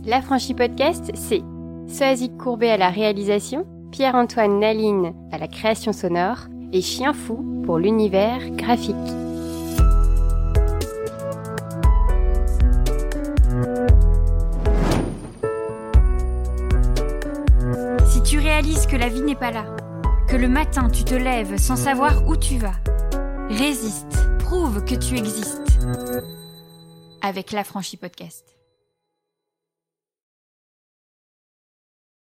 L'Affranchi 0.07 0.55
Podcast, 0.55 1.11
c'est 1.13 1.43
Soazic 1.87 2.35
Courbet 2.37 2.71
à 2.71 2.77
la 2.77 2.89
réalisation, 2.89 3.67
Pierre-Antoine 3.91 4.59
Naline 4.59 5.13
à 5.31 5.37
la 5.37 5.47
création 5.47 5.93
sonore 5.93 6.47
et 6.73 6.81
Chien 6.81 7.13
Fou 7.13 7.63
pour 7.65 7.79
l'univers 7.79 8.49
graphique. 8.51 8.95
Si 18.05 18.21
tu 18.23 18.39
réalises 18.39 18.87
que 18.87 18.95
la 18.95 19.09
vie 19.09 19.21
n'est 19.21 19.35
pas 19.35 19.51
là, 19.51 19.65
que 20.27 20.35
le 20.35 20.47
matin 20.47 20.89
tu 20.89 21.03
te 21.03 21.15
lèves 21.15 21.57
sans 21.57 21.75
savoir 21.75 22.27
où 22.27 22.35
tu 22.35 22.57
vas, 22.57 22.75
résiste, 23.49 24.17
prouve 24.39 24.83
que 24.83 24.95
tu 24.95 25.17
existes. 25.17 25.79
Avec 27.21 27.51
l'affranchi 27.51 27.97
podcast. 27.97 28.56